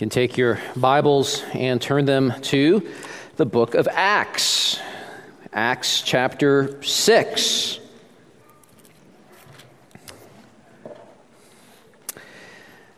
can 0.00 0.08
take 0.08 0.38
your 0.38 0.58
Bibles 0.76 1.42
and 1.52 1.78
turn 1.78 2.06
them 2.06 2.32
to 2.40 2.88
the 3.36 3.44
book 3.44 3.74
of 3.74 3.86
Acts, 3.86 4.80
Acts 5.52 6.00
chapter 6.00 6.82
6. 6.82 7.78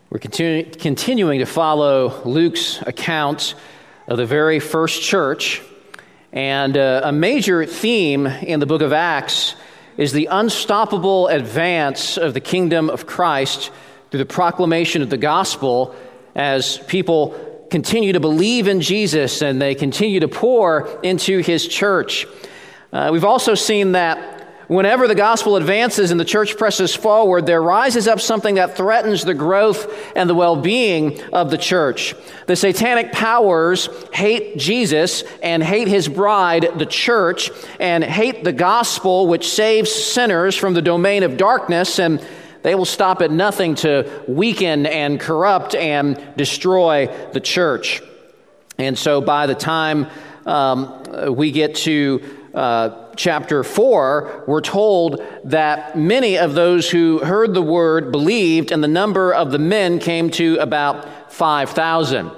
We're 0.09 0.17
continu- 0.17 0.79
continuing 0.79 1.39
to 1.39 1.45
follow 1.45 2.21
Luke's 2.23 2.81
account 2.83 3.55
of 4.07 4.15
the 4.15 4.25
very 4.25 4.61
first 4.61 5.01
church. 5.01 5.61
And 6.31 6.77
uh, 6.77 7.01
a 7.03 7.11
major 7.11 7.65
theme 7.65 8.27
in 8.27 8.61
the 8.61 8.65
book 8.65 8.81
of 8.81 8.93
Acts 8.93 9.55
is 9.97 10.13
the 10.13 10.27
unstoppable 10.27 11.27
advance 11.27 12.17
of 12.17 12.33
the 12.33 12.39
kingdom 12.39 12.89
of 12.89 13.05
Christ 13.05 13.71
through 14.09 14.19
the 14.19 14.25
proclamation 14.25 15.01
of 15.01 15.09
the 15.09 15.17
gospel 15.17 15.93
as 16.35 16.77
people 16.77 17.67
continue 17.69 18.13
to 18.13 18.19
believe 18.19 18.67
in 18.67 18.81
Jesus 18.81 19.41
and 19.41 19.61
they 19.61 19.75
continue 19.75 20.19
to 20.19 20.27
pour 20.27 20.99
into 21.01 21.39
his 21.39 21.67
church. 21.67 22.27
Uh, 22.91 23.09
we've 23.11 23.25
also 23.25 23.55
seen 23.55 23.93
that 23.93 24.33
whenever 24.67 25.07
the 25.07 25.15
gospel 25.15 25.55
advances 25.55 26.11
and 26.11 26.19
the 26.19 26.25
church 26.25 26.57
presses 26.57 26.95
forward, 26.95 27.45
there 27.45 27.61
rises 27.61 28.07
up 28.07 28.21
something 28.21 28.55
that 28.55 28.77
threatens 28.77 29.23
the 29.23 29.33
growth 29.33 29.91
and 30.15 30.29
the 30.29 30.35
well 30.35 30.55
being 30.55 31.19
of 31.31 31.49
the 31.49 31.57
church. 31.57 32.13
The 32.45 32.55
satanic 32.55 33.11
powers 33.11 33.89
hate 34.13 34.57
Jesus 34.57 35.23
and 35.41 35.63
hate 35.63 35.87
his 35.87 36.07
bride, 36.07 36.69
the 36.75 36.85
church, 36.85 37.49
and 37.79 38.03
hate 38.03 38.43
the 38.43 38.53
gospel, 38.53 39.27
which 39.27 39.49
saves 39.49 39.91
sinners 39.91 40.55
from 40.55 40.75
the 40.75 40.81
domain 40.81 41.23
of 41.23 41.37
darkness 41.37 41.99
and 41.99 42.25
they 42.63 42.75
will 42.75 42.85
stop 42.85 43.21
at 43.21 43.29
nothing 43.29 43.75
to 43.75 44.23
weaken 44.27 44.85
and 44.85 45.19
corrupt 45.19 45.75
and 45.75 46.21
destroy 46.35 47.07
the 47.33 47.39
church. 47.39 48.01
And 48.77 48.97
so 48.97 49.21
by 49.21 49.45
the 49.45 49.55
time 49.55 50.07
um, 50.45 51.35
we 51.35 51.51
get 51.51 51.75
to 51.75 52.21
uh, 52.53 53.07
chapter 53.15 53.63
4, 53.63 54.45
we're 54.47 54.61
told 54.61 55.21
that 55.43 55.97
many 55.97 56.37
of 56.37 56.53
those 56.53 56.89
who 56.89 57.19
heard 57.19 57.53
the 57.53 57.61
word 57.61 58.11
believed, 58.11 58.71
and 58.71 58.83
the 58.83 58.87
number 58.87 59.33
of 59.33 59.51
the 59.51 59.59
men 59.59 59.99
came 59.99 60.29
to 60.31 60.57
about 60.57 61.31
5,000. 61.31 62.31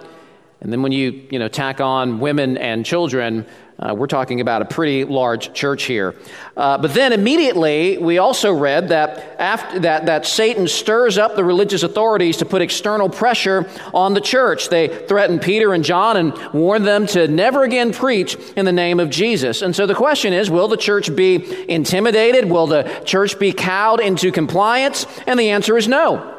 And 0.62 0.73
then 0.73 0.81
when 0.81 0.92
you, 0.92 1.28
you 1.30 1.38
know, 1.38 1.48
tack 1.48 1.80
on 1.80 2.20
women 2.20 2.58
and 2.58 2.86
children, 2.86 3.46
uh, 3.78 3.94
we're 3.94 4.08
talking 4.08 4.40
about 4.40 4.62
a 4.62 4.66
pretty 4.66 5.04
large 5.04 5.54
church 5.54 5.84
here. 5.84 6.16
Uh, 6.56 6.78
but 6.78 6.94
then 6.94 7.12
immediately, 7.12 7.98
we 7.98 8.18
also 8.18 8.54
read 8.54 8.88
that, 8.88 9.36
after, 9.38 9.80
that, 9.80 10.06
that 10.06 10.26
Satan 10.26 10.66
stirs 10.68 11.18
up 11.18 11.36
the 11.36 11.44
religious 11.44 11.84
authorities 11.84 12.38
to 12.38 12.46
put 12.46 12.62
external 12.62 13.09
pressure 13.09 13.70
on 13.94 14.14
the 14.14 14.22
church. 14.22 14.70
They 14.70 14.88
threaten 14.88 15.40
Peter 15.40 15.73
and 15.73 15.84
John 15.84 16.16
and 16.16 16.53
warn 16.53 16.84
them 16.84 17.06
to 17.08 17.28
never 17.28 17.64
again 17.64 17.92
preach 17.92 18.36
in 18.56 18.64
the 18.64 18.72
name 18.72 19.02
of 19.02 19.09
Jesus. 19.09 19.62
And 19.62 19.76
so 19.76 19.86
the 19.86 19.96
question 19.96 20.31
is 20.31 20.50
will 20.50 20.70
the 20.70 20.78
church 20.78 21.14
be 21.14 21.70
intimidated? 21.70 22.50
Will 22.50 22.68
the 22.68 23.02
church 23.03 23.38
be 23.38 23.52
cowed 23.52 24.00
into 24.00 24.31
compliance? 24.31 25.06
And 25.28 25.38
the 25.38 25.50
answer 25.50 25.78
is 25.78 25.90
no. 25.90 26.31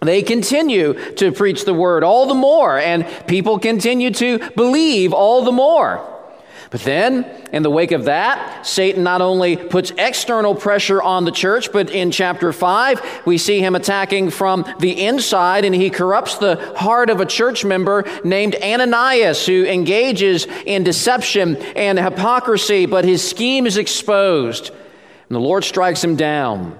They 0.00 0.22
continue 0.22 1.14
to 1.16 1.32
preach 1.32 1.64
the 1.64 1.74
word 1.74 2.04
all 2.04 2.26
the 2.26 2.34
more, 2.34 2.78
and 2.78 3.06
people 3.26 3.58
continue 3.58 4.10
to 4.12 4.50
believe 4.52 5.12
all 5.12 5.44
the 5.44 5.52
more. 5.52 6.09
But 6.70 6.82
then, 6.82 7.24
in 7.52 7.64
the 7.64 7.70
wake 7.70 7.90
of 7.90 8.04
that, 8.04 8.64
Satan 8.64 9.02
not 9.02 9.20
only 9.20 9.56
puts 9.56 9.90
external 9.98 10.54
pressure 10.54 11.02
on 11.02 11.24
the 11.24 11.32
church, 11.32 11.72
but 11.72 11.90
in 11.90 12.12
chapter 12.12 12.52
5, 12.52 13.22
we 13.26 13.38
see 13.38 13.58
him 13.58 13.74
attacking 13.74 14.30
from 14.30 14.64
the 14.78 15.04
inside, 15.04 15.64
and 15.64 15.74
he 15.74 15.90
corrupts 15.90 16.36
the 16.36 16.54
heart 16.76 17.10
of 17.10 17.20
a 17.20 17.26
church 17.26 17.64
member 17.64 18.04
named 18.22 18.54
Ananias, 18.62 19.44
who 19.44 19.64
engages 19.64 20.46
in 20.64 20.84
deception 20.84 21.56
and 21.74 21.98
hypocrisy, 21.98 22.86
but 22.86 23.04
his 23.04 23.28
scheme 23.28 23.66
is 23.66 23.76
exposed. 23.76 24.68
And 24.68 25.34
the 25.34 25.40
Lord 25.40 25.64
strikes 25.64 26.04
him 26.04 26.14
down. 26.14 26.78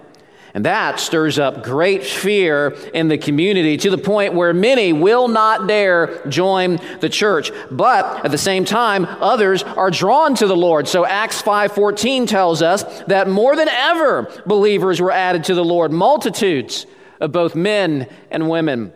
And 0.52 0.64
that 0.64 0.98
stirs 0.98 1.38
up 1.38 1.62
great 1.62 2.04
fear 2.04 2.70
in 2.92 3.08
the 3.08 3.18
community 3.18 3.76
to 3.76 3.90
the 3.90 3.98
point 3.98 4.34
where 4.34 4.52
many 4.52 4.92
will 4.92 5.28
not 5.28 5.68
dare 5.68 6.26
join 6.28 6.80
the 7.00 7.08
church. 7.08 7.52
But 7.70 8.24
at 8.24 8.32
the 8.32 8.38
same 8.38 8.64
time, 8.64 9.04
others 9.04 9.62
are 9.62 9.90
drawn 9.90 10.34
to 10.36 10.46
the 10.46 10.56
Lord. 10.56 10.88
So 10.88 11.06
Acts 11.06 11.40
5:14 11.40 12.26
tells 12.26 12.62
us 12.62 12.82
that 13.06 13.28
more 13.28 13.54
than 13.54 13.68
ever 13.68 14.28
believers 14.44 15.00
were 15.00 15.12
added 15.12 15.44
to 15.44 15.54
the 15.54 15.64
Lord, 15.64 15.92
multitudes 15.92 16.86
of 17.20 17.30
both 17.30 17.54
men 17.54 18.08
and 18.30 18.48
women. 18.48 18.92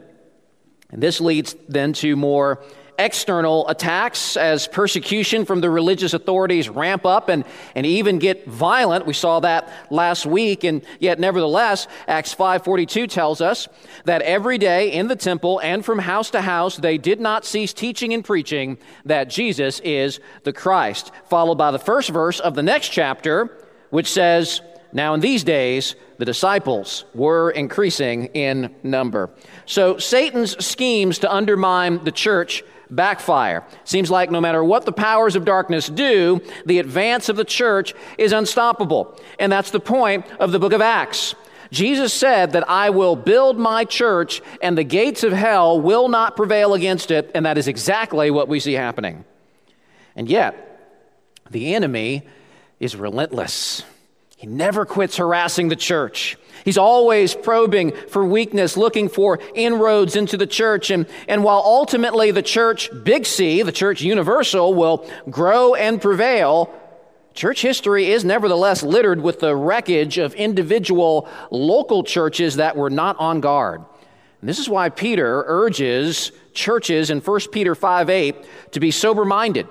And 0.91 1.03
this 1.03 1.21
leads 1.21 1.55
then 1.69 1.93
to 1.95 2.17
more 2.17 2.63
external 2.99 3.69
attacks 3.69 4.37
as 4.37 4.69
persecution 4.69 5.45
from 5.45 5.61
the 5.61 5.71
religious 5.71 6.15
authorities 6.15 6.69
ramp 6.69 7.05
up 7.05 7.29
and, 7.29 7.45
and 7.75 7.85
even 7.87 8.19
get 8.19 8.47
violent. 8.47 9.07
We 9.07 9.13
saw 9.13 9.41
that 9.41 9.69
last 9.91 10.27
week, 10.27 10.65
and 10.65 10.83
yet 11.01 11.19
nevertheless, 11.19 11.89
Acts 12.07 12.35
5.42 12.35 13.09
tells 13.09 13.41
us 13.41 13.69
that 14.05 14.23
every 14.23 14.59
day 14.59 14.93
in 14.93 15.09
the 15.09 15.17
temple 15.17 15.61
and 15.61 15.85
from 15.85 15.99
house 15.99 16.31
to 16.31 16.41
house, 16.41 16.77
they 16.77 16.99
did 16.99 17.21
not 17.21 17.45
cease 17.45 17.73
teaching 17.73 18.13
and 18.13 18.25
preaching 18.25 18.79
that 19.05 19.29
Jesus 19.29 19.81
is 19.81 20.21
the 20.45 20.53
Christ. 20.53 21.11
Followed 21.29 21.57
by 21.57 21.71
the 21.71 21.79
first 21.79 22.11
verse 22.11 22.41
of 22.41 22.55
the 22.55 22.63
next 22.63 22.91
chapter, 22.91 23.59
which 23.91 24.11
says, 24.11 24.61
Now 24.93 25.15
in 25.15 25.21
these 25.21 25.45
days, 25.45 25.97
the 26.19 26.25
disciples 26.25 27.05
were 27.15 27.51
increasing 27.51 28.27
in 28.27 28.75
number. 28.83 29.31
So 29.67 29.99
Satan's 29.99 30.65
schemes 30.65 31.19
to 31.21 31.33
undermine 31.33 32.05
the 32.05 32.13
church 32.13 32.63
backfire. 32.91 33.65
Seems 33.85 34.11
like 34.11 34.31
no 34.31 34.41
matter 34.41 34.63
what 34.63 34.85
the 34.85 34.93
powers 34.93 35.37
of 35.37 35.45
darkness 35.45 35.89
do, 35.89 36.41
the 36.67 36.79
advance 36.79 37.29
of 37.29 37.37
the 37.37 37.45
church 37.45 37.95
is 38.19 38.33
unstoppable. 38.33 39.19
And 39.39 39.51
that's 39.51 39.71
the 39.71 39.81
point 39.81 40.27
of 40.39 40.53
the 40.53 40.59
book 40.59 40.73
of 40.73 40.81
Acts. 40.81 41.35
Jesus 41.71 42.13
said 42.13 42.53
that 42.53 42.69
I 42.69 42.91
will 42.91 43.17
build 43.17 43.59
my 43.59 43.85
church 43.85 44.41
and 44.63 44.79
the 44.79 44.85
gates 44.85 45.25
of 45.25 45.33
hell 45.33 45.81
will 45.81 46.09
not 46.09 46.37
prevail 46.37 46.75
against 46.75 47.11
it. 47.11 47.31
And 47.35 47.47
that 47.47 47.59
is 47.59 47.69
exactly 47.69 48.31
what 48.31 48.49
we 48.49 48.61
see 48.61 48.75
happening. 48.75 49.25
And 50.15 50.29
yet, 50.29 50.71
the 51.51 51.75
enemy 51.75 52.23
is 52.79 52.95
relentless. 52.97 53.83
He 54.37 54.47
never 54.47 54.85
quits 54.85 55.17
harassing 55.17 55.69
the 55.69 55.77
church. 55.77 56.37
He's 56.65 56.79
always 56.79 57.35
probing 57.35 57.93
for 58.09 58.25
weakness, 58.25 58.77
looking 58.77 59.09
for 59.09 59.39
inroads 59.55 60.17
into 60.17 60.37
the 60.37 60.47
church. 60.47 60.91
And, 60.91 61.07
and 61.29 61.45
while 61.45 61.63
ultimately 61.65 62.31
the 62.31 62.43
church, 62.43 62.91
big 63.05 63.27
C, 63.27 63.63
the 63.63 63.73
church 63.73 64.01
universal, 64.01 64.75
will 64.75 65.09
grow 65.31 65.75
and 65.75 66.01
prevail, 66.01 66.73
church 67.35 67.61
history 67.61 68.11
is 68.11 68.25
nevertheless 68.25 68.83
littered 68.83 69.21
with 69.21 69.41
the 69.41 69.55
wreckage 69.55 70.19
of 70.19 70.35
individual 70.35 71.29
local 71.51 72.03
churches 72.03 72.57
that 72.57 72.77
were 72.77 72.91
not 72.91 73.17
on 73.19 73.41
guard. 73.41 73.85
And 74.41 74.49
this 74.49 74.59
is 74.59 74.69
why 74.69 74.89
Peter 74.89 75.45
urges 75.47 76.33
churches 76.55 77.11
in 77.11 77.21
1 77.21 77.41
Peter 77.53 77.75
5 77.75 78.11
8 78.11 78.37
to 78.73 78.81
be 78.81 78.91
sober 78.91 79.25
minded 79.25 79.69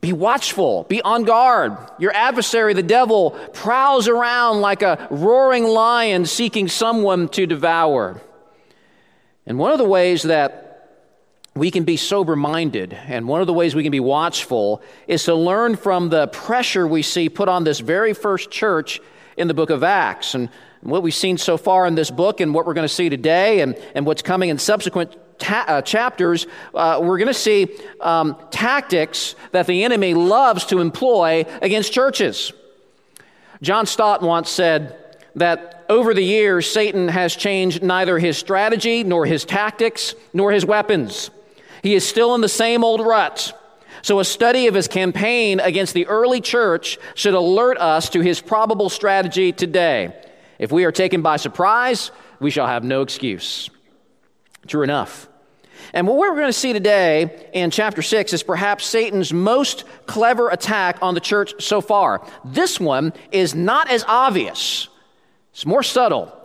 be 0.00 0.12
watchful, 0.12 0.84
be 0.84 1.02
on 1.02 1.24
guard. 1.24 1.76
Your 1.98 2.14
adversary, 2.14 2.72
the 2.72 2.82
devil, 2.82 3.32
prowls 3.52 4.06
around 4.06 4.60
like 4.60 4.82
a 4.82 5.08
roaring 5.10 5.64
lion 5.64 6.24
seeking 6.24 6.68
someone 6.68 7.28
to 7.30 7.46
devour. 7.46 8.20
And 9.44 9.58
one 9.58 9.72
of 9.72 9.78
the 9.78 9.84
ways 9.84 10.22
that 10.24 10.64
we 11.54 11.72
can 11.72 11.82
be 11.82 11.96
sober 11.96 12.36
minded, 12.36 12.92
and 12.92 13.26
one 13.26 13.40
of 13.40 13.48
the 13.48 13.52
ways 13.52 13.74
we 13.74 13.82
can 13.82 13.90
be 13.90 13.98
watchful 13.98 14.80
is 15.08 15.24
to 15.24 15.34
learn 15.34 15.74
from 15.74 16.10
the 16.10 16.28
pressure 16.28 16.86
we 16.86 17.02
see 17.02 17.28
put 17.28 17.48
on 17.48 17.64
this 17.64 17.80
very 17.80 18.14
first 18.14 18.50
church 18.50 19.00
in 19.36 19.48
the 19.48 19.54
book 19.54 19.70
of 19.70 19.82
Acts. 19.82 20.34
And 20.34 20.48
what 20.82 21.02
we've 21.02 21.12
seen 21.12 21.38
so 21.38 21.56
far 21.56 21.86
in 21.86 21.96
this 21.96 22.12
book, 22.12 22.40
and 22.40 22.54
what 22.54 22.66
we're 22.66 22.74
going 22.74 22.86
to 22.86 22.94
see 22.94 23.08
today, 23.08 23.62
and, 23.62 23.76
and 23.96 24.06
what's 24.06 24.22
coming 24.22 24.50
in 24.50 24.58
subsequent 24.58 25.16
ta- 25.38 25.64
uh, 25.66 25.82
chapters, 25.82 26.46
uh, 26.74 27.00
we're 27.02 27.18
going 27.18 27.28
to 27.28 27.34
see 27.34 27.68
um, 28.00 28.36
tactics 28.50 29.34
that 29.52 29.66
the 29.66 29.84
enemy 29.84 30.14
loves 30.14 30.66
to 30.66 30.80
employ 30.80 31.44
against 31.62 31.92
churches. 31.92 32.52
John 33.62 33.86
Stott 33.86 34.22
once 34.22 34.50
said 34.50 34.96
that 35.36 35.84
over 35.88 36.12
the 36.14 36.22
years, 36.22 36.70
Satan 36.70 37.08
has 37.08 37.34
changed 37.34 37.82
neither 37.82 38.18
his 38.18 38.36
strategy, 38.36 39.04
nor 39.04 39.26
his 39.26 39.44
tactics, 39.44 40.14
nor 40.32 40.52
his 40.52 40.64
weapons. 40.64 41.30
He 41.82 41.94
is 41.94 42.06
still 42.06 42.34
in 42.34 42.40
the 42.40 42.48
same 42.48 42.84
old 42.84 43.00
rut. 43.00 43.54
So, 44.02 44.20
a 44.20 44.24
study 44.24 44.68
of 44.68 44.74
his 44.74 44.86
campaign 44.86 45.58
against 45.60 45.92
the 45.92 46.06
early 46.06 46.40
church 46.40 46.98
should 47.14 47.34
alert 47.34 47.78
us 47.78 48.10
to 48.10 48.20
his 48.20 48.40
probable 48.40 48.90
strategy 48.90 49.50
today. 49.50 50.14
If 50.58 50.70
we 50.70 50.84
are 50.84 50.92
taken 50.92 51.22
by 51.22 51.36
surprise, 51.36 52.10
we 52.38 52.50
shall 52.50 52.66
have 52.66 52.84
no 52.84 53.02
excuse. 53.02 53.70
True 54.66 54.82
enough. 54.82 55.28
And 55.92 56.06
what 56.06 56.18
we're 56.18 56.34
going 56.34 56.46
to 56.46 56.52
see 56.52 56.72
today 56.72 57.48
in 57.52 57.70
chapter 57.70 58.02
6 58.02 58.32
is 58.32 58.42
perhaps 58.42 58.84
Satan's 58.84 59.32
most 59.32 59.84
clever 60.06 60.50
attack 60.50 60.98
on 61.00 61.14
the 61.14 61.20
church 61.20 61.62
so 61.62 61.80
far. 61.80 62.26
This 62.44 62.78
one 62.78 63.12
is 63.32 63.54
not 63.54 63.90
as 63.90 64.04
obvious, 64.06 64.88
it's 65.52 65.64
more 65.64 65.82
subtle, 65.82 66.37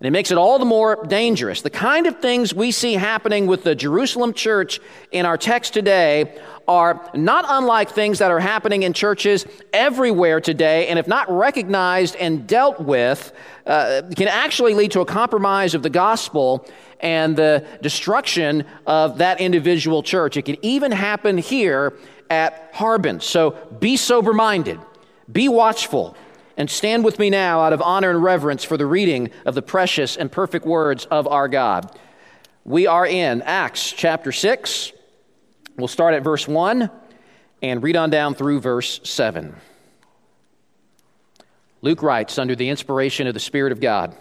And 0.00 0.08
it 0.08 0.10
makes 0.10 0.30
it 0.30 0.38
all 0.38 0.58
the 0.58 0.64
more 0.64 1.04
dangerous. 1.06 1.62
The 1.62 1.70
kind 1.70 2.06
of 2.06 2.20
things 2.20 2.52
we 2.52 2.72
see 2.72 2.94
happening 2.94 3.46
with 3.46 3.62
the 3.62 3.74
Jerusalem 3.74 4.32
church 4.32 4.80
in 5.12 5.24
our 5.24 5.38
text 5.38 5.72
today 5.72 6.36
are 6.66 7.10
not 7.14 7.44
unlike 7.46 7.90
things 7.90 8.18
that 8.18 8.30
are 8.30 8.40
happening 8.40 8.82
in 8.82 8.92
churches 8.92 9.46
everywhere 9.72 10.40
today, 10.40 10.88
and 10.88 10.98
if 10.98 11.06
not 11.06 11.30
recognized 11.30 12.16
and 12.16 12.46
dealt 12.46 12.80
with, 12.80 13.32
uh, 13.66 14.02
can 14.16 14.28
actually 14.28 14.74
lead 14.74 14.90
to 14.92 15.00
a 15.00 15.06
compromise 15.06 15.74
of 15.74 15.82
the 15.82 15.90
gospel 15.90 16.66
and 17.00 17.36
the 17.36 17.64
destruction 17.82 18.64
of 18.86 19.18
that 19.18 19.40
individual 19.40 20.02
church. 20.02 20.36
It 20.36 20.42
can 20.42 20.56
even 20.62 20.90
happen 20.90 21.38
here 21.38 21.92
at 22.30 22.70
Harbin. 22.72 23.20
So 23.20 23.52
be 23.78 23.96
sober 23.96 24.32
minded, 24.32 24.80
be 25.30 25.48
watchful 25.48 26.16
and 26.56 26.70
stand 26.70 27.04
with 27.04 27.18
me 27.18 27.30
now 27.30 27.60
out 27.60 27.72
of 27.72 27.82
honor 27.82 28.10
and 28.10 28.22
reverence 28.22 28.64
for 28.64 28.76
the 28.76 28.86
reading 28.86 29.30
of 29.44 29.54
the 29.54 29.62
precious 29.62 30.16
and 30.16 30.30
perfect 30.30 30.64
words 30.64 31.04
of 31.06 31.26
our 31.26 31.48
God. 31.48 31.98
We 32.64 32.86
are 32.86 33.06
in 33.06 33.42
Acts 33.42 33.92
chapter 33.92 34.32
6. 34.32 34.92
We'll 35.76 35.88
start 35.88 36.14
at 36.14 36.22
verse 36.22 36.46
1 36.46 36.90
and 37.62 37.82
read 37.82 37.96
on 37.96 38.10
down 38.10 38.34
through 38.34 38.60
verse 38.60 39.00
7. 39.04 39.54
Luke 41.82 42.02
writes 42.02 42.38
under 42.38 42.56
the 42.56 42.70
inspiration 42.70 43.26
of 43.26 43.34
the 43.34 43.40
Spirit 43.40 43.72
of 43.72 43.80
God. 43.80 44.16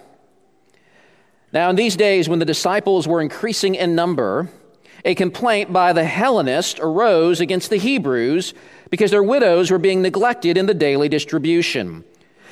Now, 1.54 1.70
in 1.70 1.76
these 1.76 1.96
days, 1.96 2.28
when 2.28 2.40
the 2.40 2.46
disciples 2.46 3.08
were 3.08 3.22
increasing 3.22 3.76
in 3.76 3.96
number, 3.96 4.50
a 5.06 5.16
complaint 5.16 5.72
by 5.72 5.94
the 5.94 6.04
Hellenists 6.04 6.80
arose 6.80 7.40
against 7.40 7.70
the 7.70 7.78
Hebrews 7.78 8.54
because 8.90 9.12
their 9.12 9.24
widows 9.24 9.70
were 9.70 9.78
being 9.78 10.02
neglected 10.02 10.58
in 10.58 10.66
the 10.66 10.74
daily 10.74 11.10
distribution. 11.10 12.04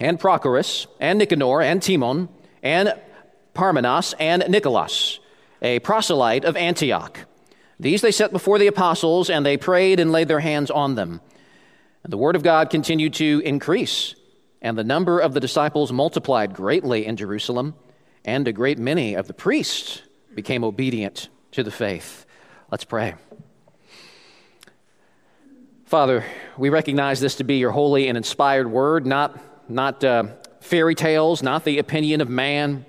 and 0.00 0.18
Prochorus, 0.18 0.86
and 0.98 1.18
Nicanor, 1.18 1.60
and 1.60 1.82
Timon, 1.82 2.28
and 2.62 2.94
Parmenas, 3.54 4.14
and 4.18 4.44
Nicholas, 4.48 5.20
a 5.60 5.78
proselyte 5.80 6.44
of 6.44 6.56
Antioch. 6.56 7.20
These 7.78 8.00
they 8.00 8.10
set 8.10 8.32
before 8.32 8.58
the 8.58 8.66
apostles, 8.66 9.28
and 9.28 9.44
they 9.44 9.56
prayed 9.56 10.00
and 10.00 10.10
laid 10.10 10.28
their 10.28 10.40
hands 10.40 10.70
on 10.70 10.94
them. 10.94 11.20
And 12.02 12.12
the 12.12 12.18
word 12.18 12.34
of 12.34 12.42
God 12.42 12.70
continued 12.70 13.14
to 13.14 13.42
increase, 13.44 14.14
and 14.62 14.76
the 14.76 14.84
number 14.84 15.20
of 15.20 15.34
the 15.34 15.40
disciples 15.40 15.92
multiplied 15.92 16.54
greatly 16.54 17.04
in 17.04 17.16
Jerusalem, 17.16 17.74
and 18.24 18.48
a 18.48 18.52
great 18.52 18.78
many 18.78 19.14
of 19.14 19.26
the 19.26 19.34
priests 19.34 20.02
became 20.34 20.64
obedient 20.64 21.28
to 21.52 21.62
the 21.62 21.70
faith. 21.70 22.24
Let's 22.70 22.84
pray. 22.84 23.14
Father, 25.84 26.24
we 26.56 26.68
recognize 26.68 27.18
this 27.18 27.34
to 27.36 27.44
be 27.44 27.56
your 27.56 27.72
holy 27.72 28.06
and 28.06 28.16
inspired 28.16 28.70
word, 28.70 29.06
not 29.06 29.36
not 29.70 30.02
uh, 30.04 30.24
fairy 30.60 30.94
tales, 30.94 31.42
not 31.42 31.64
the 31.64 31.78
opinion 31.78 32.20
of 32.20 32.28
man, 32.28 32.84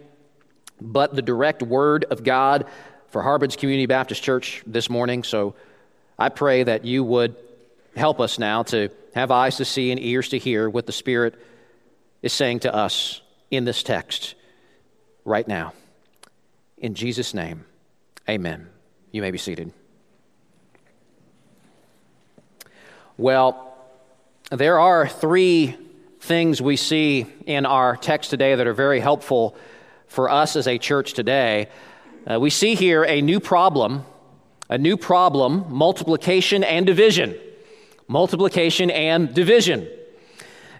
but 0.80 1.16
the 1.16 1.22
direct 1.22 1.62
word 1.62 2.06
of 2.06 2.24
God 2.24 2.66
for 3.10 3.22
Harbin's 3.22 3.56
Community 3.56 3.86
Baptist 3.86 4.24
Church 4.24 4.64
this 4.66 4.90
morning. 4.90 5.24
So 5.24 5.56
I 6.18 6.30
pray 6.30 6.64
that 6.64 6.86
you 6.86 7.04
would 7.04 7.36
help 7.96 8.20
us 8.20 8.40
now 8.40 8.64
to 8.64 8.90
have 9.14 9.32
eyes 9.32 9.58
to 9.58 9.66
see 9.66 9.92
and 9.92 10.00
ears 10.00 10.30
to 10.30 10.38
hear 10.38 10.70
what 10.70 10.86
the 10.86 10.92
Spirit 10.92 11.36
is 12.22 12.34
saying 12.34 12.62
to 12.62 12.74
us 12.74 13.22
in 13.50 13.66
this 13.66 13.84
text 13.84 14.36
right 15.26 15.48
now. 15.48 15.74
In 16.78 16.96
Jesus' 16.96 17.34
name, 17.34 17.66
amen. 18.30 18.70
You 19.12 19.22
may 19.22 19.32
be 19.32 19.38
seated. 19.38 19.74
Well, 23.18 23.76
there 24.50 24.80
are 24.80 25.08
three 25.08 25.78
things 26.22 26.62
we 26.62 26.76
see 26.76 27.26
in 27.48 27.66
our 27.66 27.98
text 27.98 28.30
today 28.30 28.54
that 28.54 28.68
are 28.68 28.76
very 28.76 29.00
helpful 29.00 29.56
for 30.08 30.30
us 30.30 30.56
as 30.56 30.68
a 30.68 30.78
church 30.78 31.14
today. 31.14 31.68
Uh, 32.30 32.40
we 32.40 32.52
see 32.52 32.76
here 32.76 33.04
a 33.04 33.22
new 33.22 33.40
problem, 33.40 34.06
a 34.70 34.78
new 34.78 34.96
problem, 34.98 35.66
multiplication 35.70 36.64
and 36.64 36.86
division. 36.86 37.36
Multiplication 38.08 38.92
and 38.92 39.34
division. 39.34 39.90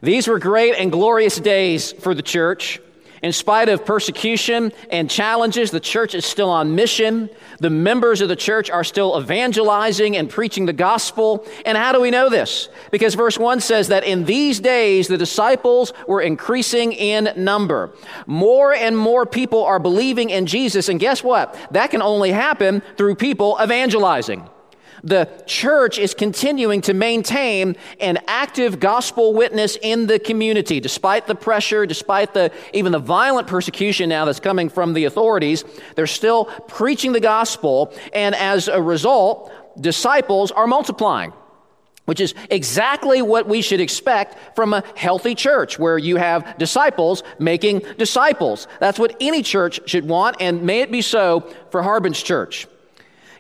These 0.04 0.28
were 0.28 0.38
great 0.38 0.76
and 0.76 0.92
glorious 0.92 1.40
days 1.40 1.92
for 1.92 2.14
the 2.14 2.22
church. 2.22 2.80
In 3.22 3.34
spite 3.34 3.70
of 3.70 3.86
persecution 3.86 4.74
and 4.90 5.08
challenges, 5.08 5.70
the 5.70 5.80
church 5.80 6.16
is 6.16 6.26
still 6.26 6.50
on 6.50 6.76
mission. 6.76 7.30
The 7.60 7.70
members 7.70 8.22
of 8.22 8.30
the 8.30 8.36
church 8.36 8.72
are 8.72 8.84
still 8.84 9.20
evangelizing 9.20 10.18
and 10.18 10.28
preaching 10.28 10.66
the 10.66 10.74
gospel. 10.74 11.46
And 11.64 11.78
how 11.78 11.92
do 11.92 12.02
we 12.02 12.10
know 12.10 12.30
this? 12.30 12.68
Because 12.90 13.14
verse 13.14 13.38
1 13.38 13.60
says 13.60 13.90
that 13.90 14.04
in 14.04 14.26
these 14.26 14.60
days 14.60 15.08
the 15.08 15.20
disciples 15.20 15.94
were 16.08 16.22
increasing 16.22 16.94
in 16.94 17.32
number. 17.36 17.94
More 18.26 18.74
and 18.74 18.98
more 18.98 19.28
people 19.28 19.64
are 19.66 19.80
believing 19.80 20.32
in 20.32 20.48
Jesus. 20.48 20.90
And 20.90 21.00
guess 21.00 21.24
what? 21.24 21.56
That 21.70 21.92
can 21.92 22.02
only 22.02 22.32
happen 22.32 22.82
through 22.98 23.16
people 23.16 23.56
evangelizing. 23.62 24.50
The 25.04 25.28
church 25.48 25.98
is 25.98 26.14
continuing 26.14 26.82
to 26.82 26.94
maintain 26.94 27.76
an 28.00 28.20
active 28.28 28.80
gospel 28.80 29.34
witness 29.34 29.78
in 29.82 30.06
the 30.06 30.20
community, 30.20 30.80
despite 30.80 31.26
the 31.26 31.36
pressure, 31.36 31.86
despite 31.86 32.34
the 32.34 32.52
even 32.74 32.92
the 32.92 33.00
violent 33.00 33.48
persecution 33.48 34.10
now 34.10 34.26
that's 34.26 34.40
coming 34.40 34.70
from 34.70 34.94
the 34.94 35.06
authorities. 35.06 35.64
They're 35.96 36.08
still 36.08 36.46
preaching 36.46 37.14
the 37.14 37.20
gospel, 37.20 37.94
and 38.14 38.36
as 38.36 38.68
a 38.68 38.82
result, 38.82 39.52
disciples 39.80 40.52
are 40.52 40.68
multiplying 40.68 41.34
which 42.06 42.20
is 42.20 42.34
exactly 42.50 43.22
what 43.22 43.48
we 43.48 43.62
should 43.62 43.80
expect 43.80 44.56
from 44.56 44.74
a 44.74 44.84
healthy 44.96 45.36
church 45.36 45.78
where 45.80 45.98
you 45.98 46.18
have 46.18 46.58
disciples 46.58 47.24
making 47.40 47.80
disciples. 47.98 48.68
That's 48.80 49.00
what 49.00 49.16
any 49.22 49.44
church 49.44 49.80
should 49.86 50.08
want, 50.08 50.38
and 50.42 50.64
may 50.64 50.82
it 50.82 50.92
be 50.92 51.02
so 51.02 51.48
for 51.70 51.84
Harbin's 51.84 52.22
church. 52.22 52.68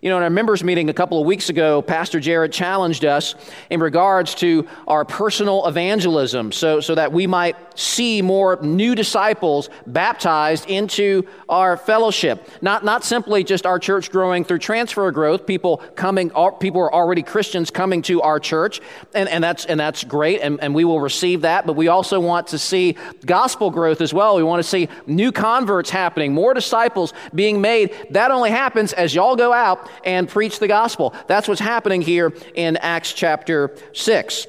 You 0.02 0.10
know, 0.10 0.18
in 0.18 0.24
our 0.24 0.32
members 0.32 0.64
meeting 0.64 0.90
a 0.90 0.96
couple 0.96 1.20
of 1.22 1.28
weeks 1.28 1.50
ago, 1.50 1.84
Pastor 1.84 2.20
Jared 2.20 2.52
challenged 2.52 3.06
us 3.06 3.36
in 3.70 3.80
regards 3.80 4.34
to 4.36 4.68
our 4.88 5.06
personal 5.06 5.68
evangelism 5.68 6.52
so, 6.52 6.80
so 6.80 6.96
that 6.96 7.14
we 7.14 7.28
might 7.28 7.56
see 7.78 8.24
more 8.24 8.58
new 8.64 8.96
disciples 8.96 9.70
baptized 9.86 10.68
into 10.68 11.28
our 11.48 11.78
fellowship. 11.78 12.50
Not, 12.64 12.84
not 12.84 13.04
simply 13.04 13.44
just 13.44 13.68
our 13.68 13.78
church 13.78 14.10
growing 14.10 14.44
through 14.44 14.58
transfer 14.58 15.12
growth, 15.12 15.46
people 15.46 15.78
coming, 15.94 16.32
people 16.60 16.82
are 16.82 16.92
already 16.92 17.22
Christians 17.22 17.70
coming 17.70 18.02
to 18.04 18.24
our 18.24 18.40
church, 18.40 18.82
and, 19.14 19.30
and, 19.30 19.44
that's, 19.44 19.66
and 19.66 19.80
that's 19.80 20.04
great, 20.04 20.42
and, 20.42 20.60
and 20.62 20.74
we 20.74 20.84
will 20.84 21.00
receive 21.00 21.42
that, 21.42 21.68
but 21.68 21.74
we 21.74 21.90
also 21.90 22.20
want 22.20 22.48
to 22.48 22.58
see 22.58 22.98
gospel 23.28 23.70
growth 23.70 24.02
as 24.02 24.16
well. 24.16 24.36
We 24.36 24.42
want 24.42 24.64
to 24.64 24.68
see 24.68 24.90
new 25.06 25.32
converts 25.32 25.92
happening, 25.92 26.34
more 26.34 26.56
disciples 26.56 27.14
being 27.36 27.62
made. 27.62 27.96
That 28.10 28.32
only 28.32 28.50
happens 28.50 28.94
as 28.94 29.14
y'all 29.14 29.36
go 29.36 29.54
out 29.54 29.91
and 30.04 30.28
preach 30.28 30.60
the 30.60 30.68
gospel. 30.68 31.14
That's 31.28 31.48
what's 31.48 31.62
happening 31.62 32.02
here 32.02 32.34
in 32.54 32.78
Acts 32.78 33.14
chapter 33.14 33.76
6. 33.94 34.48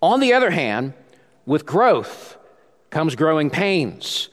On 0.00 0.20
the 0.20 0.34
other 0.34 0.50
hand, 0.50 0.94
with 1.46 1.66
growth 1.66 2.36
comes 2.90 3.14
growing 3.16 3.50
pains. 3.50 4.28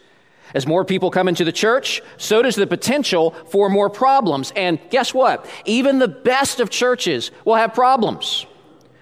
As 0.53 0.67
more 0.67 0.83
people 0.83 1.11
come 1.11 1.27
into 1.27 1.45
the 1.45 1.51
church, 1.51 2.01
so 2.17 2.41
does 2.41 2.55
the 2.55 2.67
potential 2.67 3.31
for 3.49 3.69
more 3.69 3.89
problems. 3.89 4.51
And 4.55 4.79
guess 4.89 5.13
what? 5.13 5.45
Even 5.65 5.99
the 5.99 6.07
best 6.07 6.59
of 6.59 6.69
churches 6.69 7.31
will 7.45 7.55
have 7.55 7.73
problems, 7.73 8.45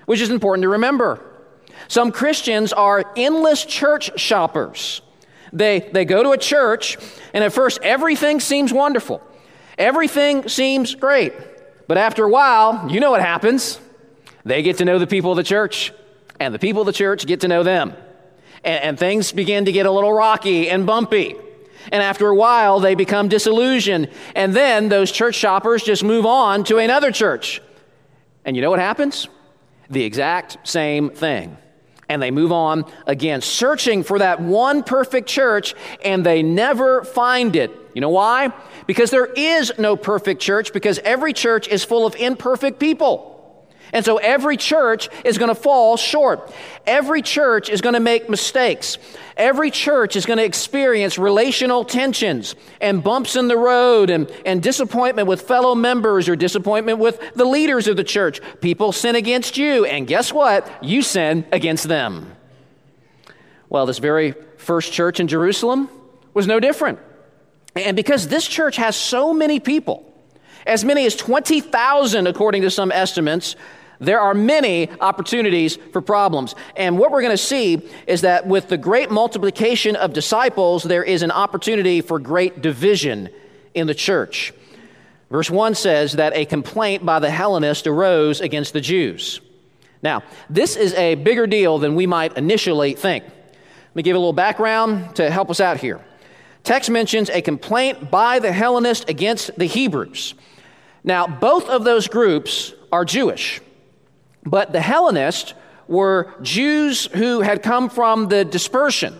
which 0.06 0.22
is 0.22 0.30
important 0.30 0.64
to 0.64 0.70
remember. 0.70 1.26
Some 1.88 2.12
Christians 2.12 2.72
are 2.72 3.04
endless 3.16 3.66
church 3.66 4.20
shoppers. 4.20 5.02
They, 5.52 5.80
they 5.80 6.06
go 6.06 6.22
to 6.22 6.32
a 6.32 6.38
church, 6.38 6.98
and 7.34 7.44
at 7.44 7.52
first 7.52 7.80
everything 7.82 8.40
seems 8.40 8.72
wonderful. 8.72 9.24
Everything 9.80 10.50
seems 10.50 10.94
great. 10.94 11.34
But 11.88 11.98
after 11.98 12.26
a 12.26 12.30
while, 12.30 12.92
you 12.92 13.00
know 13.00 13.10
what 13.10 13.22
happens. 13.22 13.80
They 14.46 14.62
get 14.62 14.78
to 14.78 14.86
know 14.86 15.00
the 15.00 15.08
people 15.08 15.32
of 15.32 15.38
the 15.38 15.44
church, 15.44 15.94
and 16.40 16.54
the 16.54 16.60
people 16.60 16.82
of 16.82 16.86
the 16.86 16.94
church 16.94 17.26
get 17.26 17.42
to 17.42 17.48
know 17.48 17.64
them. 17.64 17.94
And, 18.64 18.84
and 18.84 19.00
things 19.00 19.32
begin 19.32 19.66
to 19.66 19.72
get 19.72 19.86
a 19.86 19.92
little 19.92 20.14
rocky 20.14 20.70
and 20.70 20.86
bumpy. 20.86 21.36
And 21.92 22.04
after 22.04 22.28
a 22.28 22.36
while, 22.36 22.80
they 22.80 22.94
become 22.94 23.30
disillusioned. 23.30 24.10
And 24.36 24.54
then 24.54 24.90
those 24.90 25.12
church 25.12 25.36
shoppers 25.36 25.82
just 25.82 26.04
move 26.04 26.26
on 26.26 26.66
to 26.66 26.78
another 26.78 27.12
church. 27.12 27.62
And 28.46 28.56
you 28.56 28.62
know 28.62 28.70
what 28.70 28.80
happens? 28.80 29.30
The 29.90 30.04
exact 30.04 30.68
same 30.68 31.10
thing. 31.10 31.58
And 32.10 32.22
they 32.22 32.32
move 32.32 32.52
on 32.52 32.86
again, 33.08 33.42
searching 33.42 34.04
for 34.04 34.20
that 34.20 34.42
one 34.42 34.84
perfect 34.84 35.30
church, 35.30 35.74
and 36.04 36.26
they 36.26 36.44
never 36.44 37.04
find 37.04 37.56
it. 37.56 37.72
You 38.00 38.02
know 38.02 38.12
why? 38.12 38.54
Because 38.88 39.12
there 39.12 39.26
is 39.26 39.74
no 39.78 39.98
perfect 39.98 40.42
church, 40.42 40.72
because 40.72 41.00
every 41.00 41.34
church 41.34 41.68
is 41.68 41.84
full 41.84 42.06
of 42.06 42.16
imperfect 42.16 42.80
people. 42.80 43.68
And 43.92 44.06
so 44.06 44.16
every 44.16 44.56
church 44.56 45.10
is 45.26 45.38
going 45.38 45.50
to 45.50 45.62
fall 45.62 45.98
short. 45.98 46.50
Every 46.88 47.22
church 47.22 47.70
is 47.70 47.82
going 47.82 47.96
to 47.96 48.00
make 48.00 48.30
mistakes. 48.30 48.98
Every 49.36 49.70
church 49.70 50.16
is 50.16 50.26
going 50.26 50.38
to 50.38 50.46
experience 50.46 51.18
relational 51.18 51.84
tensions 51.84 52.56
and 52.80 53.04
bumps 53.04 53.36
in 53.36 53.50
the 53.50 53.58
road 53.58 54.10
and, 54.10 54.32
and 54.46 54.64
disappointment 54.64 55.28
with 55.28 55.42
fellow 55.42 55.76
members 55.76 56.30
or 56.30 56.38
disappointment 56.38 57.00
with 57.00 57.20
the 57.36 57.44
leaders 57.44 57.90
of 57.90 57.98
the 57.98 58.06
church. 58.06 58.40
People 58.62 58.94
sin 58.94 59.18
against 59.18 59.58
you, 59.58 59.84
and 59.84 60.08
guess 60.08 60.32
what? 60.32 60.72
You 60.82 61.02
sin 61.02 61.46
against 61.52 61.90
them. 61.90 62.34
Well, 63.68 63.86
this 63.86 64.00
very 64.00 64.36
first 64.56 64.94
church 64.94 65.20
in 65.20 65.28
Jerusalem 65.28 65.90
was 66.34 66.48
no 66.48 66.62
different. 66.62 67.00
And 67.76 67.96
because 67.96 68.28
this 68.28 68.48
church 68.48 68.78
has 68.78 68.96
so 68.96 69.34
many 69.34 69.60
people, 69.60 70.06
as 70.66 70.84
many 70.84 71.06
as 71.06 71.16
20,000 71.16 72.28
according 72.28 72.64
to 72.64 72.72
some 72.72 72.92
estimates, 72.92 73.56
there 74.00 74.20
are 74.20 74.34
many 74.34 74.90
opportunities 75.02 75.78
for 75.92 76.02
problems. 76.02 76.56
And 76.76 76.98
what 76.98 77.12
we're 77.12 77.22
going 77.22 77.34
to 77.34 77.38
see 77.38 77.82
is 78.08 78.22
that 78.22 78.48
with 78.48 78.70
the 78.70 78.78
great 78.78 79.12
multiplication 79.12 79.96
of 79.96 80.14
disciples, 80.14 80.84
there 80.84 81.04
is 81.04 81.22
an 81.22 81.32
opportunity 81.32 82.02
for 82.02 82.18
great 82.18 82.62
division 82.62 83.30
in 83.74 83.88
the 83.88 83.94
church. 83.94 84.54
Verse 85.30 85.50
1 85.50 85.76
says 85.76 86.14
that 86.14 86.34
a 86.36 86.46
complaint 86.46 87.06
by 87.06 87.20
the 87.20 87.30
Hellenists 87.30 87.86
arose 87.86 88.42
against 88.42 88.74
the 88.74 88.82
Jews. 88.82 89.42
Now, 90.02 90.24
this 90.50 90.76
is 90.76 90.94
a 90.94 91.16
bigger 91.16 91.46
deal 91.46 91.78
than 91.78 91.96
we 91.96 92.08
might 92.08 92.38
initially 92.38 92.94
think. 92.94 93.26
Let 93.26 93.96
me 93.96 94.04
give 94.04 94.16
a 94.16 94.20
little 94.20 94.34
background 94.34 95.16
to 95.18 95.30
help 95.30 95.50
us 95.50 95.60
out 95.60 95.78
here. 95.78 96.00
Text 96.64 96.90
mentions 96.90 97.30
a 97.30 97.42
complaint 97.42 98.12
by 98.12 98.40
the 98.40 98.52
Hellenists 98.52 99.06
against 99.08 99.58
the 99.58 99.66
Hebrews. 99.66 100.36
Now, 101.04 101.28
both 101.28 101.70
of 101.70 101.84
those 101.84 102.08
groups 102.08 102.74
are 102.92 103.06
Jewish. 103.06 103.62
But 104.46 104.72
the 104.72 104.82
Hellenists 104.82 105.54
were 105.88 106.34
Jews 106.42 107.06
who 107.08 107.42
had 107.42 107.64
come 107.64 107.90
from 107.90 108.28
the 108.28 108.46
dispersion. 108.46 109.20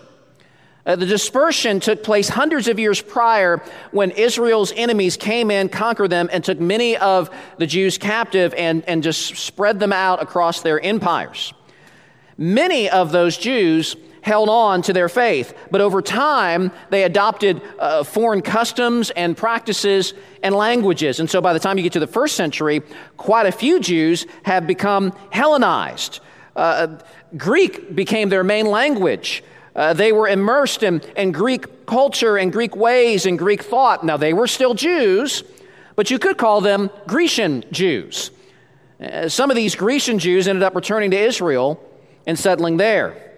Uh, 0.86 0.96
the 0.96 1.06
dispersion 1.06 1.78
took 1.78 2.02
place 2.02 2.28
hundreds 2.28 2.66
of 2.66 2.78
years 2.78 3.02
prior 3.02 3.62
when 3.90 4.10
Israel's 4.12 4.72
enemies 4.74 5.16
came 5.16 5.50
in, 5.50 5.68
conquered 5.68 6.08
them, 6.10 6.30
and 6.32 6.42
took 6.42 6.58
many 6.58 6.96
of 6.96 7.30
the 7.58 7.66
Jews 7.66 7.98
captive 7.98 8.54
and, 8.54 8.82
and 8.88 9.02
just 9.02 9.36
spread 9.36 9.78
them 9.78 9.92
out 9.92 10.22
across 10.22 10.62
their 10.62 10.80
empires. 10.80 11.52
Many 12.38 12.88
of 12.88 13.12
those 13.12 13.36
Jews 13.36 13.94
held 14.22 14.48
on 14.48 14.82
to 14.82 14.92
their 14.92 15.08
faith. 15.08 15.54
But 15.70 15.80
over 15.80 16.02
time, 16.02 16.72
they 16.90 17.04
adopted 17.04 17.62
uh, 17.78 18.04
foreign 18.04 18.42
customs 18.42 19.10
and 19.10 19.36
practices 19.36 20.14
and 20.42 20.54
languages. 20.54 21.20
And 21.20 21.30
so 21.30 21.40
by 21.40 21.52
the 21.52 21.58
time 21.58 21.76
you 21.76 21.82
get 21.82 21.92
to 21.94 22.00
the 22.00 22.06
first 22.06 22.36
century, 22.36 22.82
quite 23.16 23.46
a 23.46 23.52
few 23.52 23.80
Jews 23.80 24.26
have 24.42 24.66
become 24.66 25.12
Hellenized. 25.30 26.20
Uh, 26.56 26.98
Greek 27.36 27.94
became 27.94 28.28
their 28.28 28.44
main 28.44 28.66
language. 28.66 29.42
Uh, 29.74 29.92
they 29.92 30.12
were 30.12 30.28
immersed 30.28 30.82
in, 30.82 31.00
in 31.16 31.32
Greek 31.32 31.86
culture 31.86 32.36
and 32.36 32.52
Greek 32.52 32.74
ways 32.74 33.24
and 33.24 33.38
Greek 33.38 33.62
thought. 33.62 34.04
Now, 34.04 34.16
they 34.16 34.32
were 34.32 34.48
still 34.48 34.74
Jews, 34.74 35.44
but 35.94 36.10
you 36.10 36.18
could 36.18 36.36
call 36.36 36.60
them 36.60 36.90
Grecian 37.06 37.64
Jews. 37.70 38.32
Uh, 39.00 39.28
some 39.28 39.48
of 39.48 39.56
these 39.56 39.74
Grecian 39.76 40.18
Jews 40.18 40.48
ended 40.48 40.62
up 40.62 40.74
returning 40.74 41.12
to 41.12 41.18
Israel 41.18 41.82
and 42.26 42.38
settling 42.38 42.76
there 42.76 43.29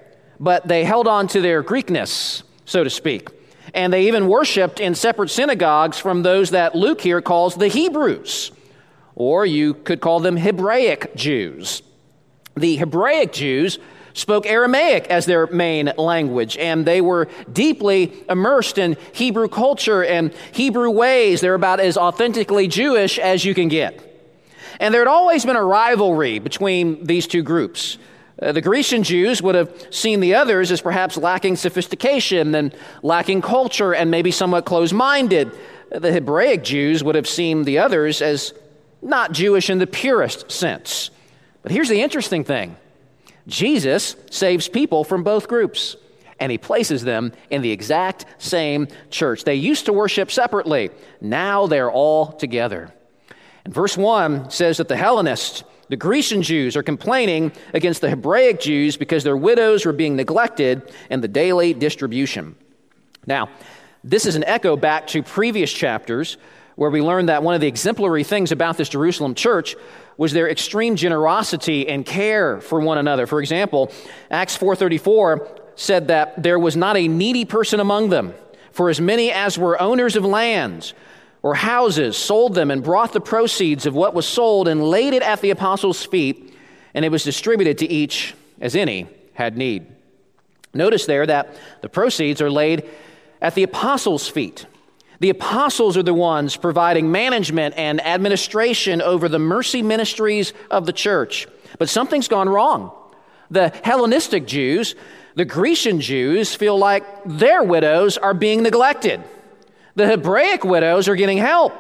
but 0.42 0.66
they 0.66 0.82
held 0.84 1.06
on 1.06 1.28
to 1.28 1.40
their 1.40 1.62
Greekness, 1.62 2.42
so 2.64 2.82
to 2.82 2.90
speak. 2.90 3.28
And 3.74 3.92
they 3.92 4.08
even 4.08 4.26
worshiped 4.26 4.80
in 4.80 4.96
separate 4.96 5.30
synagogues 5.30 5.98
from 5.98 6.24
those 6.24 6.50
that 6.50 6.74
Luke 6.74 7.00
here 7.00 7.22
calls 7.22 7.54
the 7.54 7.68
Hebrews, 7.68 8.50
or 9.14 9.46
you 9.46 9.72
could 9.72 10.00
call 10.00 10.18
them 10.18 10.36
Hebraic 10.36 11.14
Jews. 11.14 11.82
The 12.56 12.76
Hebraic 12.76 13.32
Jews 13.32 13.78
spoke 14.14 14.44
Aramaic 14.44 15.06
as 15.06 15.26
their 15.26 15.46
main 15.46 15.92
language, 15.96 16.58
and 16.58 16.84
they 16.84 17.00
were 17.00 17.28
deeply 17.52 18.12
immersed 18.28 18.78
in 18.78 18.96
Hebrew 19.12 19.46
culture 19.46 20.04
and 20.04 20.34
Hebrew 20.50 20.90
ways. 20.90 21.40
They're 21.40 21.54
about 21.54 21.78
as 21.78 21.96
authentically 21.96 22.66
Jewish 22.66 23.16
as 23.20 23.44
you 23.44 23.54
can 23.54 23.68
get. 23.68 24.08
And 24.80 24.92
there 24.92 25.02
had 25.02 25.08
always 25.08 25.44
been 25.44 25.54
a 25.54 25.64
rivalry 25.64 26.40
between 26.40 27.04
these 27.04 27.28
two 27.28 27.44
groups. 27.44 27.96
Uh, 28.42 28.50
the 28.50 28.60
Grecian 28.60 29.04
Jews 29.04 29.40
would 29.40 29.54
have 29.54 29.86
seen 29.90 30.20
the 30.20 30.34
others 30.34 30.72
as 30.72 30.80
perhaps 30.80 31.16
lacking 31.16 31.56
sophistication 31.56 32.54
and 32.54 32.74
lacking 33.02 33.40
culture 33.40 33.94
and 33.94 34.10
maybe 34.10 34.32
somewhat 34.32 34.64
closed 34.64 34.92
minded. 34.92 35.52
The 35.90 36.12
Hebraic 36.12 36.64
Jews 36.64 37.04
would 37.04 37.14
have 37.14 37.28
seen 37.28 37.62
the 37.62 37.78
others 37.78 38.20
as 38.20 38.52
not 39.00 39.32
Jewish 39.32 39.70
in 39.70 39.78
the 39.78 39.86
purest 39.86 40.50
sense. 40.50 41.10
But 41.62 41.70
here's 41.70 41.88
the 41.88 42.02
interesting 42.02 42.42
thing 42.42 42.76
Jesus 43.46 44.16
saves 44.30 44.68
people 44.68 45.04
from 45.04 45.22
both 45.22 45.46
groups, 45.46 45.96
and 46.40 46.50
he 46.50 46.58
places 46.58 47.04
them 47.04 47.32
in 47.50 47.62
the 47.62 47.70
exact 47.70 48.24
same 48.38 48.88
church. 49.10 49.44
They 49.44 49.54
used 49.54 49.86
to 49.86 49.92
worship 49.92 50.32
separately, 50.32 50.90
now 51.20 51.68
they're 51.68 51.90
all 51.90 52.32
together. 52.32 52.92
And 53.64 53.72
verse 53.72 53.96
1 53.96 54.50
says 54.50 54.78
that 54.78 54.88
the 54.88 54.96
Hellenists, 54.96 55.62
the 55.92 55.96
Grecian 55.98 56.40
Jews 56.40 56.74
are 56.74 56.82
complaining 56.82 57.52
against 57.74 58.00
the 58.00 58.08
Hebraic 58.08 58.60
Jews 58.60 58.96
because 58.96 59.24
their 59.24 59.36
widows 59.36 59.84
were 59.84 59.92
being 59.92 60.16
neglected 60.16 60.90
in 61.10 61.20
the 61.20 61.28
daily 61.28 61.74
distribution. 61.74 62.56
Now, 63.26 63.50
this 64.02 64.24
is 64.24 64.34
an 64.34 64.42
echo 64.44 64.74
back 64.74 65.06
to 65.08 65.22
previous 65.22 65.70
chapters 65.70 66.38
where 66.76 66.88
we 66.88 67.02
learned 67.02 67.28
that 67.28 67.42
one 67.42 67.54
of 67.54 67.60
the 67.60 67.66
exemplary 67.66 68.24
things 68.24 68.52
about 68.52 68.78
this 68.78 68.88
Jerusalem 68.88 69.34
church 69.34 69.76
was 70.16 70.32
their 70.32 70.48
extreme 70.48 70.96
generosity 70.96 71.86
and 71.86 72.06
care 72.06 72.62
for 72.62 72.80
one 72.80 72.96
another. 72.96 73.26
For 73.26 73.42
example, 73.42 73.92
Acts 74.30 74.56
4:34 74.56 75.46
said 75.74 76.08
that 76.08 76.42
there 76.42 76.58
was 76.58 76.74
not 76.74 76.96
a 76.96 77.06
needy 77.06 77.44
person 77.44 77.80
among 77.80 78.08
them, 78.08 78.32
for 78.70 78.88
as 78.88 78.98
many 78.98 79.30
as 79.30 79.58
were 79.58 79.78
owners 79.78 80.16
of 80.16 80.24
lands 80.24 80.94
or 81.42 81.54
houses, 81.54 82.16
sold 82.16 82.54
them, 82.54 82.70
and 82.70 82.84
brought 82.84 83.12
the 83.12 83.20
proceeds 83.20 83.84
of 83.86 83.94
what 83.94 84.14
was 84.14 84.26
sold 84.26 84.68
and 84.68 84.82
laid 84.82 85.12
it 85.12 85.22
at 85.22 85.40
the 85.40 85.50
apostles' 85.50 86.04
feet, 86.04 86.54
and 86.94 87.04
it 87.04 87.10
was 87.10 87.24
distributed 87.24 87.78
to 87.78 87.90
each 87.90 88.34
as 88.60 88.76
any 88.76 89.08
had 89.34 89.56
need. 89.56 89.86
Notice 90.72 91.06
there 91.06 91.26
that 91.26 91.54
the 91.80 91.88
proceeds 91.88 92.40
are 92.40 92.50
laid 92.50 92.88
at 93.40 93.54
the 93.54 93.64
apostles' 93.64 94.28
feet. 94.28 94.66
The 95.20 95.30
apostles 95.30 95.96
are 95.96 96.02
the 96.02 96.14
ones 96.14 96.56
providing 96.56 97.12
management 97.12 97.76
and 97.76 98.04
administration 98.04 99.02
over 99.02 99.28
the 99.28 99.38
mercy 99.38 99.82
ministries 99.82 100.52
of 100.70 100.86
the 100.86 100.92
church. 100.92 101.46
But 101.78 101.88
something's 101.88 102.28
gone 102.28 102.48
wrong. 102.48 102.90
The 103.50 103.68
Hellenistic 103.84 104.46
Jews, 104.46 104.94
the 105.34 105.44
Grecian 105.44 106.00
Jews, 106.00 106.54
feel 106.54 106.78
like 106.78 107.04
their 107.24 107.62
widows 107.62 108.18
are 108.18 108.34
being 108.34 108.62
neglected. 108.62 109.22
The 109.94 110.06
Hebraic 110.06 110.64
widows 110.64 111.08
are 111.08 111.16
getting 111.16 111.38
help, 111.38 111.74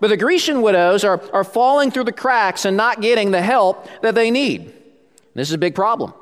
but 0.00 0.08
the 0.08 0.16
Grecian 0.16 0.62
widows 0.62 1.04
are, 1.04 1.20
are 1.32 1.44
falling 1.44 1.90
through 1.90 2.04
the 2.04 2.12
cracks 2.12 2.64
and 2.64 2.76
not 2.76 3.00
getting 3.00 3.30
the 3.30 3.42
help 3.42 3.86
that 4.02 4.14
they 4.14 4.30
need. 4.30 4.72
This 5.34 5.48
is 5.48 5.54
a 5.54 5.58
big 5.58 5.74
problem 5.74 6.12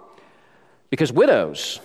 because 0.90 1.12
widows, 1.12 1.80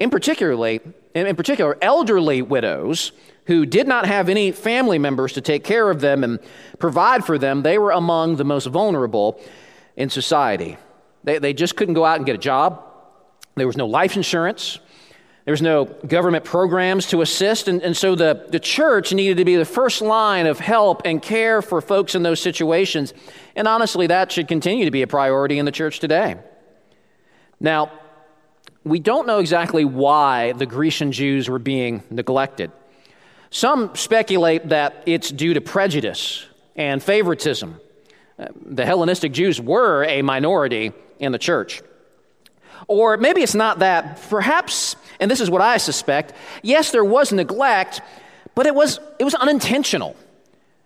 in 0.00 0.10
particularly, 0.10 0.80
in 1.14 1.36
particular, 1.36 1.76
elderly 1.82 2.42
widows 2.42 3.12
who 3.46 3.66
did 3.66 3.86
not 3.86 4.06
have 4.06 4.28
any 4.28 4.52
family 4.52 4.98
members 4.98 5.32
to 5.34 5.40
take 5.40 5.64
care 5.64 5.90
of 5.90 6.00
them 6.00 6.24
and 6.24 6.40
provide 6.78 7.24
for 7.24 7.36
them, 7.38 7.62
they 7.62 7.78
were 7.78 7.90
among 7.90 8.36
the 8.36 8.44
most 8.44 8.66
vulnerable 8.66 9.38
in 9.96 10.08
society. 10.08 10.78
They, 11.24 11.38
they 11.38 11.52
just 11.52 11.76
couldn't 11.76 11.94
go 11.94 12.04
out 12.04 12.16
and 12.16 12.26
get 12.26 12.34
a 12.34 12.38
job. 12.38 12.82
There 13.54 13.66
was 13.66 13.76
no 13.76 13.86
life 13.86 14.16
insurance. 14.16 14.78
There 15.44 15.52
was 15.52 15.60
no 15.60 15.84
government 15.84 16.44
programs 16.44 17.06
to 17.08 17.20
assist, 17.20 17.68
and, 17.68 17.82
and 17.82 17.94
so 17.94 18.14
the, 18.14 18.46
the 18.48 18.58
church 18.58 19.12
needed 19.12 19.36
to 19.36 19.44
be 19.44 19.56
the 19.56 19.66
first 19.66 20.00
line 20.00 20.46
of 20.46 20.58
help 20.58 21.02
and 21.04 21.20
care 21.20 21.60
for 21.60 21.82
folks 21.82 22.14
in 22.14 22.22
those 22.22 22.40
situations. 22.40 23.12
And 23.54 23.68
honestly, 23.68 24.06
that 24.06 24.32
should 24.32 24.48
continue 24.48 24.86
to 24.86 24.90
be 24.90 25.02
a 25.02 25.06
priority 25.06 25.58
in 25.58 25.66
the 25.66 25.72
church 25.72 26.00
today. 26.00 26.36
Now, 27.60 27.92
we 28.84 28.98
don't 28.98 29.26
know 29.26 29.38
exactly 29.38 29.84
why 29.84 30.52
the 30.52 30.66
Grecian 30.66 31.12
Jews 31.12 31.48
were 31.48 31.58
being 31.58 32.02
neglected. 32.10 32.72
Some 33.50 33.94
speculate 33.94 34.70
that 34.70 35.02
it's 35.06 35.30
due 35.30 35.54
to 35.54 35.60
prejudice 35.60 36.46
and 36.74 37.02
favoritism. 37.02 37.80
Uh, 38.38 38.46
the 38.64 38.84
Hellenistic 38.84 39.32
Jews 39.32 39.60
were 39.60 40.04
a 40.04 40.22
minority 40.22 40.92
in 41.18 41.32
the 41.32 41.38
church. 41.38 41.82
Or 42.86 43.16
maybe 43.16 43.42
it's 43.42 43.54
not 43.54 43.78
that. 43.78 44.20
Perhaps, 44.28 44.96
and 45.20 45.30
this 45.30 45.40
is 45.40 45.50
what 45.50 45.60
I 45.60 45.78
suspect, 45.78 46.32
yes, 46.62 46.90
there 46.90 47.04
was 47.04 47.32
neglect, 47.32 48.00
but 48.54 48.66
it 48.66 48.74
was, 48.74 49.00
it 49.18 49.24
was 49.24 49.34
unintentional. 49.34 50.16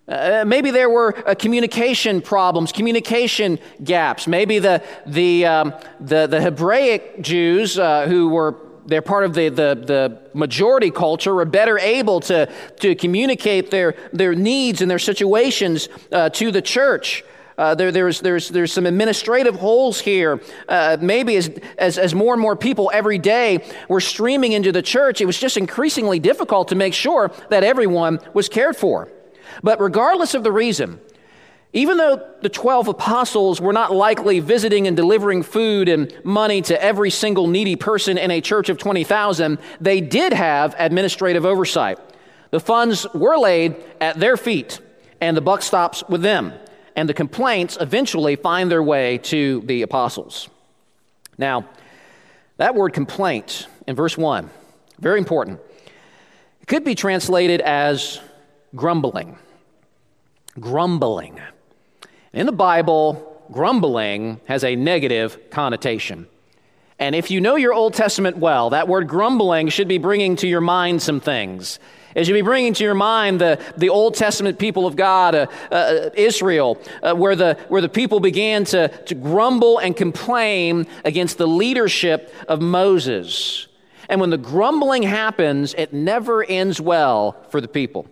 Uh, 0.07 0.43
maybe 0.47 0.71
there 0.71 0.89
were 0.89 1.15
uh, 1.29 1.35
communication 1.35 2.23
problems, 2.23 2.73
communication 2.73 3.59
gaps. 3.85 4.27
Maybe 4.27 4.59
the, 4.59 4.83
the, 5.07 5.45
um, 5.45 5.75
the, 6.01 6.27
the, 6.27 6.41
Hebraic 6.41 7.21
Jews 7.21 7.79
uh, 7.79 8.07
who 8.07 8.31
were 8.31 8.57
They're 8.87 9.03
part 9.03 9.25
of 9.25 9.35
the, 9.35 9.51
the, 9.51 9.75
the 9.75 10.19
majority 10.33 10.91
culture, 10.91 11.39
are 11.39 11.45
better 11.45 11.79
able 11.79 12.21
to, 12.21 12.49
to 12.81 12.95
communicate 12.95 13.71
their, 13.71 13.97
their 14.15 14.35
needs 14.35 14.81
and 14.81 14.91
their 14.91 14.99
situations 14.99 15.91
uh, 16.11 16.31
to 16.31 16.51
the 16.51 16.63
church. 16.63 17.23
Uh, 17.59 17.75
there, 17.75 17.91
there's, 17.91 18.21
there's, 18.21 18.49
there's 18.51 18.73
some 18.73 18.87
administrative 18.87 19.57
holes 19.57 20.01
here. 20.01 20.41
Uh, 20.69 20.97
maybe 21.01 21.35
as, 21.35 21.51
as, 21.77 21.99
as 21.99 22.15
more 22.15 22.33
and 22.33 22.41
more 22.41 22.55
people 22.55 22.89
every 22.95 23.19
day 23.19 23.69
were 23.89 24.01
streaming 24.01 24.53
into 24.53 24.71
the 24.71 24.81
church, 24.81 25.21
it 25.21 25.27
was 25.27 25.39
just 25.39 25.57
increasingly 25.57 26.21
difficult 26.21 26.69
to 26.69 26.77
make 26.77 26.95
sure 26.95 27.33
that 27.51 27.65
everyone 27.65 28.21
was 28.33 28.49
cared 28.49 28.77
for. 28.77 29.09
But 29.61 29.81
regardless 29.81 30.35
of 30.35 30.45
the 30.45 30.53
reason, 30.53 31.01
even 31.73 31.97
though 31.97 32.25
the 32.43 32.49
12 32.49 32.89
apostles 32.89 33.61
were 33.61 33.73
not 33.73 33.93
likely 33.93 34.39
visiting 34.39 34.87
and 34.87 34.97
delivering 34.97 35.43
food 35.43 35.89
and 35.89 36.15
money 36.25 36.63
to 36.63 36.81
every 36.81 37.11
single 37.11 37.49
needy 37.49 37.75
person 37.75 38.19
in 38.19 38.31
a 38.31 38.41
church 38.41 38.69
of 38.69 38.79
20,000, 38.79 39.59
they 39.81 40.01
did 40.01 40.33
have 40.33 40.77
administrative 40.79 41.45
oversight. 41.45 41.99
The 42.51 42.61
funds 42.61 43.05
were 43.15 43.37
laid 43.37 43.75
at 44.01 44.21
their 44.21 44.37
feet, 44.37 44.81
and 45.21 45.37
the 45.37 45.41
buck 45.41 45.63
stops 45.63 46.05
with 46.09 46.23
them 46.23 46.53
and 46.99 47.09
the 47.09 47.15
complaints 47.15 47.79
eventually 47.81 48.35
find 48.35 48.69
their 48.69 48.83
way 48.83 49.19
to 49.19 49.61
the 49.67 49.83
apostles. 49.83 50.49
Now, 51.39 51.65
that 52.57 52.75
word 52.75 52.93
complaint 52.93 53.69
in 53.87 53.95
verse 53.95 54.19
1, 54.19 54.51
very 54.99 55.21
important. 55.21 55.61
It 56.61 56.67
could 56.67 56.83
be 56.83 56.97
translated 56.97 57.61
as 57.61 58.19
grumbling. 58.75 59.39
Grumbling. 60.59 61.41
In 62.33 62.47
the 62.47 62.53
Bible, 62.53 63.45
grumbling 63.53 64.41
has 64.47 64.65
a 64.65 64.75
negative 64.75 65.51
connotation. 65.51 66.27
And 66.99 67.15
if 67.15 67.31
you 67.31 67.41
know 67.41 67.55
your 67.55 67.75
Old 67.75 67.95
Testament 67.95 68.39
well, 68.39 68.71
that 68.71 68.89
word 68.89 69.07
grumbling 69.07 69.69
should 69.69 69.87
be 69.87 69.99
bringing 69.99 70.35
to 70.35 70.49
your 70.49 70.61
mind 70.61 71.01
some 71.01 71.21
things. 71.21 71.79
As 72.19 72.27
you 72.27 72.35
be 72.35 72.43
bringing 72.43 72.75
to 72.75 72.83
your 72.83 72.95
mind 72.95 73.41
the, 73.41 73.65
the 73.77 73.91
Old 73.91 74.17
Testament 74.17 74.59
people 74.59 74.89
of 74.89 74.97
God, 74.97 75.37
uh, 75.37 75.47
uh, 75.71 76.11
Israel, 76.15 76.77
uh, 77.01 77.15
where, 77.15 77.37
the, 77.37 77.57
where 77.69 77.81
the 77.81 77.89
people 77.89 78.19
began 78.19 78.65
to, 78.65 78.89
to 78.89 79.15
grumble 79.15 79.79
and 79.79 79.97
complain 79.97 80.89
against 81.05 81.39
the 81.39 81.47
leadership 81.47 82.35
of 82.49 82.61
Moses. 82.61 83.69
And 84.09 84.21
when 84.21 84.31
the 84.31 84.37
grumbling 84.37 85.05
happens, 85.05 85.75
it 85.75 85.93
never 85.93 86.43
ends 86.43 86.81
well 86.81 87.37
for 87.51 87.61
the 87.61 87.69
people. 87.69 88.09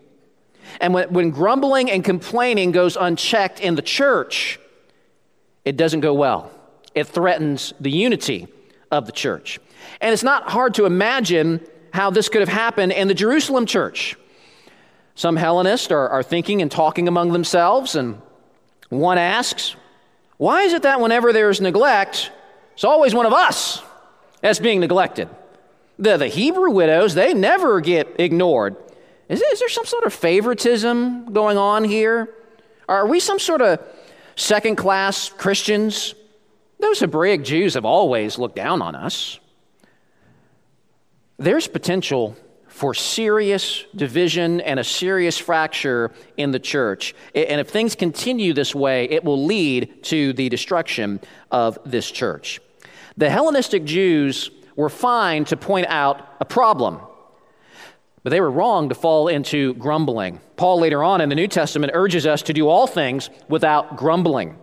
And 0.81 0.95
when, 0.95 1.13
when 1.13 1.31
grumbling 1.31 1.91
and 1.91 2.05
complaining 2.05 2.71
goes 2.71 2.97
unchecked 2.97 3.59
in 3.59 3.75
the 3.75 3.83
church, 3.83 4.61
it 5.65 5.77
doesn't 5.77 6.01
go 6.01 6.15
well. 6.15 6.53
It 6.95 7.09
threatens 7.09 7.75
the 7.81 7.91
unity 7.91 8.47
of 8.93 9.07
the 9.07 9.13
church. 9.13 9.59
And 10.01 10.13
it's 10.13 10.23
not 10.23 10.49
hard 10.49 10.75
to 10.75 10.85
imagine 10.85 11.61
how 11.97 12.11
this 12.11 12.29
could 12.29 12.43
have 12.43 12.49
happened 12.49 12.93
in 12.93 13.09
the 13.09 13.15
Jerusalem 13.15 13.65
church. 13.65 14.17
Some 15.15 15.35
Hellenists 15.35 15.91
are, 15.91 16.09
are 16.11 16.23
thinking 16.23 16.61
and 16.61 16.71
talking 16.71 17.09
among 17.09 17.33
themselves, 17.33 17.97
and 17.97 18.21
one 18.91 19.17
asks, 19.17 19.75
Why 20.37 20.65
is 20.65 20.75
it 20.75 20.83
that 20.83 21.01
whenever 21.01 21.33
there's 21.33 21.59
neglect, 21.59 22.31
it's 22.75 22.85
always 22.85 23.15
one 23.15 23.25
of 23.25 23.33
us 23.33 23.83
that's 24.43 24.59
being 24.59 24.79
neglected? 24.79 25.31
The, 25.99 26.19
the 26.19 26.29
Hebrew 26.29 26.71
widows, 26.71 27.15
they 27.15 27.33
never 27.33 27.81
get 27.81 28.21
ignored. 28.21 28.77
Is, 29.31 29.41
is 29.41 29.59
there 29.59 29.71
some 29.71 29.87
sort 29.87 30.05
of 30.05 30.13
favoritism 30.13 31.33
going 31.33 31.57
on 31.57 31.83
here? 31.83 32.29
Are 32.87 33.07
we 33.07 33.21
some 33.21 33.39
sort 33.39 33.63
of 33.63 33.81
second 34.37 34.77
class 34.77 35.31
Christians? 35.31 36.15
Those 36.79 37.01
Hebraic 37.01 37.43
Jews 37.43 37.73
have 37.73 37.87
always 37.87 38.39
looked 38.39 38.57
down 38.57 38.83
on 38.83 38.95
us 38.95 39.41
there's 41.39 41.69
potential 41.69 42.37
for 42.69 42.93
serious 42.93 43.85
division 43.95 44.61
and 44.61 44.79
a 44.79 44.85
serious 44.85 45.39
fracture 45.39 46.13
in 46.37 46.51
the 46.51 46.59
church. 46.59 47.15
And 47.35 47.61
if 47.61 47.71
things 47.71 47.95
continue 47.95 48.53
this 48.53 48.75
way, 48.75 49.05
it 49.05 49.25
will 49.25 49.45
lead 49.45 50.05
to 50.05 50.33
the 50.35 50.49
destruction 50.49 51.21
of 51.51 51.79
this 51.87 52.11
church. 52.11 52.61
The 53.17 53.31
Hellenistic 53.31 53.85
Jews 53.85 54.51
were 54.77 54.91
fine 54.91 55.47
to 55.47 55.57
point 55.57 55.87
out 55.87 56.37
a 56.39 56.45
problem, 56.45 57.01
but 58.23 58.31
they 58.31 58.43
were 58.43 58.51
wrong 58.51 58.91
to 58.91 58.95
fall 58.95 59.29
into 59.29 59.73
grumbling. 59.75 60.41
Paul, 60.57 60.81
later 60.81 61.03
on 61.03 61.23
in 61.23 61.31
the 61.31 61.35
New 61.35 61.49
Testament, 61.49 61.93
urges 61.95 62.27
us 62.27 62.43
to 62.43 62.53
do 62.53 62.69
all 62.69 62.87
things 62.87 63.31
without 63.49 63.97
grumbling. 63.97 64.59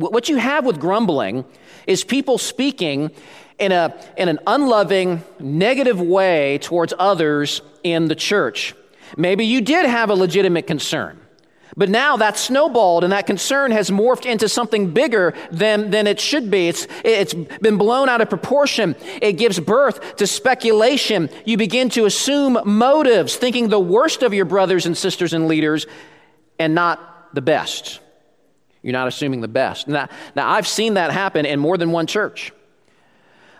What 0.00 0.28
you 0.28 0.36
have 0.36 0.64
with 0.64 0.80
grumbling 0.80 1.44
is 1.86 2.04
people 2.04 2.38
speaking 2.38 3.10
in, 3.58 3.72
a, 3.72 3.94
in 4.16 4.28
an 4.28 4.38
unloving, 4.46 5.22
negative 5.38 6.00
way 6.00 6.58
towards 6.58 6.94
others 6.98 7.60
in 7.84 8.08
the 8.08 8.14
church. 8.14 8.74
Maybe 9.16 9.44
you 9.44 9.60
did 9.60 9.86
have 9.86 10.08
a 10.08 10.14
legitimate 10.14 10.66
concern, 10.66 11.20
but 11.76 11.88
now 11.88 12.16
that 12.16 12.38
snowballed 12.38 13.04
and 13.04 13.12
that 13.12 13.26
concern 13.26 13.72
has 13.72 13.90
morphed 13.90 14.24
into 14.24 14.48
something 14.48 14.92
bigger 14.92 15.34
than, 15.50 15.90
than 15.90 16.06
it 16.06 16.18
should 16.18 16.50
be. 16.50 16.68
It's, 16.68 16.86
it's 17.04 17.34
been 17.34 17.76
blown 17.76 18.08
out 18.08 18.20
of 18.20 18.28
proportion. 18.30 18.96
It 19.20 19.32
gives 19.34 19.60
birth 19.60 20.16
to 20.16 20.26
speculation. 20.26 21.28
You 21.44 21.56
begin 21.56 21.90
to 21.90 22.06
assume 22.06 22.58
motives, 22.64 23.36
thinking 23.36 23.68
the 23.68 23.80
worst 23.80 24.22
of 24.22 24.32
your 24.32 24.46
brothers 24.46 24.86
and 24.86 24.96
sisters 24.96 25.32
and 25.32 25.46
leaders 25.46 25.86
and 26.58 26.74
not 26.74 27.34
the 27.34 27.42
best. 27.42 28.00
You're 28.82 28.92
not 28.92 29.08
assuming 29.08 29.40
the 29.40 29.48
best. 29.48 29.88
Now, 29.88 30.08
now 30.34 30.50
I've 30.50 30.66
seen 30.66 30.94
that 30.94 31.10
happen 31.10 31.44
in 31.44 31.60
more 31.60 31.76
than 31.76 31.90
one 31.90 32.06
church. 32.06 32.52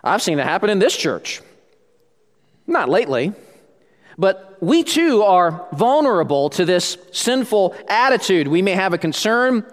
I've 0.02 0.22
seen 0.22 0.38
it 0.38 0.44
happen 0.44 0.70
in 0.70 0.78
this 0.78 0.96
church. 0.96 1.42
Not 2.66 2.88
lately, 2.88 3.32
but 4.16 4.56
we 4.60 4.82
too 4.82 5.22
are 5.22 5.66
vulnerable 5.72 6.50
to 6.50 6.64
this 6.64 6.96
sinful 7.12 7.74
attitude. 7.88 8.48
We 8.48 8.62
may 8.62 8.72
have 8.72 8.92
a 8.92 8.98
concern, 8.98 9.64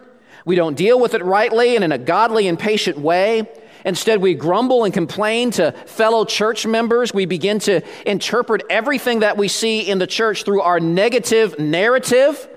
we 0.45 0.55
don't 0.55 0.75
deal 0.75 0.99
with 0.99 1.13
it 1.13 1.23
rightly 1.23 1.75
and 1.75 1.83
in 1.83 1.91
a 1.91 1.97
godly 1.97 2.47
and 2.47 2.57
patient 2.57 2.97
way. 2.97 3.47
Instead, 3.83 4.21
we 4.21 4.33
grumble 4.33 4.85
and 4.85 4.93
complain 4.93 5.51
to 5.51 5.71
fellow 5.71 6.25
church 6.25 6.65
members. 6.65 7.13
We 7.13 7.25
begin 7.25 7.59
to 7.59 7.81
interpret 8.05 8.63
everything 8.69 9.19
that 9.19 9.37
we 9.37 9.49
see 9.49 9.81
in 9.81 9.99
the 9.99 10.07
church 10.07 10.43
through 10.43 10.61
our 10.61 10.79
negative 10.79 11.59
narrative. 11.59 12.47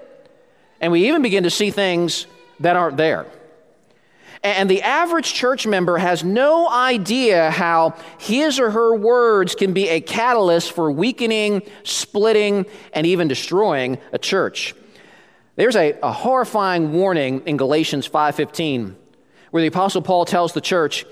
And 0.81 0.93
we 0.93 1.09
even 1.09 1.23
begin 1.23 1.43
to 1.43 1.51
see 1.51 1.71
things 1.71 2.27
that 2.61 2.77
aren't 2.77 2.97
there. 2.97 3.27
And 4.43 4.71
the 4.71 4.81
average 4.83 5.35
church 5.35 5.67
member 5.67 5.99
has 5.99 6.25
no 6.25 6.69
idea 6.69 7.51
how 7.51 7.95
his 8.19 8.59
or 8.59 8.71
her 8.71 8.95
words 8.95 9.55
can 9.55 9.75
be 9.75 9.89
a 9.89 10.01
catalyst 10.01 10.73
for 10.73 10.91
weakening, 10.91 11.63
splitting, 11.83 12.65
and 12.95 13.07
even 13.07 13.29
destroying 13.29 13.99
a 14.13 14.19
church. 14.19 14.75
There's 15.57 15.77
a, 15.77 15.95
a 16.03 16.11
horrifying 16.11 16.95
warning 16.95 17.43
in 17.45 17.59
Galatians 17.59 18.09
5:15 18.09 18.95
where 19.51 19.61
the 19.61 19.67
apostle 19.67 20.01
Paul 20.01 20.25
tells 20.25 20.53
the 20.53 20.61
church, 20.61 21.05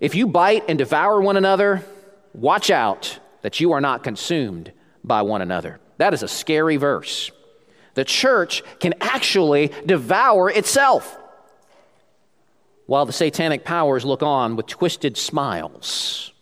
if 0.00 0.14
you 0.14 0.26
bite 0.26 0.64
and 0.68 0.78
devour 0.78 1.20
one 1.20 1.36
another, 1.36 1.84
watch 2.32 2.70
out 2.70 3.18
that 3.42 3.60
you 3.60 3.72
are 3.72 3.80
not 3.80 4.02
consumed 4.02 4.72
by 5.04 5.22
one 5.22 5.42
another. 5.42 5.78
That 5.98 6.14
is 6.14 6.22
a 6.22 6.28
scary 6.28 6.78
verse. 6.78 7.30
The 7.94 8.04
church 8.04 8.62
can 8.80 8.94
actually 9.00 9.70
devour 9.84 10.50
itself 10.50 11.18
while 12.86 13.06
the 13.06 13.12
satanic 13.12 13.64
powers 13.64 14.04
look 14.04 14.22
on 14.22 14.56
with 14.56 14.66
twisted 14.66 15.16
smiles. 15.16 16.32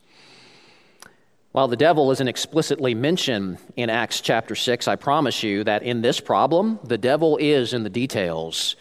While 1.52 1.68
the 1.68 1.76
devil 1.76 2.12
isn't 2.12 2.28
explicitly 2.28 2.94
mentioned 2.94 3.58
in 3.76 3.90
Acts 3.90 4.20
chapter 4.20 4.54
6, 4.54 4.86
I 4.86 4.94
promise 4.94 5.42
you 5.42 5.64
that 5.64 5.82
in 5.82 6.00
this 6.00 6.20
problem, 6.20 6.78
the 6.84 6.98
devil 6.98 7.36
is 7.38 7.72
in 7.72 7.82
the 7.82 7.90
details. 7.90 8.76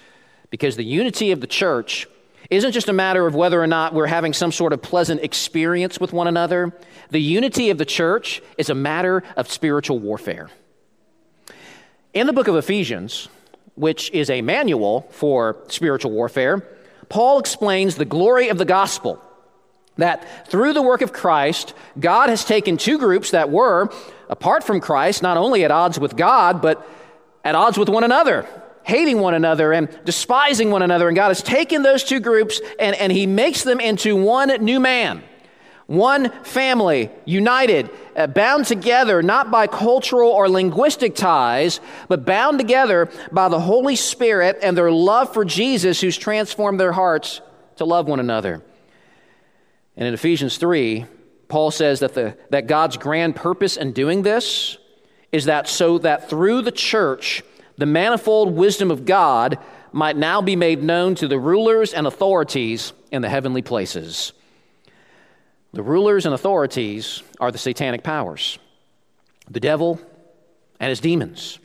Because 0.51 0.75
the 0.75 0.83
unity 0.83 1.31
of 1.31 1.41
the 1.41 1.47
church 1.47 2.07
isn't 2.49 2.71
just 2.71 2.89
a 2.89 2.93
matter 2.93 3.25
of 3.27 3.35
whether 3.35 3.61
or 3.61 3.67
not 3.67 3.93
we're 3.93 4.07
having 4.07 4.33
some 4.33 4.51
sort 4.51 4.73
of 4.73 4.81
pleasant 4.81 5.21
experience 5.21 5.99
with 5.99 6.13
one 6.13 6.27
another. 6.27 6.73
The 7.09 7.21
unity 7.21 7.69
of 7.71 7.77
the 7.79 7.85
church 7.85 8.41
is 8.57 8.69
a 8.69 8.75
matter 8.75 9.23
of 9.35 9.51
spiritual 9.51 9.99
warfare. 9.99 10.49
In 12.13 12.25
the 12.25 12.33
book 12.33 12.47
of 12.47 12.55
Ephesians, 12.55 13.29
which 13.75 14.09
is 14.11 14.31
a 14.31 14.41
manual 14.41 15.07
for 15.11 15.57
spiritual 15.67 16.11
warfare, 16.11 16.67
Paul 17.07 17.39
explains 17.39 17.95
the 17.95 18.05
glory 18.05 18.49
of 18.49 18.57
the 18.57 18.65
gospel 18.65 19.21
that 19.97 20.47
through 20.47 20.73
the 20.73 20.81
work 20.81 21.01
of 21.01 21.13
Christ, 21.13 21.73
God 21.99 22.29
has 22.29 22.43
taken 22.43 22.77
two 22.77 22.97
groups 22.97 23.31
that 23.31 23.51
were, 23.51 23.91
apart 24.27 24.63
from 24.63 24.79
Christ, 24.79 25.21
not 25.21 25.37
only 25.37 25.63
at 25.63 25.71
odds 25.71 25.99
with 25.99 26.15
God, 26.15 26.61
but 26.61 26.87
at 27.43 27.53
odds 27.53 27.77
with 27.77 27.89
one 27.89 28.03
another, 28.03 28.47
hating 28.83 29.19
one 29.19 29.35
another 29.35 29.71
and 29.71 29.87
despising 30.03 30.71
one 30.71 30.81
another. 30.81 31.09
And 31.09 31.15
God 31.15 31.27
has 31.27 31.43
taken 31.43 31.83
those 31.83 32.03
two 32.03 32.19
groups 32.19 32.59
and, 32.79 32.95
and 32.95 33.11
He 33.11 33.27
makes 33.27 33.63
them 33.63 33.79
into 33.79 34.15
one 34.15 34.49
new 34.63 34.79
man. 34.79 35.21
One 35.89 36.29
family, 36.43 37.09
united, 37.25 37.89
uh, 38.15 38.27
bound 38.27 38.67
together 38.67 39.23
not 39.23 39.49
by 39.49 39.65
cultural 39.65 40.29
or 40.29 40.47
linguistic 40.47 41.15
ties, 41.15 41.79
but 42.07 42.27
bound 42.27 42.59
together 42.59 43.09
by 43.31 43.49
the 43.49 43.59
Holy 43.59 43.95
Spirit 43.95 44.59
and 44.61 44.77
their 44.77 44.91
love 44.91 45.33
for 45.33 45.43
Jesus, 45.43 45.99
who's 45.99 46.15
transformed 46.15 46.79
their 46.79 46.91
hearts 46.91 47.41
to 47.77 47.85
love 47.85 48.07
one 48.07 48.19
another. 48.19 48.61
And 49.97 50.07
in 50.07 50.13
Ephesians 50.13 50.59
3, 50.59 51.07
Paul 51.47 51.71
says 51.71 52.01
that, 52.01 52.13
the, 52.13 52.37
that 52.51 52.67
God's 52.67 52.97
grand 52.97 53.35
purpose 53.35 53.75
in 53.75 53.91
doing 53.91 54.21
this 54.21 54.77
is 55.31 55.45
that 55.45 55.67
so 55.67 55.97
that 55.97 56.29
through 56.29 56.61
the 56.61 56.71
church, 56.71 57.41
the 57.79 57.87
manifold 57.87 58.55
wisdom 58.55 58.91
of 58.91 59.05
God 59.05 59.57
might 59.91 60.17
now 60.17 60.39
be 60.43 60.55
made 60.55 60.83
known 60.83 61.15
to 61.15 61.27
the 61.27 61.39
rulers 61.39 61.95
and 61.95 62.05
authorities 62.05 62.93
in 63.11 63.23
the 63.23 63.29
heavenly 63.29 63.63
places. 63.63 64.33
The 65.73 65.83
rulers 65.83 66.25
and 66.25 66.33
authorities 66.33 67.21
are 67.39 67.51
the 67.51 67.57
satanic 67.57 68.03
powers, 68.03 68.57
the 69.49 69.59
devil 69.59 70.01
and 70.79 70.89
his 70.89 70.99
demons. 70.99 71.59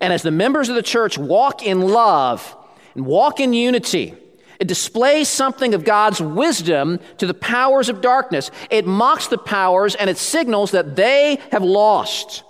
And 0.00 0.12
as 0.12 0.22
the 0.22 0.30
members 0.30 0.68
of 0.68 0.74
the 0.74 0.82
church 0.82 1.16
walk 1.16 1.62
in 1.62 1.80
love 1.80 2.56
and 2.94 3.06
walk 3.06 3.40
in 3.40 3.52
unity, 3.52 4.14
it 4.60 4.68
displays 4.68 5.28
something 5.28 5.74
of 5.74 5.84
God's 5.84 6.20
wisdom 6.20 7.00
to 7.18 7.26
the 7.26 7.34
powers 7.34 7.88
of 7.88 8.00
darkness. 8.00 8.50
It 8.70 8.86
mocks 8.86 9.26
the 9.26 9.38
powers 9.38 9.94
and 9.94 10.08
it 10.08 10.16
signals 10.16 10.70
that 10.72 10.96
they 10.96 11.40
have 11.50 11.62
lost. 11.62 12.44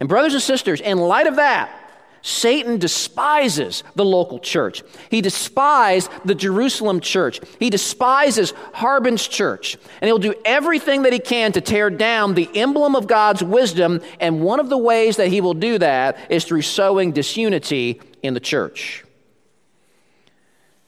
And, 0.00 0.08
brothers 0.08 0.34
and 0.34 0.42
sisters, 0.42 0.80
in 0.80 0.98
light 0.98 1.26
of 1.26 1.36
that, 1.36 1.83
Satan 2.26 2.78
despises 2.78 3.84
the 3.96 4.04
local 4.04 4.38
church. 4.38 4.82
He 5.10 5.20
despises 5.20 6.08
the 6.24 6.34
Jerusalem 6.34 7.00
church. 7.00 7.38
He 7.60 7.68
despises 7.68 8.54
Harbin's 8.72 9.28
church. 9.28 9.76
And 10.00 10.08
he'll 10.08 10.16
do 10.16 10.34
everything 10.42 11.02
that 11.02 11.12
he 11.12 11.18
can 11.18 11.52
to 11.52 11.60
tear 11.60 11.90
down 11.90 12.32
the 12.32 12.48
emblem 12.54 12.96
of 12.96 13.06
God's 13.06 13.44
wisdom. 13.44 14.00
And 14.20 14.40
one 14.40 14.58
of 14.58 14.70
the 14.70 14.78
ways 14.78 15.18
that 15.18 15.28
he 15.28 15.42
will 15.42 15.52
do 15.52 15.76
that 15.76 16.16
is 16.30 16.46
through 16.46 16.62
sowing 16.62 17.12
disunity 17.12 18.00
in 18.22 18.32
the 18.32 18.40
church. 18.40 19.04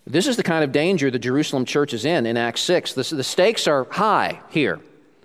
This 0.06 0.26
is 0.26 0.38
the 0.38 0.42
kind 0.42 0.64
of 0.64 0.72
danger 0.72 1.10
the 1.10 1.18
Jerusalem 1.18 1.66
church 1.66 1.92
is 1.92 2.06
in 2.06 2.24
in 2.24 2.38
Acts 2.38 2.62
6. 2.62 2.94
The, 2.94 3.14
the 3.14 3.22
stakes 3.22 3.66
are 3.66 3.86
high 3.90 4.40
here. 4.48 4.80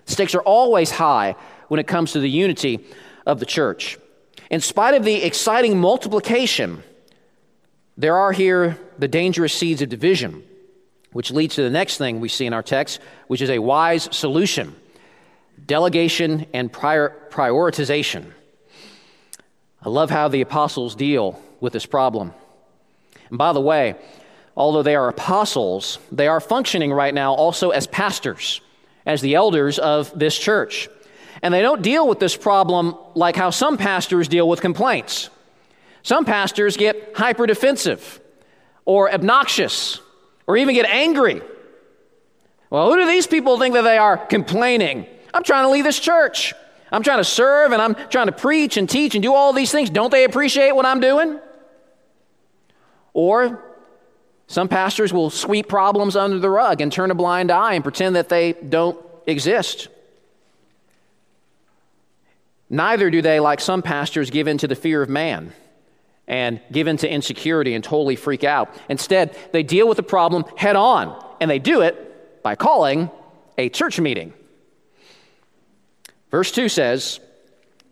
Stakes 0.08 0.36
are 0.36 0.42
always 0.42 0.92
high 0.92 1.38
when 1.70 1.80
it 1.80 1.88
comes 1.88 2.12
to 2.12 2.20
the 2.20 2.30
unity 2.30 2.82
of 3.26 3.40
the 3.40 3.46
church. 3.46 3.98
In 4.52 4.60
spite 4.60 4.96
of 4.96 5.06
the 5.06 5.24
exciting 5.24 5.80
multiplication, 5.80 6.84
there 7.96 8.18
are 8.18 8.34
here 8.34 8.78
the 9.00 9.08
dangerous 9.08 9.54
seeds 9.54 9.82
of 9.82 9.88
division, 9.88 10.44
which 11.14 11.32
leads 11.32 11.56
to 11.56 11.64
the 11.64 11.70
next 11.70 11.98
thing 11.98 12.20
we 12.20 12.28
see 12.28 12.46
in 12.46 12.52
our 12.52 12.62
text, 12.62 13.00
which 13.28 13.42
is 13.42 13.50
a 13.50 13.60
wise 13.60 14.10
solution 14.12 14.76
delegation 15.66 16.48
and 16.54 16.72
prior, 16.72 17.16
prioritization. 17.30 18.26
I 19.82 19.88
love 19.88 20.10
how 20.10 20.28
the 20.28 20.42
apostles 20.42 20.96
deal 20.96 21.40
with 21.62 21.72
this 21.72 21.86
problem. 21.86 22.34
And 23.30 23.38
by 23.38 23.54
the 23.54 23.62
way, 23.62 23.96
although 24.58 24.84
they 24.84 24.96
are 24.96 25.08
apostles, 25.08 25.98
they 26.12 26.28
are 26.28 26.42
functioning 26.42 26.92
right 26.92 27.14
now 27.14 27.36
also 27.36 27.70
as 27.70 27.88
pastors, 27.88 28.60
as 29.06 29.22
the 29.22 29.36
elders 29.36 29.80
of 29.80 30.12
this 30.18 30.38
church. 30.38 30.90
And 31.42 31.54
they 31.54 31.62
don't 31.62 31.82
deal 31.82 32.08
with 32.08 32.20
this 32.20 32.36
problem 32.38 32.96
like 33.16 33.36
how 33.36 33.50
some 33.50 33.78
pastors 33.78 34.28
deal 34.28 34.48
with 34.48 34.62
complaints. 34.62 35.30
Some 36.04 36.26
pastors 36.26 36.78
get 36.78 37.14
hyper 37.16 37.48
defensive 37.48 38.20
or 38.86 39.12
obnoxious 39.12 40.00
or 40.48 40.58
even 40.58 40.76
get 40.76 40.86
angry. 40.86 41.42
Well, 42.70 42.90
who 42.90 42.98
do 42.98 43.08
these 43.08 43.28
people 43.28 43.60
think 43.60 43.74
that 43.74 43.82
they 43.82 43.98
are 43.98 44.18
complaining? 44.18 45.06
I'm 45.34 45.44
trying 45.44 45.66
to 45.66 45.70
lead 45.70 45.86
this 45.86 46.00
church. 46.00 46.54
I'm 46.92 47.04
trying 47.04 47.20
to 47.20 47.24
serve 47.24 47.72
and 47.72 47.82
I'm 47.82 47.96
trying 48.10 48.28
to 48.28 48.32
preach 48.32 48.78
and 48.78 48.90
teach 48.90 49.16
and 49.16 49.24
do 49.24 49.34
all 49.34 49.54
these 49.54 49.72
things. 49.72 49.90
Don't 49.90 50.12
they 50.12 50.24
appreciate 50.24 50.76
what 50.76 50.86
I'm 50.86 51.00
doing? 51.00 51.40
Or 53.14 53.64
some 54.48 54.68
pastors 54.68 55.14
will 55.14 55.30
sweep 55.30 55.68
problems 55.68 56.16
under 56.16 56.40
the 56.40 56.50
rug 56.50 56.82
and 56.82 56.92
turn 56.92 57.12
a 57.12 57.16
blind 57.16 57.52
eye 57.52 57.74
and 57.74 57.84
pretend 57.84 58.16
that 58.16 58.30
they 58.30 58.54
don't 58.54 58.98
exist. 59.26 59.88
Neither 62.72 63.10
do 63.12 63.22
they, 63.22 63.42
like 63.42 63.60
some 63.60 63.82
pastors, 63.82 64.30
give 64.30 64.48
in 64.48 64.58
to 64.60 64.68
the 64.68 64.76
fear 64.76 65.02
of 65.02 65.10
man 65.10 65.52
and 66.26 66.62
give 66.72 66.88
in 66.88 66.96
to 66.98 67.12
insecurity 67.12 67.74
and 67.74 67.84
totally 67.84 68.16
freak 68.16 68.46
out. 68.46 68.74
Instead, 68.88 69.38
they 69.52 69.62
deal 69.62 69.90
with 69.90 69.98
the 69.98 70.04
problem 70.04 70.46
head 70.56 70.78
on, 70.78 71.22
and 71.42 71.52
they 71.52 71.60
do 71.60 71.82
it 71.82 72.42
by 72.42 72.56
calling 72.56 73.12
a 73.58 73.68
church 73.68 74.00
meeting. 74.00 74.32
Verse 76.32 76.50
2 76.54 76.70
says 76.70 77.20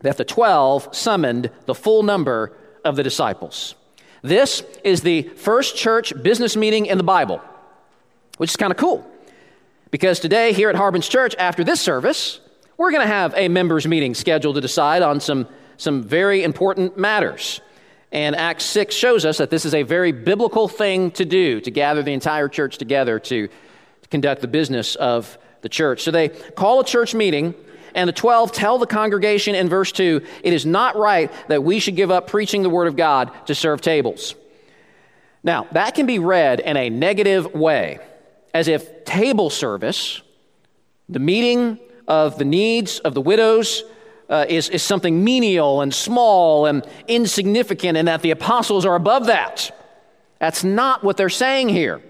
that 0.00 0.16
the 0.16 0.24
12 0.24 0.96
summoned 0.96 1.50
the 1.66 1.74
full 1.74 2.02
number 2.02 2.56
of 2.82 2.96
the 2.96 3.02
disciples. 3.02 3.74
This 4.22 4.62
is 4.82 5.02
the 5.02 5.24
first 5.24 5.76
church 5.76 6.14
business 6.22 6.56
meeting 6.56 6.86
in 6.86 6.96
the 6.96 7.04
Bible, 7.04 7.42
which 8.38 8.48
is 8.48 8.56
kind 8.56 8.70
of 8.70 8.78
cool. 8.78 9.06
Because 9.90 10.20
today, 10.20 10.54
here 10.54 10.70
at 10.70 10.76
Harbin's 10.76 11.08
Church, 11.08 11.34
after 11.38 11.64
this 11.64 11.82
service, 11.82 12.40
we're 12.80 12.90
going 12.90 13.06
to 13.06 13.12
have 13.12 13.34
a 13.36 13.46
members' 13.48 13.86
meeting 13.86 14.14
scheduled 14.14 14.54
to 14.54 14.60
decide 14.62 15.02
on 15.02 15.20
some, 15.20 15.46
some 15.76 16.02
very 16.02 16.42
important 16.42 16.96
matters. 16.96 17.60
And 18.10 18.34
Acts 18.34 18.64
6 18.64 18.94
shows 18.94 19.26
us 19.26 19.36
that 19.36 19.50
this 19.50 19.66
is 19.66 19.74
a 19.74 19.82
very 19.82 20.12
biblical 20.12 20.66
thing 20.66 21.10
to 21.10 21.26
do, 21.26 21.60
to 21.60 21.70
gather 21.70 22.02
the 22.02 22.14
entire 22.14 22.48
church 22.48 22.78
together 22.78 23.18
to, 23.18 23.48
to 23.48 24.08
conduct 24.08 24.40
the 24.40 24.48
business 24.48 24.94
of 24.94 25.36
the 25.60 25.68
church. 25.68 26.04
So 26.04 26.10
they 26.10 26.30
call 26.30 26.80
a 26.80 26.84
church 26.84 27.14
meeting 27.14 27.54
and 27.94 28.08
the 28.08 28.14
12 28.14 28.50
tell 28.50 28.78
the 28.78 28.86
congregation 28.86 29.54
in 29.54 29.68
verse 29.68 29.92
2 29.92 30.24
it 30.42 30.54
is 30.54 30.64
not 30.64 30.96
right 30.96 31.30
that 31.48 31.62
we 31.62 31.80
should 31.80 31.96
give 31.96 32.10
up 32.10 32.28
preaching 32.28 32.62
the 32.62 32.70
word 32.70 32.88
of 32.88 32.96
God 32.96 33.30
to 33.46 33.54
serve 33.54 33.82
tables. 33.82 34.34
Now, 35.42 35.66
that 35.72 35.94
can 35.94 36.06
be 36.06 36.18
read 36.18 36.60
in 36.60 36.78
a 36.78 36.88
negative 36.88 37.52
way, 37.52 37.98
as 38.54 38.68
if 38.68 39.04
table 39.04 39.50
service, 39.50 40.22
the 41.10 41.18
meeting 41.18 41.78
of 42.10 42.38
the 42.38 42.44
needs 42.44 42.98
of 42.98 43.14
the 43.14 43.20
widows, 43.20 43.84
uh, 44.28 44.44
is, 44.48 44.68
is 44.68 44.82
something 44.82 45.22
menial 45.22 45.80
and 45.80 45.94
small 45.94 46.66
and 46.66 46.84
insignificant, 47.06 47.96
and 47.96 48.08
that 48.08 48.20
the 48.20 48.32
apostles 48.32 48.84
are 48.84 48.96
above 48.96 49.26
that. 49.26 49.70
That's 50.40 50.64
not 50.64 51.04
what 51.04 51.16
they're 51.16 51.28
saying 51.28 51.68
here. 51.68 52.02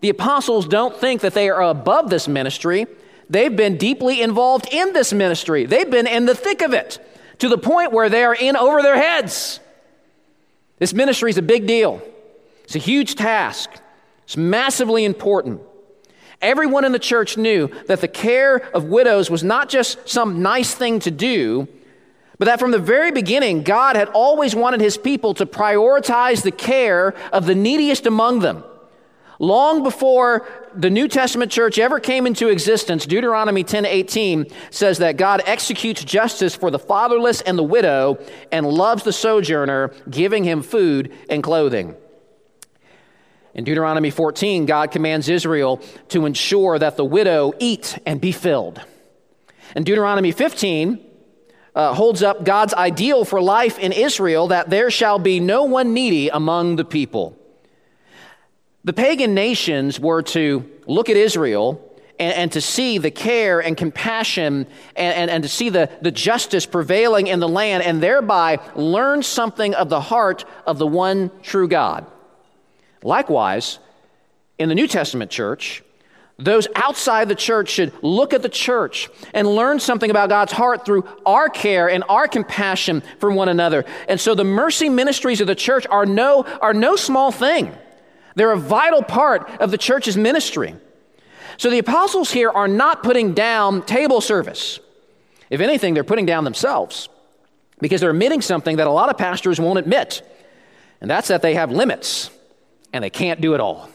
The 0.00 0.08
apostles 0.08 0.66
don't 0.66 0.96
think 0.96 1.20
that 1.20 1.34
they 1.34 1.50
are 1.50 1.62
above 1.62 2.10
this 2.10 2.26
ministry. 2.26 2.88
They've 3.30 3.54
been 3.54 3.76
deeply 3.76 4.22
involved 4.22 4.66
in 4.72 4.92
this 4.92 5.12
ministry. 5.12 5.66
They've 5.66 5.88
been 5.88 6.08
in 6.08 6.26
the 6.26 6.34
thick 6.34 6.60
of 6.60 6.72
it 6.72 6.98
to 7.38 7.48
the 7.48 7.58
point 7.58 7.92
where 7.92 8.08
they 8.08 8.24
are 8.24 8.34
in 8.34 8.56
over 8.56 8.82
their 8.82 8.96
heads. 8.96 9.60
This 10.78 10.92
ministry 10.92 11.30
is 11.30 11.38
a 11.38 11.42
big 11.42 11.68
deal. 11.68 12.02
It's 12.64 12.74
a 12.74 12.80
huge 12.80 13.14
task. 13.14 13.70
It's 14.24 14.36
massively 14.36 15.04
important. 15.04 15.60
Everyone 16.40 16.84
in 16.84 16.92
the 16.92 16.98
church 16.98 17.36
knew 17.36 17.68
that 17.86 18.00
the 18.00 18.08
care 18.08 18.56
of 18.74 18.84
widows 18.84 19.28
was 19.28 19.42
not 19.42 19.68
just 19.68 20.08
some 20.08 20.40
nice 20.40 20.72
thing 20.72 21.00
to 21.00 21.10
do, 21.10 21.66
but 22.38 22.44
that 22.44 22.60
from 22.60 22.70
the 22.70 22.78
very 22.78 23.10
beginning, 23.10 23.64
God 23.64 23.96
had 23.96 24.08
always 24.10 24.54
wanted 24.54 24.80
his 24.80 24.96
people 24.96 25.34
to 25.34 25.46
prioritize 25.46 26.42
the 26.42 26.52
care 26.52 27.14
of 27.32 27.46
the 27.46 27.56
neediest 27.56 28.06
among 28.06 28.38
them. 28.38 28.62
Long 29.40 29.82
before 29.82 30.46
the 30.74 30.90
New 30.90 31.08
Testament 31.08 31.50
church 31.52 31.78
ever 31.78 32.00
came 32.00 32.26
into 32.26 32.48
existence, 32.48 33.06
Deuteronomy 33.06 33.64
10:18 33.64 34.46
says 34.70 34.98
that 34.98 35.16
God 35.16 35.42
executes 35.46 36.04
justice 36.04 36.56
for 36.56 36.70
the 36.70 36.78
fatherless 36.78 37.40
and 37.40 37.56
the 37.56 37.62
widow 37.64 38.18
and 38.50 38.66
loves 38.66 39.04
the 39.04 39.12
sojourner, 39.12 39.92
giving 40.10 40.44
him 40.44 40.62
food 40.62 41.12
and 41.28 41.42
clothing. 41.42 41.94
In 43.58 43.64
Deuteronomy 43.64 44.10
14, 44.10 44.66
God 44.66 44.92
commands 44.92 45.28
Israel 45.28 45.80
to 46.10 46.26
ensure 46.26 46.78
that 46.78 46.96
the 46.96 47.04
widow 47.04 47.54
eat 47.58 47.98
and 48.06 48.20
be 48.20 48.30
filled. 48.30 48.80
And 49.74 49.84
Deuteronomy 49.84 50.30
15 50.30 51.04
uh, 51.74 51.92
holds 51.92 52.22
up 52.22 52.44
God's 52.44 52.72
ideal 52.72 53.24
for 53.24 53.42
life 53.42 53.76
in 53.80 53.90
Israel 53.90 54.46
that 54.46 54.70
there 54.70 54.92
shall 54.92 55.18
be 55.18 55.40
no 55.40 55.64
one 55.64 55.92
needy 55.92 56.28
among 56.28 56.76
the 56.76 56.84
people. 56.84 57.36
The 58.84 58.92
pagan 58.92 59.34
nations 59.34 59.98
were 59.98 60.22
to 60.22 60.70
look 60.86 61.08
at 61.08 61.16
Israel 61.16 61.84
and, 62.20 62.34
and, 62.34 62.52
to 62.52 62.60
see 62.60 62.98
the 62.98 63.10
care 63.10 63.58
and 63.58 63.76
compassion 63.76 64.68
and, 64.94 65.14
and, 65.16 65.30
and 65.32 65.42
to 65.42 65.48
see 65.48 65.68
the, 65.68 65.90
the 66.00 66.12
justice 66.12 66.64
prevailing 66.64 67.26
in 67.26 67.40
the 67.40 67.48
land 67.48 67.82
and 67.82 68.00
thereby 68.00 68.60
learn 68.76 69.24
something 69.24 69.74
of 69.74 69.88
the 69.88 70.00
heart 70.00 70.44
of 70.64 70.78
the 70.78 70.86
one 70.86 71.32
true 71.42 71.66
God. 71.66 72.06
Likewise, 73.02 73.78
in 74.58 74.68
the 74.68 74.74
New 74.74 74.86
Testament 74.86 75.30
church, 75.30 75.82
those 76.38 76.68
outside 76.76 77.28
the 77.28 77.34
church 77.34 77.68
should 77.68 77.92
look 78.00 78.32
at 78.32 78.42
the 78.42 78.48
church 78.48 79.08
and 79.34 79.46
learn 79.46 79.80
something 79.80 80.08
about 80.08 80.28
God's 80.28 80.52
heart 80.52 80.84
through 80.84 81.04
our 81.26 81.48
care 81.48 81.90
and 81.90 82.04
our 82.08 82.28
compassion 82.28 83.02
for 83.18 83.30
one 83.30 83.48
another. 83.48 83.84
And 84.08 84.20
so 84.20 84.36
the 84.36 84.44
mercy 84.44 84.88
ministries 84.88 85.40
of 85.40 85.48
the 85.48 85.56
church 85.56 85.84
are 85.90 86.06
no, 86.06 86.44
are 86.60 86.74
no 86.74 86.94
small 86.94 87.32
thing. 87.32 87.74
They're 88.36 88.52
a 88.52 88.58
vital 88.58 89.02
part 89.02 89.50
of 89.60 89.72
the 89.72 89.78
church's 89.78 90.16
ministry. 90.16 90.76
So 91.56 91.70
the 91.70 91.78
apostles 91.78 92.30
here 92.30 92.50
are 92.50 92.68
not 92.68 93.02
putting 93.02 93.34
down 93.34 93.82
table 93.82 94.20
service. 94.20 94.78
If 95.50 95.60
anything, 95.60 95.94
they're 95.94 96.04
putting 96.04 96.26
down 96.26 96.44
themselves 96.44 97.08
because 97.80 98.00
they're 98.00 98.10
admitting 98.10 98.42
something 98.42 98.76
that 98.76 98.86
a 98.86 98.92
lot 98.92 99.08
of 99.08 99.18
pastors 99.18 99.58
won't 99.58 99.78
admit, 99.80 100.22
and 101.00 101.10
that's 101.10 101.28
that 101.28 101.42
they 101.42 101.54
have 101.54 101.72
limits 101.72 102.30
and 102.92 103.04
they 103.04 103.10
can't 103.10 103.40
do 103.40 103.54
it 103.54 103.60
all. 103.60 103.90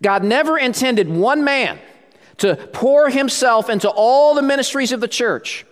God 0.00 0.24
never 0.24 0.58
intended 0.58 1.08
one 1.08 1.44
man 1.44 1.78
to 2.38 2.56
pour 2.56 3.10
himself 3.10 3.68
into 3.68 3.88
all 3.88 4.34
the 4.34 4.42
ministries 4.42 4.92
of 4.92 5.00
the 5.00 5.08
church. 5.08 5.66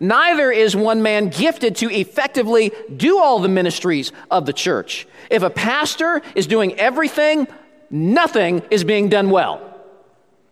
Neither 0.00 0.50
is 0.50 0.74
one 0.74 1.02
man 1.02 1.28
gifted 1.28 1.76
to 1.76 1.90
effectively 1.90 2.72
do 2.94 3.18
all 3.18 3.38
the 3.38 3.48
ministries 3.48 4.12
of 4.30 4.46
the 4.46 4.52
church. 4.52 5.06
If 5.30 5.42
a 5.42 5.50
pastor 5.50 6.22
is 6.34 6.46
doing 6.46 6.78
everything, 6.78 7.46
nothing 7.90 8.62
is 8.70 8.84
being 8.84 9.08
done 9.08 9.30
well. 9.30 9.68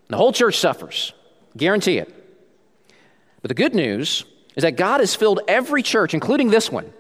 The 0.09 0.17
whole 0.17 0.33
church 0.33 0.59
suffers. 0.59 1.13
Guarantee 1.57 1.99
it. 1.99 2.15
But 3.43 3.49
the 3.49 3.55
good 3.55 3.75
news 3.75 4.25
is 4.57 4.63
that 4.63 4.77
God 4.77 5.01
has 5.01 5.15
filled 5.15 5.41
every 5.49 5.83
church, 5.83 6.15
including 6.15 6.51
this 6.51 6.71
one, 6.71 6.93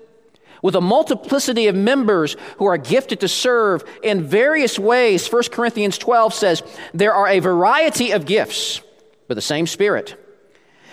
with 0.62 0.74
a 0.74 0.80
multiplicity 0.80 1.66
of 1.68 1.74
members 1.74 2.36
who 2.58 2.66
are 2.66 2.76
gifted 2.76 3.20
to 3.20 3.28
serve 3.28 3.84
in 4.02 4.24
various 4.24 4.78
ways. 4.78 5.30
1 5.30 5.42
Corinthians 5.50 5.98
12 5.98 6.34
says, 6.34 6.62
There 6.92 7.14
are 7.14 7.28
a 7.28 7.38
variety 7.38 8.12
of 8.12 8.26
gifts, 8.26 8.80
but 9.28 9.34
the 9.34 9.42
same 9.42 9.66
Spirit. 9.66 10.16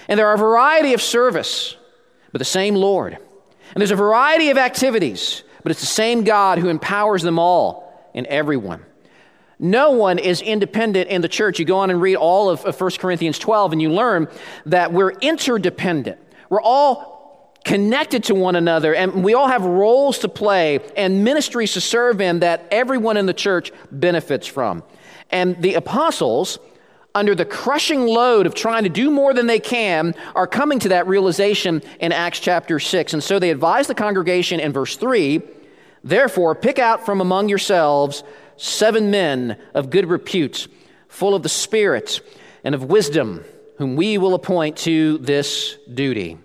And 0.07 0.17
there 0.17 0.27
are 0.27 0.35
a 0.35 0.37
variety 0.37 0.93
of 0.93 1.01
service, 1.01 1.75
but 2.31 2.39
the 2.39 2.45
same 2.45 2.75
Lord. 2.75 3.13
And 3.13 3.81
there's 3.81 3.91
a 3.91 3.95
variety 3.95 4.49
of 4.49 4.57
activities, 4.57 5.43
but 5.63 5.71
it's 5.71 5.81
the 5.81 5.87
same 5.87 6.23
God 6.23 6.59
who 6.59 6.69
empowers 6.69 7.23
them 7.23 7.39
all 7.39 8.09
and 8.13 8.25
everyone. 8.27 8.85
No 9.59 9.91
one 9.91 10.19
is 10.19 10.41
independent 10.41 11.09
in 11.09 11.21
the 11.21 11.27
church. 11.27 11.59
You 11.59 11.65
go 11.65 11.79
on 11.79 11.89
and 11.89 12.01
read 12.01 12.15
all 12.15 12.49
of, 12.49 12.63
of 12.63 12.79
1 12.79 12.91
Corinthians 12.99 13.39
12, 13.39 13.73
and 13.73 13.81
you 13.81 13.89
learn 13.89 14.27
that 14.67 14.93
we're 14.93 15.11
interdependent. 15.11 16.19
We're 16.49 16.61
all 16.61 17.16
connected 17.67 18.23
to 18.23 18.33
one 18.33 18.55
another, 18.55 18.95
and 18.95 19.25
we 19.25 19.33
all 19.33 19.49
have 19.49 19.63
roles 19.63 20.19
to 20.19 20.29
play 20.29 20.79
and 20.95 21.25
ministries 21.25 21.73
to 21.73 21.81
serve 21.81 22.21
in 22.21 22.39
that 22.39 22.65
everyone 22.71 23.17
in 23.17 23.25
the 23.25 23.33
church 23.33 23.73
benefits 23.91 24.47
from. 24.47 24.81
And 25.31 25.61
the 25.61 25.73
apostles, 25.73 26.59
under 27.13 27.35
the 27.35 27.43
crushing 27.43 28.07
load 28.07 28.45
of 28.45 28.55
trying 28.55 28.83
to 28.83 28.89
do 28.89 29.11
more 29.11 29.33
than 29.33 29.47
they 29.47 29.59
can, 29.59 30.15
are 30.33 30.47
coming 30.47 30.79
to 30.79 30.89
that 30.89 31.07
realization 31.07 31.83
in 31.99 32.13
Acts 32.13 32.39
chapter 32.39 32.79
6. 32.79 33.13
And 33.13 33.21
so 33.21 33.37
they 33.37 33.51
advise 33.51 33.87
the 33.87 33.95
congregation 33.95 34.59
in 34.59 34.71
verse 34.71 34.95
3 34.95 35.41
Therefore, 36.03 36.55
pick 36.55 36.79
out 36.79 37.05
from 37.05 37.19
among 37.19 37.49
yourselves 37.49 38.23
seven 38.55 39.11
men 39.11 39.57
of 39.73 39.89
good 39.89 40.05
repute, 40.07 40.69
full 41.09 41.35
of 41.35 41.43
the 41.43 41.49
Spirit 41.49 42.21
and 42.63 42.73
of 42.73 42.85
wisdom, 42.85 43.43
whom 43.77 43.97
we 43.97 44.17
will 44.17 44.35
appoint 44.35 44.77
to 44.77 45.17
this 45.17 45.75
duty. 45.93 46.37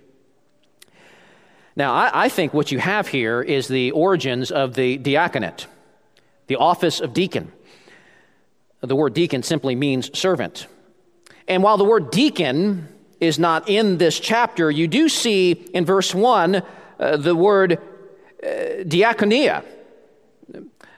Now, 1.74 1.94
I, 1.94 2.24
I, 2.24 2.28
think 2.28 2.52
what 2.52 2.70
you 2.70 2.78
have 2.78 3.08
here 3.08 3.40
is 3.40 3.66
the 3.66 3.92
origins 3.92 4.50
of 4.50 4.74
the 4.74 4.98
diaconate, 4.98 5.66
the 6.46 6.56
office 6.56 7.00
of 7.00 7.14
deacon. 7.14 7.50
The 8.80 8.96
word 8.96 9.14
deacon 9.14 9.42
simply 9.42 9.74
means 9.74 10.16
servant. 10.18 10.66
And 11.48 11.62
while 11.62 11.78
the 11.78 11.84
word 11.84 12.10
deacon 12.10 12.88
is 13.20 13.38
not 13.38 13.68
in 13.68 13.98
this 13.98 14.20
chapter, 14.20 14.70
you 14.70 14.86
do 14.88 15.08
see 15.08 15.52
in 15.52 15.84
verse 15.84 16.14
1 16.14 16.62
uh, 16.98 17.16
the 17.16 17.34
word 17.34 17.78
uh, 18.42 18.46
diaconia 18.84 19.64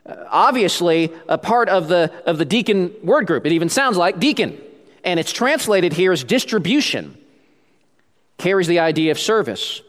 obviously 0.07 1.13
a 1.29 1.39
part 1.39 1.69
of 1.69 1.89
the, 1.89 2.13
of 2.27 2.39
the 2.39 2.45
deacon 2.45 2.95
word 3.03 3.27
group. 3.27 3.47
It 3.47 3.53
even 3.53 3.69
sounds 3.69 3.97
like 3.97 4.19
deacon. 4.21 4.61
And 5.03 5.21
it's 5.21 5.33
translated 5.33 5.93
here 5.93 6.13
as 6.13 6.25
distribution, 6.25 7.17
carries 8.39 8.67
the 8.67 8.79
idea 8.81 9.11
of 9.11 9.19
service. 9.19 9.83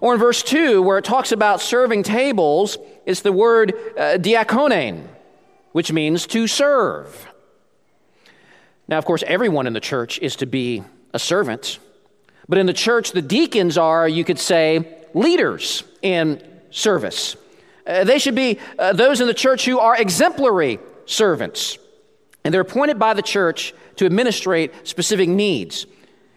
Or 0.00 0.14
in 0.14 0.20
verse 0.20 0.42
2, 0.42 0.82
where 0.82 0.98
it 0.98 1.04
talks 1.04 1.30
about 1.32 1.60
serving 1.60 2.04
tables, 2.04 2.78
it's 3.04 3.20
the 3.20 3.32
word 3.32 3.74
uh, 3.98 4.18
which 5.72 5.92
means 5.92 6.26
to 6.28 6.46
serve. 6.46 7.28
Now, 8.88 8.98
of 8.98 9.04
course, 9.04 9.22
everyone 9.26 9.66
in 9.66 9.72
the 9.72 9.80
church 9.80 10.18
is 10.18 10.36
to 10.36 10.46
be 10.46 10.82
a 11.12 11.18
servant. 11.18 11.78
But 12.48 12.58
in 12.58 12.66
the 12.66 12.72
church, 12.72 13.12
the 13.12 13.22
deacons 13.22 13.78
are, 13.78 14.08
you 14.08 14.24
could 14.24 14.38
say, 14.38 14.96
leaders 15.14 15.84
in 16.02 16.42
service. 16.70 17.36
Uh, 17.86 18.04
they 18.04 18.18
should 18.18 18.34
be 18.34 18.58
uh, 18.78 18.92
those 18.92 19.20
in 19.20 19.26
the 19.26 19.34
church 19.34 19.64
who 19.64 19.78
are 19.78 19.96
exemplary 19.96 20.80
servants. 21.06 21.78
And 22.44 22.52
they're 22.54 22.62
appointed 22.62 22.98
by 22.98 23.14
the 23.14 23.22
church 23.22 23.74
to 23.96 24.06
administrate 24.06 24.72
specific 24.88 25.28
needs. 25.28 25.86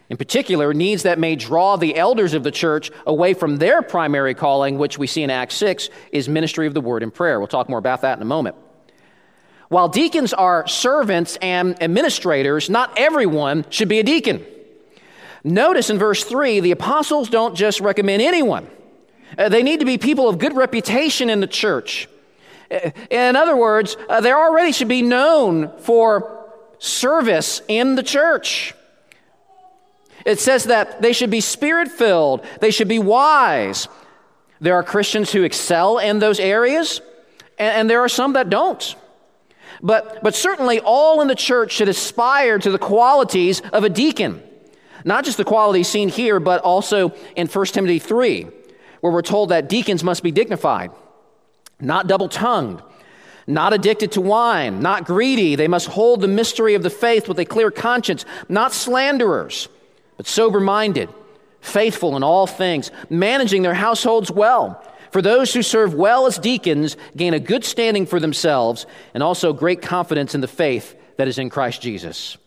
In 0.09 0.17
particular, 0.17 0.73
needs 0.73 1.03
that 1.03 1.17
may 1.17 1.35
draw 1.35 1.75
the 1.75 1.95
elders 1.95 2.33
of 2.33 2.43
the 2.43 2.51
church 2.51 2.91
away 3.07 3.33
from 3.33 3.57
their 3.57 3.81
primary 3.81 4.33
calling, 4.33 4.77
which 4.77 4.97
we 4.97 5.07
see 5.07 5.23
in 5.23 5.29
Acts 5.29 5.55
6, 5.55 5.89
is 6.11 6.27
ministry 6.27 6.67
of 6.67 6.73
the 6.73 6.81
word 6.81 7.03
and 7.03 7.13
prayer. 7.13 7.39
We'll 7.39 7.47
talk 7.47 7.69
more 7.69 7.79
about 7.79 8.01
that 8.01 8.17
in 8.17 8.21
a 8.21 8.25
moment. 8.25 8.55
While 9.69 9.89
deacons 9.89 10.33
are 10.33 10.67
servants 10.67 11.37
and 11.41 11.81
administrators, 11.81 12.69
not 12.69 12.93
everyone 12.97 13.65
should 13.69 13.89
be 13.89 13.99
a 13.99 14.03
deacon. 14.03 14.45
Notice 15.43 15.89
in 15.89 15.97
verse 15.97 16.23
3, 16.23 16.59
the 16.59 16.71
apostles 16.71 17.29
don't 17.29 17.55
just 17.55 17.79
recommend 17.79 18.21
anyone. 18.21 18.67
Uh, 19.37 19.49
they 19.49 19.63
need 19.63 19.79
to 19.79 19.85
be 19.85 19.97
people 19.97 20.29
of 20.29 20.37
good 20.37 20.55
reputation 20.55 21.29
in 21.29 21.39
the 21.39 21.47
church. 21.47 22.07
Uh, 22.69 22.91
in 23.09 23.35
other 23.35 23.55
words, 23.55 23.97
uh, 24.09 24.21
they 24.21 24.31
already 24.31 24.71
should 24.71 24.87
be 24.87 25.01
known 25.01 25.75
for 25.79 26.51
service 26.77 27.61
in 27.67 27.95
the 27.95 28.03
church. 28.03 28.73
It 30.25 30.39
says 30.39 30.65
that 30.65 31.01
they 31.01 31.13
should 31.13 31.29
be 31.29 31.41
spirit 31.41 31.89
filled, 31.89 32.45
they 32.61 32.71
should 32.71 32.87
be 32.87 32.99
wise. 32.99 33.87
There 34.61 34.75
are 34.75 34.83
Christians 34.83 35.31
who 35.31 35.43
excel 35.43 35.97
in 35.97 36.19
those 36.19 36.39
areas, 36.39 37.01
and, 37.59 37.75
and 37.75 37.89
there 37.89 37.99
are 37.99 38.09
some 38.09 38.33
that 38.33 38.49
don't. 38.49 38.95
But, 39.81 40.23
but 40.23 40.35
certainly, 40.35 40.79
all 40.79 41.19
in 41.21 41.27
the 41.27 41.35
church 41.35 41.73
should 41.73 41.89
aspire 41.89 42.57
to 42.59 42.71
the 42.71 42.79
qualities 42.79 43.61
of 43.73 43.83
a 43.83 43.89
deacon. 43.89 44.41
Not 45.03 45.25
just 45.25 45.35
the 45.35 45.43
qualities 45.43 45.89
seen 45.89 46.07
here, 46.07 46.39
but 46.39 46.61
also 46.61 47.13
in 47.35 47.47
1 47.47 47.65
Timothy 47.65 47.99
3 47.99 48.47
where 49.03 49.11
we're 49.11 49.21
told 49.21 49.49
that 49.49 49.67
deacons 49.67 50.01
must 50.01 50.23
be 50.23 50.31
dignified, 50.31 50.89
not 51.77 52.07
double 52.07 52.29
tongued, 52.29 52.81
not 53.45 53.73
addicted 53.73 54.13
to 54.13 54.21
wine, 54.21 54.79
not 54.79 55.03
greedy. 55.03 55.57
They 55.57 55.67
must 55.67 55.87
hold 55.87 56.21
the 56.21 56.29
mystery 56.29 56.73
of 56.73 56.83
the 56.83 56.89
faith 56.89 57.27
with 57.27 57.37
a 57.37 57.43
clear 57.43 57.69
conscience, 57.69 58.23
not 58.47 58.71
slanderers, 58.71 59.67
but 60.17 60.27
sober 60.27 60.59
minded, 60.59 61.09
faithful 61.61 62.15
in 62.15 62.23
all 62.23 62.47
things, 62.47 62.91
managing 63.09 63.61
their 63.61 63.73
households 63.73 64.31
well. 64.31 64.83
For 65.11 65.21
those 65.21 65.53
who 65.53 65.61
serve 65.61 65.93
well 65.93 66.25
as 66.25 66.39
deacons 66.39 66.97
gain 67.15 67.33
a 67.33 67.39
good 67.39 67.63
standing 67.63 68.05
for 68.05 68.19
themselves 68.19 68.85
and 69.13 69.21
also 69.21 69.53
great 69.53 69.81
confidence 69.81 70.33
in 70.33 70.41
the 70.41 70.47
faith 70.47 70.95
that 71.17 71.27
is 71.27 71.37
in 71.37 71.49
Christ 71.49 71.81
Jesus. 71.81 72.37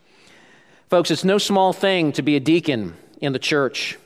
Folks, 0.88 1.10
it's 1.10 1.24
no 1.24 1.38
small 1.38 1.72
thing 1.72 2.12
to 2.12 2.22
be 2.22 2.36
a 2.36 2.40
deacon 2.40 2.96
in 3.20 3.32
the 3.32 3.38
church. 3.38 3.98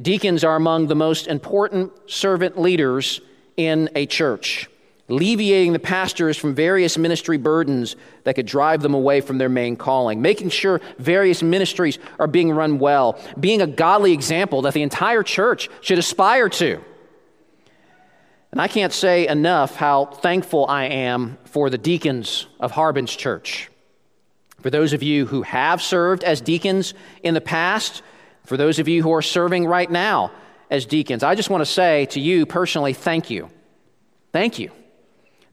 Deacons 0.00 0.44
are 0.44 0.56
among 0.56 0.86
the 0.86 0.94
most 0.94 1.26
important 1.26 1.92
servant 2.06 2.58
leaders 2.58 3.20
in 3.56 3.88
a 3.94 4.06
church, 4.06 4.68
alleviating 5.08 5.72
the 5.72 5.78
pastors 5.78 6.36
from 6.36 6.54
various 6.54 6.96
ministry 6.96 7.36
burdens 7.36 7.96
that 8.24 8.34
could 8.34 8.46
drive 8.46 8.80
them 8.80 8.94
away 8.94 9.20
from 9.20 9.38
their 9.38 9.48
main 9.48 9.76
calling, 9.76 10.22
making 10.22 10.48
sure 10.48 10.80
various 10.98 11.42
ministries 11.42 11.98
are 12.18 12.26
being 12.26 12.50
run 12.50 12.78
well, 12.78 13.18
being 13.38 13.60
a 13.60 13.66
godly 13.66 14.12
example 14.12 14.62
that 14.62 14.74
the 14.74 14.82
entire 14.82 15.22
church 15.22 15.68
should 15.82 15.98
aspire 15.98 16.48
to. 16.48 16.82
And 18.50 18.60
I 18.60 18.68
can't 18.68 18.92
say 18.92 19.26
enough 19.26 19.74
how 19.74 20.06
thankful 20.06 20.66
I 20.66 20.84
am 20.84 21.38
for 21.44 21.68
the 21.68 21.78
deacons 21.78 22.46
of 22.60 22.70
Harbin's 22.70 23.14
church. 23.14 23.68
For 24.60 24.70
those 24.70 24.92
of 24.94 25.02
you 25.02 25.26
who 25.26 25.42
have 25.42 25.82
served 25.82 26.24
as 26.24 26.40
deacons 26.40 26.94
in 27.22 27.34
the 27.34 27.40
past, 27.40 28.02
for 28.46 28.56
those 28.56 28.78
of 28.78 28.88
you 28.88 29.02
who 29.02 29.12
are 29.12 29.22
serving 29.22 29.66
right 29.66 29.90
now 29.90 30.30
as 30.70 30.86
deacons, 30.86 31.22
I 31.22 31.34
just 31.34 31.50
want 31.50 31.60
to 31.60 31.66
say 31.70 32.06
to 32.06 32.20
you 32.20 32.46
personally, 32.46 32.94
thank 32.94 33.28
you. 33.28 33.50
Thank 34.32 34.58
you. 34.58 34.70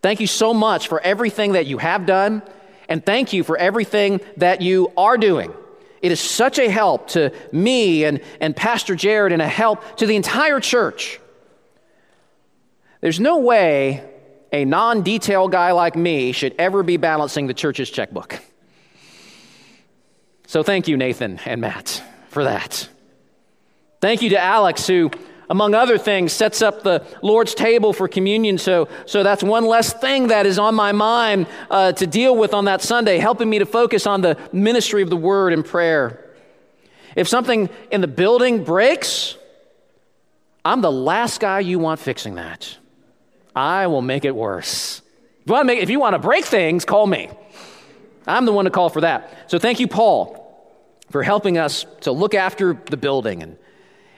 Thank 0.01 0.19
you 0.19 0.27
so 0.27 0.53
much 0.53 0.87
for 0.87 0.99
everything 0.99 1.53
that 1.53 1.65
you 1.65 1.77
have 1.77 2.05
done, 2.05 2.41
and 2.89 3.05
thank 3.05 3.33
you 3.33 3.43
for 3.43 3.57
everything 3.57 4.21
that 4.37 4.61
you 4.61 4.91
are 4.97 5.17
doing. 5.17 5.53
It 6.01 6.11
is 6.11 6.19
such 6.19 6.57
a 6.57 6.69
help 6.69 7.09
to 7.09 7.31
me 7.51 8.05
and, 8.05 8.21
and 8.39 8.55
Pastor 8.55 8.95
Jared 8.95 9.31
and 9.31 9.41
a 9.41 9.47
help 9.47 9.97
to 9.97 10.07
the 10.07 10.15
entire 10.15 10.59
church. 10.59 11.19
There's 13.01 13.19
no 13.19 13.37
way 13.37 14.03
a 14.51 14.65
non 14.65 15.03
detail 15.03 15.47
guy 15.47 15.71
like 15.71 15.95
me 15.95 16.31
should 16.31 16.55
ever 16.57 16.83
be 16.83 16.97
balancing 16.97 17.47
the 17.47 17.53
church's 17.53 17.89
checkbook. 17.89 18.39
So 20.47 20.63
thank 20.63 20.87
you, 20.87 20.97
Nathan 20.97 21.39
and 21.45 21.61
Matt 21.61 22.03
for 22.29 22.43
that. 22.43 22.89
Thank 24.01 24.21
you 24.21 24.31
to 24.31 24.39
Alex, 24.39 24.87
who, 24.87 25.11
among 25.51 25.75
other 25.75 25.97
things, 25.97 26.31
sets 26.31 26.61
up 26.61 26.81
the 26.81 27.05
Lord's 27.21 27.53
table 27.53 27.91
for 27.91 28.07
communion. 28.07 28.57
So, 28.57 28.87
so 29.05 29.21
that's 29.21 29.43
one 29.43 29.65
less 29.65 29.91
thing 29.91 30.29
that 30.29 30.45
is 30.45 30.57
on 30.57 30.75
my 30.75 30.93
mind 30.93 31.45
uh, 31.69 31.91
to 31.91 32.07
deal 32.07 32.35
with 32.37 32.53
on 32.53 32.65
that 32.65 32.81
Sunday, 32.81 33.17
helping 33.17 33.49
me 33.49 33.59
to 33.59 33.65
focus 33.65 34.07
on 34.07 34.21
the 34.21 34.37
ministry 34.53 35.01
of 35.01 35.09
the 35.09 35.17
word 35.17 35.51
and 35.51 35.65
prayer. 35.65 36.33
If 37.17 37.27
something 37.27 37.69
in 37.91 37.99
the 37.99 38.07
building 38.07 38.63
breaks, 38.63 39.35
I'm 40.63 40.79
the 40.79 40.91
last 40.91 41.41
guy 41.41 41.59
you 41.59 41.79
want 41.79 41.99
fixing 41.99 42.35
that. 42.35 42.77
I 43.53 43.87
will 43.87 44.01
make 44.01 44.23
it 44.23 44.33
worse. 44.33 45.01
If 45.41 45.47
you 45.47 45.53
want 45.53 45.67
to, 45.67 45.67
make, 45.67 45.83
if 45.83 45.89
you 45.89 45.99
want 45.99 46.13
to 46.13 46.19
break 46.19 46.45
things, 46.45 46.85
call 46.85 47.05
me. 47.05 47.29
I'm 48.25 48.45
the 48.45 48.53
one 48.53 48.63
to 48.63 48.71
call 48.71 48.87
for 48.87 49.01
that. 49.01 49.51
So 49.51 49.59
thank 49.59 49.81
you, 49.81 49.89
Paul 49.89 50.41
for 51.11 51.23
helping 51.23 51.57
us 51.57 51.85
to 52.01 52.11
look 52.11 52.33
after 52.33 52.73
the 52.89 52.97
building. 52.97 53.43
And, 53.43 53.57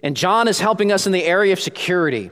and 0.04 0.18
John 0.18 0.50
is 0.50 0.60
helping 0.60 0.92
us 0.92 1.08
in 1.08 1.14
the 1.14 1.24
area 1.24 1.54
of 1.54 1.62
security, 1.62 2.30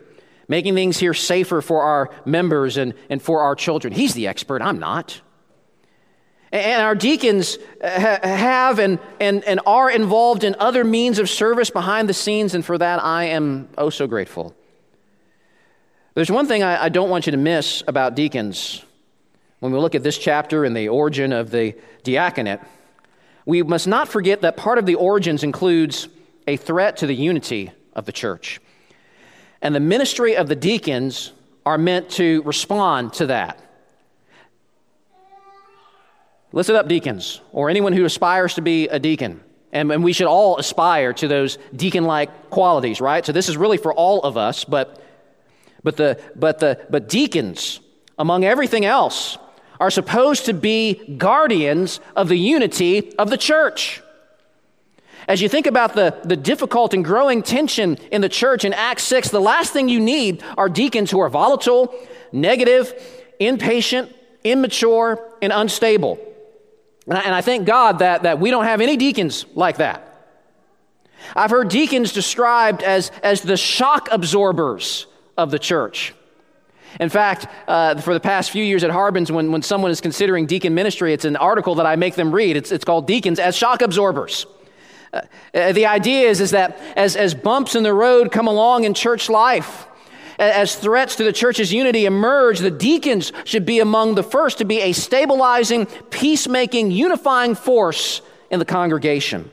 making 0.50 0.76
things 0.76 0.98
here 0.98 1.14
safer 1.14 1.62
for 1.62 1.82
our 1.82 2.12
members 2.26 2.76
and, 2.76 2.94
and 3.10 3.22
for 3.22 3.40
our 3.40 3.56
children. 3.56 3.94
He's 3.94 4.14
the 4.14 4.28
expert, 4.28 4.62
I'm 4.62 4.78
not. 4.78 5.22
And 6.52 6.82
our 6.82 6.96
deacons 6.96 7.58
uh, 7.82 7.88
have 8.28 8.78
and, 8.78 9.00
and, 9.22 9.42
and 9.46 9.62
are 9.66 9.90
involved 9.90 10.44
in 10.44 10.54
other 10.60 10.84
means 10.84 11.18
of 11.18 11.30
service 11.30 11.70
behind 11.70 12.10
the 12.10 12.14
scenes, 12.14 12.54
and 12.54 12.66
for 12.66 12.78
that 12.78 13.02
I 13.02 13.26
am 13.26 13.70
oh 13.78 13.90
so 13.90 14.06
grateful. 14.06 14.54
There's 16.14 16.30
one 16.30 16.48
thing 16.48 16.62
I, 16.62 16.84
I 16.84 16.90
don't 16.90 17.10
want 17.10 17.26
you 17.26 17.32
to 17.32 17.38
miss 17.38 17.84
about 17.88 18.16
deacons 18.16 18.84
when 19.62 19.72
we 19.72 19.80
look 19.80 19.96
at 19.96 20.04
this 20.04 20.18
chapter 20.18 20.66
and 20.66 20.76
the 20.76 20.90
origin 20.90 21.32
of 21.32 21.52
the 21.52 21.74
diaconate. 22.04 22.60
We 23.46 23.64
must 23.64 23.88
not 23.88 24.10
forget 24.10 24.42
that 24.42 24.58
part 24.58 24.78
of 24.78 24.86
the 24.86 24.96
origins 24.96 25.44
includes 25.44 26.10
a 26.48 26.58
threat 26.58 26.98
to 26.98 27.08
the 27.08 27.16
unity 27.16 27.72
of 27.94 28.06
the 28.06 28.12
church. 28.12 28.60
And 29.62 29.76
the 29.76 29.80
ministry 29.80 30.36
of 30.36 30.48
the 30.48 30.56
deacons 30.56 31.34
are 31.66 31.78
meant 31.78 32.10
to 32.12 32.42
respond 32.44 33.14
to 33.14 33.28
that. 33.28 33.60
Listen 36.54 36.76
up, 36.76 36.88
deacons, 36.88 37.40
or 37.52 37.70
anyone 37.70 37.94
who 37.94 38.04
aspires 38.04 38.56
to 38.56 38.62
be 38.62 38.88
a 38.90 39.00
deacon. 39.00 39.42
And, 39.72 39.92
and 39.92 40.04
we 40.04 40.12
should 40.12 40.28
all 40.28 40.58
aspire 40.58 41.14
to 41.14 41.28
those 41.28 41.58
deacon 41.74 42.04
like 42.04 42.50
qualities, 42.50 43.00
right? 43.00 43.26
So 43.26 43.32
this 43.32 43.48
is 43.48 43.56
really 43.56 43.78
for 43.78 43.94
all 43.94 44.22
of 44.22 44.36
us, 44.36 44.66
but, 44.66 45.02
but, 45.82 45.96
the, 45.96 46.20
but, 46.36 46.60
the, 46.60 46.86
but 46.90 47.08
deacons, 47.08 47.80
among 48.20 48.44
everything 48.44 48.84
else, 48.84 49.38
are 49.80 49.90
supposed 49.90 50.46
to 50.46 50.54
be 50.54 50.96
guardians 51.18 52.02
of 52.16 52.28
the 52.28 52.36
unity 52.36 53.16
of 53.18 53.30
the 53.30 53.38
church. 53.38 54.02
As 55.32 55.42
you 55.42 55.48
think 55.48 55.66
about 55.66 55.94
the, 55.94 56.14
the 56.26 56.36
difficult 56.36 56.94
and 56.94 57.06
growing 57.06 57.42
tension 57.42 57.96
in 58.12 58.20
the 58.20 58.28
church 58.28 58.66
in 58.66 58.74
Acts 58.74 59.04
6, 59.04 59.30
the 59.30 59.40
last 59.40 59.72
thing 59.72 59.88
you 59.88 60.02
need 60.02 60.44
are 60.58 60.68
deacons 60.68 61.10
who 61.10 61.22
are 61.22 61.30
volatile, 61.30 61.96
negative, 62.34 62.94
impatient, 63.40 64.14
immature, 64.44 65.26
and 65.42 65.54
unstable. 65.54 66.20
And 67.08 67.18
I, 67.18 67.22
and 67.22 67.34
I 67.34 67.40
thank 67.40 67.66
God 67.66 68.00
that, 68.00 68.24
that 68.24 68.42
we 68.42 68.52
don't 68.52 68.66
have 68.66 68.82
any 68.82 68.98
deacons 68.98 69.46
like 69.56 69.78
that. 69.78 70.06
I've 71.34 71.52
heard 71.52 71.70
deacons 71.70 72.12
described 72.12 72.84
as, 72.84 73.10
as 73.24 73.40
the 73.40 73.56
shock 73.56 74.10
absorbers 74.12 75.08
of 75.38 75.50
the 75.50 75.60
church. 75.60 76.14
In 77.00 77.08
fact, 77.08 77.48
uh, 77.70 78.02
for 78.02 78.14
the 78.14 78.20
past 78.20 78.52
few 78.52 78.66
years 78.66 78.84
at 78.84 78.92
Harbin's, 78.92 79.32
when, 79.32 79.54
when 79.54 79.62
someone 79.62 79.92
is 79.92 80.02
considering 80.02 80.46
deacon 80.46 80.74
ministry, 80.76 81.14
it's 81.14 81.24
an 81.24 81.38
article 81.38 81.76
that 81.76 81.86
I 81.86 81.96
make 81.96 82.16
them 82.16 82.36
read. 82.36 82.58
It's, 82.58 82.70
it's 82.74 82.84
called 82.84 83.08
Deacons 83.08 83.40
as 83.40 83.56
Shock 83.56 83.82
Absorbers. 83.82 84.46
Uh, 85.14 85.22
the 85.74 85.86
idea 85.86 86.30
is, 86.30 86.40
is 86.40 86.52
that 86.52 86.80
as, 86.96 87.16
as 87.16 87.34
bumps 87.34 87.76
in 87.76 87.84
the 87.84 87.94
road 87.94 88.32
come 88.32 88.48
along 88.48 88.86
in 88.86 88.94
church 88.94 89.30
life, 89.30 89.88
as 90.40 90.76
threats 90.76 91.18
to 91.18 91.24
the 91.24 91.34
church's 91.34 91.72
unity 91.72 92.06
emerge, 92.06 92.60
the 92.60 92.72
deacons 92.72 93.32
should 93.44 93.66
be 93.66 93.80
among 93.80 94.16
the 94.16 94.24
first 94.24 94.58
to 94.58 94.66
be 94.66 94.80
a 94.82 94.92
stabilizing, 94.92 95.86
peacemaking, 96.10 96.90
unifying 96.90 97.54
force 97.54 98.22
in 98.50 98.58
the 98.58 98.66
congregation. 98.66 99.52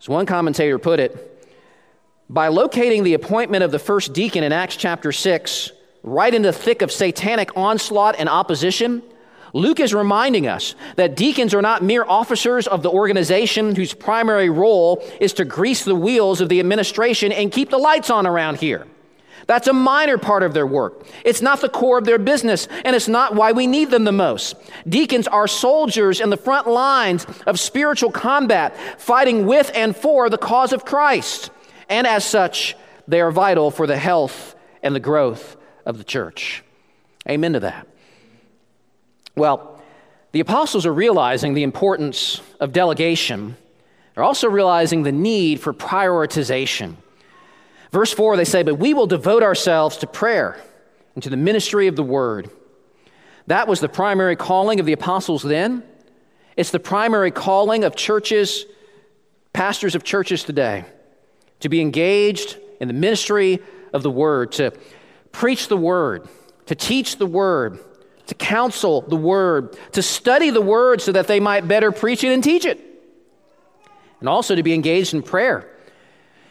As 0.00 0.08
one 0.08 0.26
commentator 0.26 0.78
put 0.78 0.98
it, 0.98 1.28
by 2.28 2.48
locating 2.48 3.04
the 3.04 3.14
appointment 3.14 3.62
of 3.62 3.70
the 3.70 3.78
first 3.78 4.12
deacon 4.12 4.42
in 4.42 4.52
Acts 4.52 4.76
chapter 4.76 5.12
6 5.12 5.70
right 6.02 6.34
in 6.34 6.42
the 6.42 6.52
thick 6.52 6.82
of 6.82 6.90
satanic 6.90 7.56
onslaught 7.56 8.16
and 8.18 8.28
opposition, 8.28 9.02
Luke 9.52 9.80
is 9.80 9.92
reminding 9.92 10.46
us 10.46 10.74
that 10.96 11.14
deacons 11.14 11.52
are 11.54 11.62
not 11.62 11.82
mere 11.82 12.04
officers 12.04 12.66
of 12.66 12.82
the 12.82 12.90
organization 12.90 13.74
whose 13.74 13.92
primary 13.92 14.48
role 14.48 15.02
is 15.20 15.34
to 15.34 15.44
grease 15.44 15.84
the 15.84 15.94
wheels 15.94 16.40
of 16.40 16.48
the 16.48 16.60
administration 16.60 17.32
and 17.32 17.52
keep 17.52 17.68
the 17.68 17.78
lights 17.78 18.08
on 18.08 18.26
around 18.26 18.58
here. 18.58 18.86
That's 19.46 19.66
a 19.66 19.72
minor 19.72 20.18
part 20.18 20.42
of 20.42 20.54
their 20.54 20.66
work. 20.66 21.06
It's 21.24 21.42
not 21.42 21.60
the 21.60 21.68
core 21.68 21.98
of 21.98 22.04
their 22.04 22.18
business, 22.18 22.68
and 22.84 22.94
it's 22.94 23.08
not 23.08 23.34
why 23.34 23.52
we 23.52 23.66
need 23.66 23.90
them 23.90 24.04
the 24.04 24.12
most. 24.12 24.54
Deacons 24.88 25.26
are 25.26 25.48
soldiers 25.48 26.20
in 26.20 26.30
the 26.30 26.36
front 26.36 26.68
lines 26.68 27.26
of 27.46 27.58
spiritual 27.58 28.10
combat, 28.10 28.76
fighting 28.98 29.46
with 29.46 29.70
and 29.74 29.96
for 29.96 30.30
the 30.30 30.38
cause 30.38 30.72
of 30.72 30.84
Christ. 30.84 31.50
And 31.88 32.06
as 32.06 32.24
such, 32.24 32.76
they 33.08 33.20
are 33.20 33.32
vital 33.32 33.70
for 33.70 33.86
the 33.86 33.98
health 33.98 34.54
and 34.82 34.94
the 34.94 35.00
growth 35.00 35.56
of 35.84 35.98
the 35.98 36.04
church. 36.04 36.62
Amen 37.28 37.52
to 37.54 37.60
that. 37.60 37.86
Well, 39.36 39.80
the 40.32 40.40
apostles 40.40 40.86
are 40.86 40.92
realizing 40.92 41.54
the 41.54 41.62
importance 41.62 42.40
of 42.60 42.72
delegation. 42.72 43.56
They're 44.14 44.24
also 44.24 44.48
realizing 44.48 45.02
the 45.02 45.12
need 45.12 45.60
for 45.60 45.72
prioritization. 45.72 46.96
Verse 47.90 48.12
4, 48.12 48.36
they 48.36 48.44
say, 48.44 48.62
But 48.62 48.76
we 48.76 48.94
will 48.94 49.06
devote 49.06 49.42
ourselves 49.42 49.98
to 49.98 50.06
prayer 50.06 50.58
and 51.14 51.22
to 51.22 51.30
the 51.30 51.36
ministry 51.36 51.86
of 51.86 51.96
the 51.96 52.02
word. 52.02 52.50
That 53.46 53.68
was 53.68 53.80
the 53.80 53.88
primary 53.88 54.36
calling 54.36 54.80
of 54.80 54.86
the 54.86 54.92
apostles 54.92 55.42
then. 55.42 55.82
It's 56.56 56.70
the 56.70 56.80
primary 56.80 57.30
calling 57.30 57.84
of 57.84 57.96
churches, 57.96 58.66
pastors 59.52 59.94
of 59.94 60.04
churches 60.04 60.44
today, 60.44 60.84
to 61.60 61.68
be 61.68 61.80
engaged 61.80 62.58
in 62.80 62.88
the 62.88 62.94
ministry 62.94 63.60
of 63.92 64.02
the 64.02 64.10
word, 64.10 64.52
to 64.52 64.72
preach 65.32 65.68
the 65.68 65.76
word, 65.76 66.28
to 66.66 66.74
teach 66.74 67.16
the 67.16 67.26
word, 67.26 67.78
to 68.26 68.34
counsel 68.34 69.02
the 69.02 69.16
word, 69.16 69.76
to 69.92 70.02
study 70.02 70.50
the 70.50 70.60
word 70.60 71.00
so 71.00 71.12
that 71.12 71.26
they 71.26 71.40
might 71.40 71.66
better 71.66 71.92
preach 71.92 72.24
it 72.24 72.32
and 72.32 72.42
teach 72.42 72.64
it, 72.64 72.80
and 74.20 74.28
also 74.28 74.54
to 74.54 74.62
be 74.62 74.74
engaged 74.74 75.14
in 75.14 75.22
prayer 75.22 75.68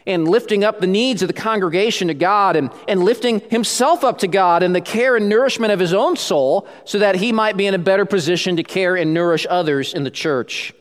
and 0.06 0.28
lifting 0.28 0.64
up 0.64 0.80
the 0.80 0.88
needs 0.88 1.22
of 1.22 1.28
the 1.28 1.34
congregation 1.34 2.08
to 2.08 2.14
God 2.14 2.56
and, 2.56 2.72
and 2.88 3.04
lifting 3.04 3.40
himself 3.50 4.04
up 4.04 4.20
to 4.20 4.28
God 4.28 4.64
in 4.64 4.74
the 4.74 4.82
care 4.82 5.16
and 5.16 5.30
nourishment 5.30 5.72
of 5.72 5.80
his 5.80 5.94
own 5.94 6.18
soul 6.18 6.68
so 6.86 7.00
that 7.00 7.16
he 7.16 7.32
might 7.32 7.58
be 7.58 7.68
in 7.68 7.74
a 7.74 7.80
better 7.80 8.06
position 8.06 8.56
to 8.56 8.64
care 8.64 8.96
and 8.96 9.14
nourish 9.14 9.46
others 9.50 9.94
in 9.94 10.04
the 10.04 10.12
church. 10.12 10.74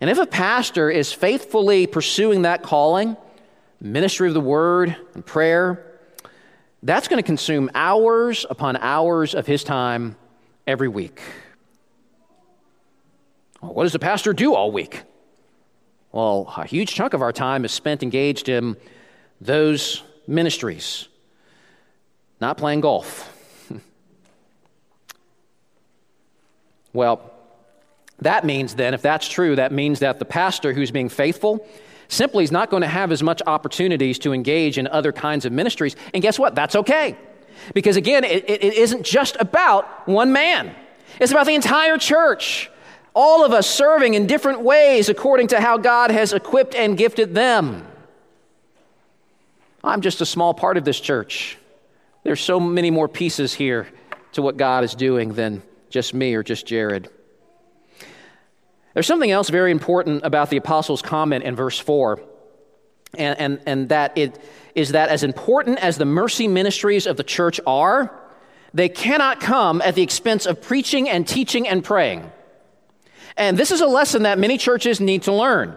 And 0.00 0.10
if 0.10 0.18
a 0.18 0.26
pastor 0.26 0.90
is 0.90 1.12
faithfully 1.12 1.86
pursuing 1.86 2.42
that 2.42 2.62
calling, 2.62 3.16
ministry 3.80 4.28
of 4.28 4.34
the 4.34 4.40
word 4.40 4.94
and 5.14 5.24
prayer, 5.24 5.85
that's 6.86 7.08
going 7.08 7.18
to 7.18 7.26
consume 7.26 7.68
hours 7.74 8.46
upon 8.48 8.76
hours 8.76 9.34
of 9.34 9.46
his 9.46 9.64
time 9.64 10.16
every 10.66 10.88
week. 10.88 11.20
what 13.60 13.82
does 13.82 13.92
the 13.92 13.98
pastor 13.98 14.32
do 14.32 14.54
all 14.54 14.70
week? 14.70 15.02
Well, 16.12 16.52
a 16.56 16.64
huge 16.64 16.94
chunk 16.94 17.12
of 17.12 17.22
our 17.22 17.32
time 17.32 17.64
is 17.64 17.72
spent 17.72 18.02
engaged 18.04 18.48
in 18.48 18.76
those 19.40 20.04
ministries, 20.28 21.08
not 22.40 22.56
playing 22.56 22.82
golf. 22.82 23.32
well, 26.92 27.32
that 28.20 28.44
means 28.44 28.76
then, 28.76 28.94
if 28.94 29.02
that's 29.02 29.28
true, 29.28 29.56
that 29.56 29.72
means 29.72 29.98
that 29.98 30.20
the 30.20 30.24
pastor 30.24 30.72
who's 30.72 30.92
being 30.92 31.08
faithful 31.08 31.66
simply 32.08 32.44
is 32.44 32.52
not 32.52 32.70
going 32.70 32.82
to 32.82 32.88
have 32.88 33.12
as 33.12 33.22
much 33.22 33.42
opportunities 33.46 34.18
to 34.20 34.32
engage 34.32 34.78
in 34.78 34.86
other 34.86 35.12
kinds 35.12 35.44
of 35.44 35.52
ministries. 35.52 35.96
And 36.14 36.22
guess 36.22 36.38
what? 36.38 36.54
That's 36.54 36.76
okay. 36.76 37.16
Because 37.74 37.96
again, 37.96 38.24
it, 38.24 38.48
it 38.48 38.62
isn't 38.62 39.04
just 39.04 39.36
about 39.40 40.06
one 40.08 40.32
man, 40.32 40.74
it's 41.20 41.32
about 41.32 41.46
the 41.46 41.54
entire 41.54 41.98
church 41.98 42.70
all 43.16 43.46
of 43.46 43.52
us 43.54 43.66
serving 43.66 44.12
in 44.12 44.26
different 44.26 44.60
ways 44.60 45.08
according 45.08 45.48
to 45.48 45.58
how 45.58 45.78
God 45.78 46.10
has 46.10 46.34
equipped 46.34 46.74
and 46.74 46.98
gifted 46.98 47.34
them. 47.34 47.86
I'm 49.82 50.02
just 50.02 50.20
a 50.20 50.26
small 50.26 50.52
part 50.52 50.76
of 50.76 50.84
this 50.84 51.00
church. 51.00 51.56
There's 52.24 52.42
so 52.42 52.60
many 52.60 52.90
more 52.90 53.08
pieces 53.08 53.54
here 53.54 53.88
to 54.32 54.42
what 54.42 54.58
God 54.58 54.84
is 54.84 54.94
doing 54.94 55.32
than 55.32 55.62
just 55.88 56.12
me 56.12 56.34
or 56.34 56.42
just 56.42 56.66
Jared. 56.66 57.08
There's 58.96 59.06
something 59.06 59.30
else 59.30 59.50
very 59.50 59.72
important 59.72 60.24
about 60.24 60.48
the 60.48 60.56
apostles' 60.56 61.02
comment 61.02 61.44
in 61.44 61.54
verse 61.54 61.78
4, 61.78 62.18
and, 63.18 63.38
and, 63.38 63.60
and 63.66 63.88
that 63.90 64.16
it 64.16 64.42
is 64.74 64.92
that 64.92 65.10
as 65.10 65.22
important 65.22 65.80
as 65.80 65.98
the 65.98 66.06
mercy 66.06 66.48
ministries 66.48 67.06
of 67.06 67.18
the 67.18 67.22
church 67.22 67.60
are, 67.66 68.18
they 68.72 68.88
cannot 68.88 69.38
come 69.38 69.82
at 69.82 69.96
the 69.96 70.02
expense 70.02 70.46
of 70.46 70.62
preaching 70.62 71.10
and 71.10 71.28
teaching 71.28 71.68
and 71.68 71.84
praying. 71.84 72.32
And 73.36 73.58
this 73.58 73.70
is 73.70 73.82
a 73.82 73.86
lesson 73.86 74.22
that 74.22 74.38
many 74.38 74.56
churches 74.56 74.98
need 74.98 75.24
to 75.24 75.32
learn. 75.34 75.76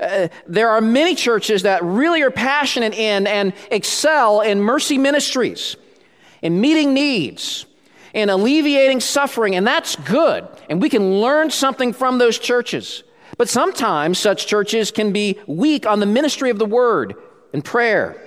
Uh, 0.00 0.28
there 0.46 0.70
are 0.70 0.80
many 0.80 1.14
churches 1.14 1.64
that 1.64 1.84
really 1.84 2.22
are 2.22 2.30
passionate 2.30 2.94
in 2.94 3.26
and 3.26 3.52
excel 3.70 4.40
in 4.40 4.58
mercy 4.58 4.96
ministries, 4.96 5.76
in 6.40 6.62
meeting 6.62 6.94
needs, 6.94 7.66
in 8.14 8.30
alleviating 8.30 9.00
suffering, 9.00 9.54
and 9.54 9.66
that's 9.66 9.96
good. 9.96 10.46
And 10.68 10.80
we 10.80 10.88
can 10.88 11.20
learn 11.20 11.50
something 11.50 11.92
from 11.92 12.18
those 12.18 12.38
churches. 12.38 13.02
But 13.38 13.48
sometimes 13.48 14.18
such 14.18 14.46
churches 14.46 14.90
can 14.90 15.12
be 15.12 15.38
weak 15.46 15.86
on 15.86 16.00
the 16.00 16.06
ministry 16.06 16.50
of 16.50 16.58
the 16.58 16.66
word 16.66 17.14
and 17.52 17.64
prayer. 17.64 18.20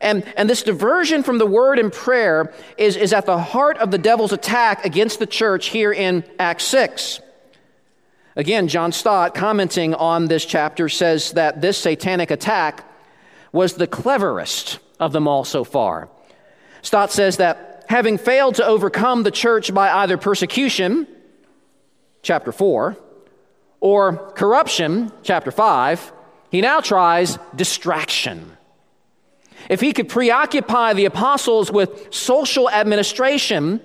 And, 0.00 0.24
and 0.36 0.48
this 0.48 0.62
diversion 0.62 1.22
from 1.22 1.38
the 1.38 1.46
word 1.46 1.78
and 1.78 1.92
prayer 1.92 2.52
is, 2.76 2.96
is 2.96 3.12
at 3.12 3.26
the 3.26 3.38
heart 3.38 3.78
of 3.78 3.90
the 3.90 3.98
devil's 3.98 4.32
attack 4.32 4.84
against 4.84 5.18
the 5.18 5.26
church 5.26 5.66
here 5.66 5.92
in 5.92 6.24
Acts 6.38 6.64
6. 6.64 7.20
Again, 8.36 8.68
John 8.68 8.92
Stott, 8.92 9.34
commenting 9.34 9.94
on 9.94 10.26
this 10.26 10.44
chapter, 10.44 10.88
says 10.88 11.32
that 11.32 11.60
this 11.60 11.76
satanic 11.76 12.30
attack 12.30 12.84
was 13.50 13.74
the 13.74 13.88
cleverest 13.88 14.78
of 15.00 15.12
them 15.12 15.26
all 15.26 15.44
so 15.44 15.64
far. 15.64 16.08
Stott 16.82 17.10
says 17.10 17.38
that 17.38 17.77
having 17.88 18.18
failed 18.18 18.56
to 18.56 18.66
overcome 18.66 19.22
the 19.22 19.30
church 19.30 19.72
by 19.72 19.90
either 19.90 20.16
persecution, 20.16 21.06
chapter 22.22 22.52
4, 22.52 22.96
or 23.80 24.16
corruption, 24.32 25.10
chapter 25.22 25.50
5, 25.50 26.12
he 26.50 26.60
now 26.60 26.80
tries 26.80 27.38
distraction. 27.56 28.56
If 29.70 29.80
he 29.80 29.92
could 29.92 30.08
preoccupy 30.08 30.92
the 30.94 31.06
apostles 31.06 31.70
with 31.70 32.12
social 32.12 32.70
administration, 32.70 33.80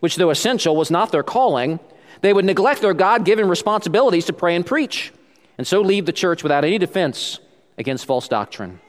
which, 0.00 0.16
though 0.16 0.30
essential, 0.30 0.76
was 0.76 0.90
not 0.90 1.10
their 1.10 1.22
calling, 1.22 1.80
they 2.20 2.32
would 2.32 2.44
neglect 2.44 2.82
their 2.82 2.94
God 2.94 3.24
given 3.24 3.48
responsibilities 3.48 4.26
to 4.26 4.32
pray 4.32 4.54
and 4.54 4.64
preach, 4.64 5.12
and 5.56 5.66
so 5.66 5.80
leave 5.80 6.06
the 6.06 6.12
church 6.12 6.42
without 6.42 6.64
any 6.64 6.78
defense 6.78 7.40
against 7.78 8.04
false 8.04 8.28
doctrine. 8.28 8.80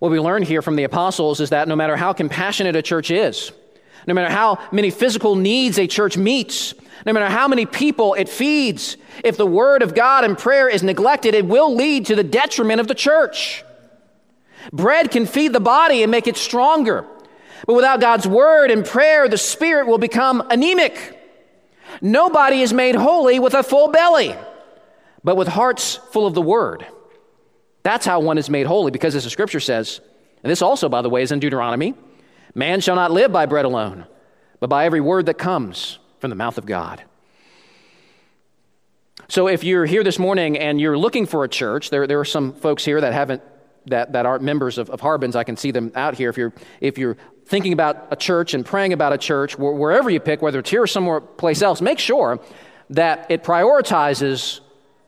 What 0.00 0.10
we 0.10 0.18
learn 0.18 0.42
here 0.42 0.62
from 0.62 0.76
the 0.76 0.84
apostles 0.84 1.40
is 1.40 1.50
that 1.50 1.68
no 1.68 1.76
matter 1.76 1.94
how 1.94 2.14
compassionate 2.14 2.74
a 2.74 2.82
church 2.82 3.10
is, 3.10 3.52
no 4.06 4.14
matter 4.14 4.32
how 4.32 4.58
many 4.72 4.90
physical 4.90 5.36
needs 5.36 5.78
a 5.78 5.86
church 5.86 6.16
meets, 6.16 6.74
no 7.04 7.12
matter 7.12 7.26
how 7.26 7.46
many 7.46 7.66
people 7.66 8.14
it 8.14 8.28
feeds, 8.28 8.96
if 9.22 9.36
the 9.36 9.46
word 9.46 9.82
of 9.82 9.94
God 9.94 10.24
and 10.24 10.38
prayer 10.38 10.70
is 10.70 10.82
neglected, 10.82 11.34
it 11.34 11.44
will 11.44 11.74
lead 11.74 12.06
to 12.06 12.16
the 12.16 12.24
detriment 12.24 12.80
of 12.80 12.88
the 12.88 12.94
church. 12.94 13.62
Bread 14.72 15.10
can 15.10 15.26
feed 15.26 15.52
the 15.52 15.60
body 15.60 16.02
and 16.02 16.10
make 16.10 16.26
it 16.26 16.38
stronger, 16.38 17.04
but 17.66 17.74
without 17.74 18.00
God's 18.00 18.26
word 18.26 18.70
and 18.70 18.86
prayer, 18.86 19.28
the 19.28 19.36
spirit 19.36 19.86
will 19.86 19.98
become 19.98 20.42
anemic. 20.50 21.18
Nobody 22.00 22.62
is 22.62 22.72
made 22.72 22.94
holy 22.94 23.38
with 23.38 23.52
a 23.52 23.62
full 23.62 23.88
belly, 23.88 24.34
but 25.22 25.36
with 25.36 25.48
hearts 25.48 25.96
full 25.96 26.26
of 26.26 26.32
the 26.32 26.42
word. 26.42 26.86
That's 27.82 28.06
how 28.06 28.20
one 28.20 28.38
is 28.38 28.50
made 28.50 28.66
holy, 28.66 28.90
because 28.90 29.14
as 29.14 29.24
the 29.24 29.30
scripture 29.30 29.60
says, 29.60 30.00
and 30.42 30.50
this 30.50 30.62
also, 30.62 30.88
by 30.88 31.02
the 31.02 31.10
way, 31.10 31.22
is 31.22 31.32
in 31.32 31.40
Deuteronomy 31.40 31.94
man 32.54 32.80
shall 32.80 32.96
not 32.96 33.12
live 33.12 33.32
by 33.32 33.46
bread 33.46 33.64
alone, 33.64 34.06
but 34.58 34.68
by 34.68 34.84
every 34.84 35.00
word 35.00 35.26
that 35.26 35.34
comes 35.34 35.98
from 36.18 36.30
the 36.30 36.36
mouth 36.36 36.58
of 36.58 36.66
God. 36.66 37.02
So 39.28 39.46
if 39.46 39.62
you're 39.62 39.86
here 39.86 40.02
this 40.02 40.18
morning 40.18 40.58
and 40.58 40.80
you're 40.80 40.98
looking 40.98 41.26
for 41.26 41.44
a 41.44 41.48
church, 41.48 41.90
there, 41.90 42.08
there 42.08 42.18
are 42.18 42.24
some 42.24 42.52
folks 42.52 42.84
here 42.84 43.00
that 43.00 43.12
haven't 43.12 43.42
that, 43.86 44.12
that 44.12 44.26
aren't 44.26 44.42
members 44.42 44.76
of, 44.76 44.90
of 44.90 45.00
Harbin's. 45.00 45.36
I 45.36 45.44
can 45.44 45.56
see 45.56 45.70
them 45.70 45.92
out 45.94 46.14
here. 46.14 46.28
If 46.28 46.36
you're, 46.36 46.52
if 46.80 46.98
you're 46.98 47.16
thinking 47.46 47.72
about 47.72 48.08
a 48.10 48.16
church 48.16 48.52
and 48.54 48.64
praying 48.64 48.92
about 48.92 49.12
a 49.12 49.18
church, 49.18 49.58
wherever 49.58 50.10
you 50.10 50.20
pick, 50.20 50.42
whether 50.42 50.58
it's 50.58 50.70
here 50.70 50.82
or 50.82 50.86
somewhere 50.86 51.20
place 51.20 51.62
else, 51.62 51.80
make 51.80 51.98
sure 51.98 52.40
that 52.90 53.30
it 53.30 53.42
prioritizes 53.42 54.60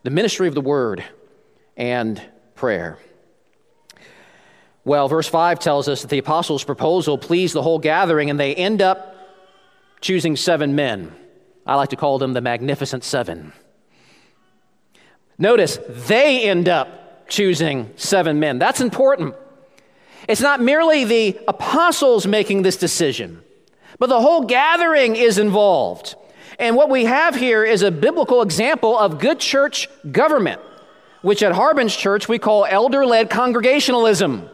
the 0.04 0.10
ministry 0.10 0.48
of 0.48 0.54
the 0.54 0.60
word 0.60 1.04
and 1.76 2.22
prayer. 2.62 2.96
Well, 4.84 5.08
verse 5.08 5.26
5 5.26 5.58
tells 5.58 5.88
us 5.88 6.02
that 6.02 6.10
the 6.10 6.18
apostles' 6.18 6.62
proposal 6.62 7.18
pleased 7.18 7.54
the 7.54 7.62
whole 7.62 7.80
gathering, 7.80 8.30
and 8.30 8.38
they 8.38 8.54
end 8.54 8.80
up 8.80 9.16
choosing 10.00 10.36
seven 10.36 10.76
men. 10.76 11.12
I 11.66 11.74
like 11.74 11.88
to 11.88 11.96
call 11.96 12.20
them 12.20 12.34
the 12.34 12.40
Magnificent 12.40 13.02
Seven. 13.02 13.52
Notice, 15.38 15.80
they 15.88 16.48
end 16.48 16.68
up 16.68 17.28
choosing 17.28 17.90
seven 17.96 18.38
men. 18.38 18.60
That's 18.60 18.80
important. 18.80 19.34
It's 20.28 20.40
not 20.40 20.60
merely 20.60 21.02
the 21.02 21.40
apostles 21.48 22.28
making 22.28 22.62
this 22.62 22.76
decision, 22.76 23.42
but 23.98 24.08
the 24.08 24.20
whole 24.20 24.42
gathering 24.42 25.16
is 25.16 25.36
involved. 25.36 26.14
And 26.60 26.76
what 26.76 26.88
we 26.88 27.06
have 27.06 27.34
here 27.34 27.64
is 27.64 27.82
a 27.82 27.90
biblical 27.90 28.40
example 28.40 28.96
of 28.96 29.18
good 29.18 29.40
church 29.40 29.88
government, 30.12 30.60
which 31.22 31.42
at 31.42 31.52
Harbin's 31.52 31.94
church 31.94 32.28
we 32.28 32.38
call 32.38 32.64
elder 32.64 33.06
led 33.06 33.30
congregationalism. 33.30 34.48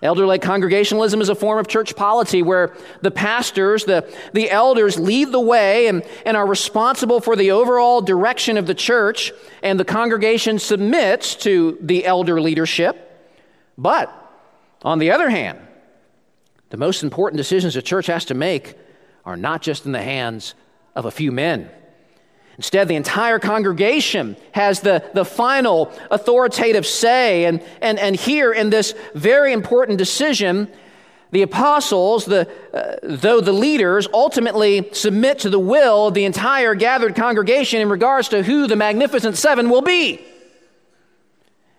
Elder 0.00 0.26
led 0.26 0.42
congregationalism 0.42 1.20
is 1.20 1.28
a 1.28 1.34
form 1.34 1.58
of 1.58 1.66
church 1.66 1.96
polity 1.96 2.40
where 2.40 2.72
the 3.02 3.10
pastors, 3.10 3.84
the, 3.84 4.08
the 4.32 4.48
elders, 4.48 4.96
lead 4.96 5.32
the 5.32 5.40
way 5.40 5.88
and, 5.88 6.04
and 6.24 6.36
are 6.36 6.46
responsible 6.46 7.20
for 7.20 7.34
the 7.34 7.50
overall 7.50 8.00
direction 8.00 8.56
of 8.56 8.66
the 8.66 8.74
church, 8.74 9.32
and 9.60 9.78
the 9.78 9.84
congregation 9.84 10.60
submits 10.60 11.34
to 11.34 11.76
the 11.80 12.06
elder 12.06 12.40
leadership. 12.40 13.04
But 13.76 14.12
on 14.82 15.00
the 15.00 15.10
other 15.10 15.30
hand, 15.30 15.58
the 16.70 16.76
most 16.76 17.02
important 17.02 17.38
decisions 17.38 17.74
a 17.74 17.82
church 17.82 18.06
has 18.06 18.24
to 18.26 18.34
make 18.34 18.76
are 19.24 19.36
not 19.36 19.62
just 19.62 19.84
in 19.84 19.90
the 19.90 20.02
hands 20.02 20.54
of 20.94 21.06
a 21.06 21.10
few 21.10 21.32
men. 21.32 21.70
Instead, 22.58 22.88
the 22.88 22.96
entire 22.96 23.38
congregation 23.38 24.36
has 24.50 24.80
the, 24.80 25.08
the 25.14 25.24
final 25.24 25.92
authoritative 26.10 26.84
say. 26.84 27.44
And, 27.44 27.62
and, 27.80 28.00
and 28.00 28.16
here, 28.16 28.52
in 28.52 28.68
this 28.68 28.94
very 29.14 29.52
important 29.52 29.96
decision, 29.96 30.68
the 31.30 31.42
apostles, 31.42 32.24
the, 32.24 32.50
uh, 32.74 32.96
though 33.04 33.40
the 33.40 33.52
leaders, 33.52 34.08
ultimately 34.12 34.88
submit 34.92 35.38
to 35.40 35.50
the 35.50 35.58
will 35.58 36.08
of 36.08 36.14
the 36.14 36.24
entire 36.24 36.74
gathered 36.74 37.14
congregation 37.14 37.80
in 37.80 37.88
regards 37.88 38.28
to 38.30 38.42
who 38.42 38.66
the 38.66 38.76
magnificent 38.76 39.36
seven 39.36 39.70
will 39.70 39.82
be. 39.82 40.20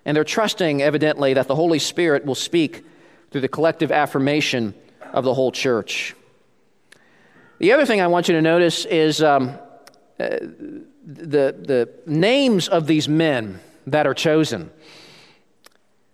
And 0.05 0.15
they're 0.15 0.23
trusting, 0.23 0.82
evidently, 0.82 1.34
that 1.34 1.49
the 1.49 1.55
Holy 1.55 1.80
Spirit 1.80 2.25
will 2.25 2.36
speak 2.36 2.86
through 3.32 3.41
the 3.41 3.49
collective 3.49 3.91
affirmation 3.91 4.73
of 5.11 5.25
the 5.25 5.34
whole 5.34 5.51
church. 5.51 6.15
The 7.57 7.73
other 7.73 7.86
thing 7.86 7.99
I 7.99 8.07
want 8.07 8.30
you 8.30 8.36
to 8.36 8.41
notice 8.41 8.86
is 8.86 9.21
um, 9.21 9.59
Uh, 10.20 10.38
the, 11.05 11.55
the 11.57 11.89
names 12.05 12.67
of 12.67 12.88
these 12.88 13.07
men 13.07 13.59
that 13.88 14.05
are 14.05 14.13
chosen. 14.13 14.70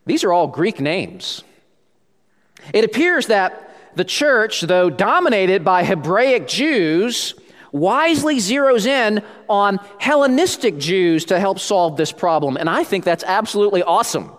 These 0.06 0.24
are 0.24 0.32
all 0.32 0.47
Greek 0.47 0.80
names. 0.80 1.43
It 2.74 2.84
appears 2.84 3.28
that 3.28 3.76
the 3.95 4.03
church, 4.03 4.62
though 4.62 4.89
dominated 4.89 5.64
by 5.64 5.84
Hebraic 5.84 6.47
Jews, 6.47 7.34
wisely 7.72 8.38
zeroes 8.38 8.86
in 8.86 9.24
on 9.49 9.80
Hellenistic 9.99 10.78
Jews 10.78 11.26
to 11.26 11.39
help 11.39 11.60
solve 11.60 11.97
this 11.97 12.12
problem. 12.12 12.58
And 12.58 12.70
I 12.70 12.84
think 12.84 13.03
that's 13.03 13.24
absolutely 13.24 13.84
awesome. 13.84 14.32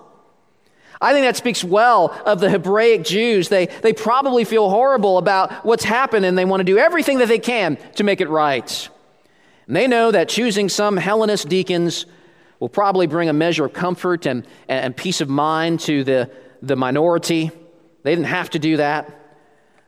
I 1.01 1.12
think 1.12 1.27
that 1.27 1.37
speaks 1.37 1.62
well 1.62 2.19
of 2.25 2.41
the 2.41 2.49
Hebraic 2.49 3.05
Jews. 3.05 3.49
They, 3.49 3.67
they 3.67 3.93
probably 3.93 4.45
feel 4.45 4.71
horrible 4.71 5.19
about 5.19 5.64
what's 5.64 5.85
happened 5.85 6.25
and 6.25 6.39
they 6.39 6.47
want 6.47 6.61
to 6.61 6.64
do 6.64 6.79
everything 6.79 7.19
that 7.19 7.29
they 7.29 7.39
can 7.39 7.77
to 7.97 8.05
make 8.05 8.21
it 8.21 8.29
right. 8.29 8.89
And 9.67 9.77
they 9.77 9.87
know 9.87 10.11
that 10.11 10.29
choosing 10.29 10.69
some 10.69 10.97
Hellenist 10.97 11.49
deacons 11.49 12.07
will 12.61 12.69
probably 12.69 13.07
bring 13.07 13.29
a 13.29 13.33
measure 13.33 13.64
of 13.64 13.73
comfort 13.73 14.27
and, 14.27 14.47
and 14.69 14.97
peace 14.97 15.21
of 15.21 15.29
mind 15.29 15.81
to 15.81 16.05
the, 16.05 16.31
the 16.62 16.77
minority. 16.77 17.51
They 18.03 18.12
didn't 18.12 18.27
have 18.27 18.51
to 18.51 18.59
do 18.59 18.77
that, 18.79 19.07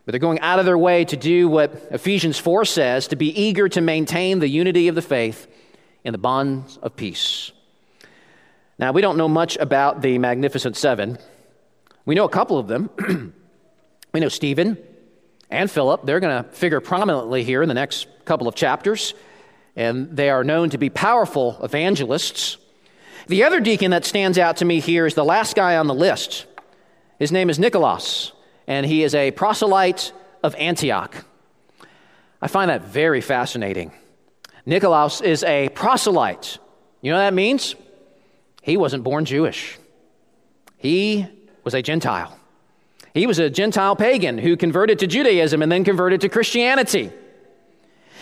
but 0.04 0.12
they're 0.12 0.18
going 0.18 0.40
out 0.40 0.58
of 0.58 0.66
their 0.66 0.78
way 0.78 1.04
to 1.06 1.16
do 1.16 1.48
what 1.48 1.88
Ephesians 1.90 2.38
4 2.38 2.64
says 2.64 3.08
to 3.08 3.16
be 3.16 3.28
eager 3.40 3.68
to 3.68 3.80
maintain 3.80 4.40
the 4.40 4.48
unity 4.48 4.88
of 4.88 4.94
the 4.94 5.02
faith 5.02 5.46
in 6.04 6.12
the 6.12 6.18
bonds 6.18 6.78
of 6.78 6.96
peace. 6.96 7.52
Now, 8.78 8.92
we 8.92 9.02
don't 9.02 9.16
know 9.16 9.28
much 9.28 9.56
about 9.56 10.02
the 10.02 10.18
Magnificent 10.18 10.76
Seven. 10.76 11.18
We 12.04 12.14
know 12.14 12.24
a 12.24 12.28
couple 12.28 12.58
of 12.58 12.68
them. 12.68 12.90
we 14.12 14.20
know 14.20 14.28
Stephen 14.28 14.78
and 15.50 15.70
Philip. 15.70 16.04
They're 16.04 16.20
going 16.20 16.44
to 16.44 16.50
figure 16.50 16.80
prominently 16.80 17.44
here 17.44 17.62
in 17.62 17.68
the 17.68 17.74
next 17.74 18.06
couple 18.24 18.46
of 18.46 18.54
chapters, 18.54 19.14
and 19.78 20.16
they 20.16 20.28
are 20.28 20.42
known 20.42 20.70
to 20.70 20.76
be 20.76 20.90
powerful 20.90 21.56
evangelists. 21.62 22.56
The 23.28 23.44
other 23.44 23.60
deacon 23.60 23.92
that 23.92 24.04
stands 24.04 24.36
out 24.36 24.56
to 24.56 24.64
me 24.64 24.80
here 24.80 25.06
is 25.06 25.14
the 25.14 25.24
last 25.24 25.54
guy 25.54 25.76
on 25.76 25.86
the 25.86 25.94
list. 25.94 26.46
His 27.20 27.30
name 27.30 27.48
is 27.48 27.60
Nicholas, 27.60 28.32
and 28.66 28.84
he 28.84 29.04
is 29.04 29.14
a 29.14 29.30
proselyte 29.30 30.12
of 30.42 30.56
Antioch. 30.56 31.24
I 32.42 32.48
find 32.48 32.70
that 32.70 32.86
very 32.86 33.20
fascinating. 33.20 33.92
Nicholas 34.66 35.20
is 35.20 35.44
a 35.44 35.68
proselyte. 35.68 36.58
You 37.00 37.12
know 37.12 37.18
what 37.18 37.26
that 37.26 37.34
means? 37.34 37.76
He 38.62 38.76
wasn't 38.76 39.04
born 39.04 39.26
Jewish, 39.26 39.78
he 40.76 41.24
was 41.62 41.74
a 41.74 41.82
Gentile. 41.82 42.36
He 43.14 43.26
was 43.26 43.38
a 43.38 43.48
Gentile 43.48 43.96
pagan 43.96 44.38
who 44.38 44.56
converted 44.56 44.98
to 45.00 45.06
Judaism 45.06 45.62
and 45.62 45.70
then 45.70 45.84
converted 45.84 46.20
to 46.22 46.28
Christianity. 46.28 47.12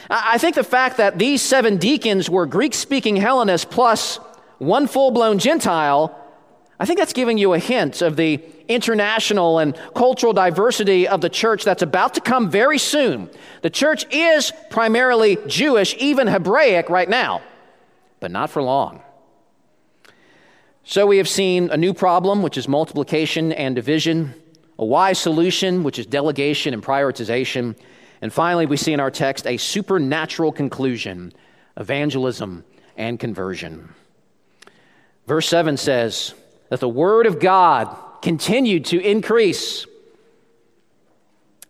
I 0.09 0.39
think 0.39 0.55
the 0.55 0.65
fact 0.65 0.99
that 0.99 1.19
these 1.19 1.43
seven 1.43 1.79
deacons 1.79 2.31
were 2.31 2.47
Greek 2.47 2.75
speaking 2.75 3.17
Hellenists 3.17 3.67
plus 3.69 4.17
one 4.59 4.87
full 4.87 5.11
blown 5.11 5.39
Gentile, 5.39 6.17
I 6.79 6.85
think 6.85 6.99
that's 6.99 7.13
giving 7.13 7.39
you 7.39 7.55
a 7.55 7.59
hint 7.59 8.03
of 8.03 8.17
the 8.17 8.41
international 8.69 9.59
and 9.59 9.77
cultural 9.95 10.33
diversity 10.33 11.09
of 11.09 11.21
the 11.21 11.29
church 11.29 11.65
that's 11.65 11.83
about 11.83 12.15
to 12.15 12.21
come 12.21 12.51
very 12.51 12.79
soon. 12.79 13.31
The 13.63 13.71
church 13.71 14.05
is 14.13 14.53
primarily 14.71 15.39
Jewish, 15.47 15.95
even 15.99 16.27
Hebraic 16.27 16.91
right 16.91 17.09
now, 17.09 17.43
but 18.21 18.31
not 18.31 18.51
for 18.51 18.63
long. 18.63 19.03
So 20.85 21.07
we 21.07 21.17
have 21.17 21.29
seen 21.29 21.71
a 21.71 21.77
new 21.77 21.95
problem, 21.95 22.43
which 22.43 22.57
is 22.57 22.69
multiplication 22.69 23.53
and 23.53 23.75
division, 23.75 24.35
a 24.79 24.85
wise 24.85 25.19
solution, 25.19 25.83
which 25.83 25.99
is 25.99 26.07
delegation 26.07 26.75
and 26.75 26.83
prioritization, 26.83 27.77
and 28.27 28.33
finally, 28.33 28.67
we 28.67 28.77
see 28.77 28.93
in 28.93 28.99
our 28.99 29.13
text 29.13 29.47
a 29.47 29.57
supernatural 29.57 30.51
conclusion, 30.51 31.33
evangelism, 31.77 32.65
and 32.97 33.21
conversion. 33.21 33.95
Verse 35.29 35.47
7 35.47 35.77
says 35.77 36.35
that 36.69 36.81
the 36.81 36.89
Word 36.89 37.27
of 37.27 37.39
God 37.39 37.97
continued 38.23 38.87
to 38.87 39.01
increase. 39.01 39.87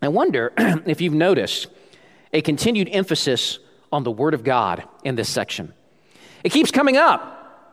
I 0.00 0.08
wonder 0.08 0.50
if 0.86 1.02
you've 1.02 1.12
noticed 1.12 1.66
a 2.32 2.40
continued 2.40 2.88
emphasis 2.90 3.58
on 3.92 4.02
the 4.02 4.10
Word 4.10 4.32
of 4.32 4.42
God 4.42 4.82
in 5.04 5.14
this 5.14 5.28
section. 5.28 5.74
It 6.42 6.52
keeps 6.52 6.70
coming 6.70 6.96
up. 6.96 7.68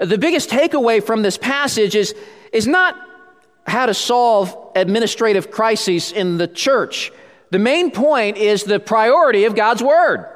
The 0.00 0.18
biggest 0.18 0.50
takeaway 0.50 1.00
from 1.00 1.22
this 1.22 1.38
passage 1.38 1.94
is, 1.94 2.16
is 2.52 2.66
not 2.66 2.96
how 3.64 3.86
to 3.86 3.94
solve 3.94 4.72
administrative 4.74 5.52
crises 5.52 6.10
in 6.10 6.36
the 6.36 6.48
church. 6.48 7.12
The 7.52 7.58
main 7.58 7.90
point 7.90 8.38
is 8.38 8.64
the 8.64 8.80
priority 8.80 9.44
of 9.44 9.54
God's 9.54 9.82
Word. 9.82 10.26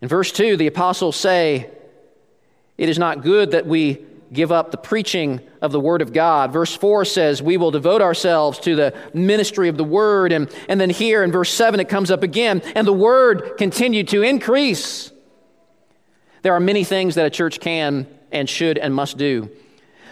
In 0.00 0.08
verse 0.08 0.32
2, 0.32 0.56
the 0.56 0.66
apostles 0.66 1.14
say, 1.14 1.70
It 2.76 2.88
is 2.88 2.98
not 2.98 3.22
good 3.22 3.52
that 3.52 3.68
we 3.68 4.04
give 4.32 4.50
up 4.50 4.72
the 4.72 4.78
preaching 4.78 5.40
of 5.62 5.70
the 5.70 5.78
Word 5.78 6.02
of 6.02 6.12
God. 6.12 6.52
Verse 6.52 6.74
4 6.74 7.04
says, 7.04 7.40
We 7.40 7.56
will 7.56 7.70
devote 7.70 8.02
ourselves 8.02 8.58
to 8.60 8.74
the 8.74 8.94
ministry 9.14 9.68
of 9.68 9.76
the 9.76 9.84
Word. 9.84 10.32
And, 10.32 10.52
and 10.68 10.80
then 10.80 10.90
here 10.90 11.22
in 11.22 11.30
verse 11.30 11.52
7, 11.52 11.78
it 11.78 11.88
comes 11.88 12.10
up 12.10 12.24
again, 12.24 12.62
and 12.74 12.84
the 12.84 12.92
Word 12.92 13.52
continued 13.56 14.08
to 14.08 14.22
increase. 14.22 15.12
There 16.42 16.54
are 16.54 16.58
many 16.58 16.82
things 16.82 17.14
that 17.14 17.26
a 17.26 17.30
church 17.30 17.60
can 17.60 18.08
and 18.32 18.50
should 18.50 18.76
and 18.76 18.92
must 18.92 19.18
do. 19.18 19.50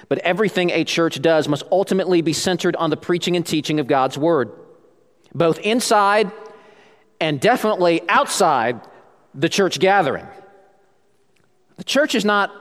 But 0.09 0.19
everything 0.19 0.71
a 0.71 0.85
church 0.85 1.21
does 1.21 1.49
must 1.49 1.65
ultimately 1.73 2.23
be 2.23 2.33
centered 2.33 2.77
on 2.77 2.91
the 2.91 2.97
preaching 2.97 3.35
and 3.35 3.45
teaching 3.45 3.81
of 3.81 3.89
God's 3.89 4.17
Word, 4.17 4.53
both 5.35 5.59
inside 5.61 6.31
and 7.21 7.41
definitely 7.41 8.03
outside 8.09 8.81
the 9.35 9.49
church 9.49 9.81
gathering. 9.81 10.27
The 11.77 11.85
church 11.85 12.15
is 12.15 12.25
not 12.25 12.53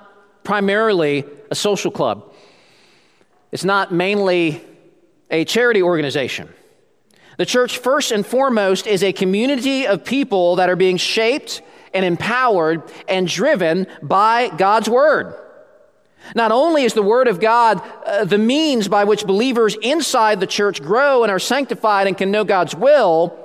primarily 0.43 1.25
a 1.51 1.55
social 1.55 1.91
club, 1.91 2.33
it's 3.51 3.63
not 3.63 3.93
mainly 3.93 4.63
a 5.29 5.45
charity 5.45 5.81
organization. 5.81 6.49
The 7.37 7.45
church, 7.45 7.79
first 7.79 8.11
and 8.11 8.25
foremost, 8.25 8.85
is 8.85 9.03
a 9.03 9.11
community 9.11 9.87
of 9.87 10.05
people 10.05 10.57
that 10.57 10.69
are 10.69 10.75
being 10.75 10.97
shaped 10.97 11.63
and 11.93 12.05
empowered 12.05 12.83
and 13.07 13.27
driven 13.27 13.87
by 14.03 14.49
God's 14.49 14.87
Word. 14.87 15.35
Not 16.35 16.51
only 16.51 16.83
is 16.83 16.93
the 16.93 17.03
Word 17.03 17.27
of 17.27 17.39
God 17.39 17.81
uh, 18.05 18.25
the 18.25 18.37
means 18.37 18.87
by 18.87 19.03
which 19.03 19.25
believers 19.25 19.75
inside 19.81 20.39
the 20.39 20.47
church 20.47 20.81
grow 20.81 21.23
and 21.23 21.31
are 21.31 21.39
sanctified 21.39 22.07
and 22.07 22.17
can 22.17 22.31
know 22.31 22.43
God's 22.43 22.75
will, 22.75 23.37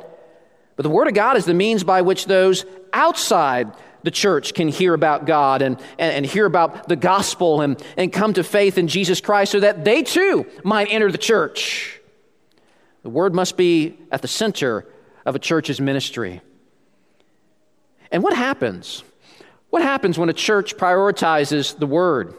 but 0.77 0.85
the 0.85 0.91
Word 0.91 1.09
of 1.09 1.15
God 1.15 1.37
is 1.37 1.45
the 1.45 1.55
means 1.55 1.83
by 1.83 2.03
which 2.03 2.27
those 2.27 2.65
outside 2.93 3.73
the 4.05 4.11
church 4.13 4.55
can 4.55 4.69
hear 4.69 4.95
about 4.95 5.27
God 5.27 5.61
and, 5.61 5.79
and, 5.99 6.15
and, 6.15 6.25
hear 6.25 6.47
about 6.47 6.89
the 6.89 6.97
gospel 6.97 7.63
and, 7.63 7.83
and 7.97 8.13
come 8.13 8.33
to 8.35 8.45
faith 8.45 8.79
in 8.79 8.87
Jesus 8.87 9.21
Christ 9.21 9.53
so 9.53 9.61
that 9.61 9.85
they 9.85 10.05
too 10.05 10.47
might 10.63 10.87
enter 10.91 11.11
the 11.11 11.19
church. 11.19 12.01
The 13.03 13.11
Word 13.11 13.35
must 13.35 13.57
be 13.57 13.99
at 14.13 14.23
the 14.23 14.29
center 14.29 14.87
of 15.27 15.35
a 15.35 15.39
church's 15.39 15.81
ministry. 15.81 16.41
And 18.13 18.23
what 18.23 18.35
happens? 18.35 19.03
What 19.71 19.83
happens 19.83 20.19
when 20.19 20.29
a 20.29 20.35
church 20.35 20.77
prioritizes 20.77 21.77
the 21.77 21.87
Word? 21.87 22.35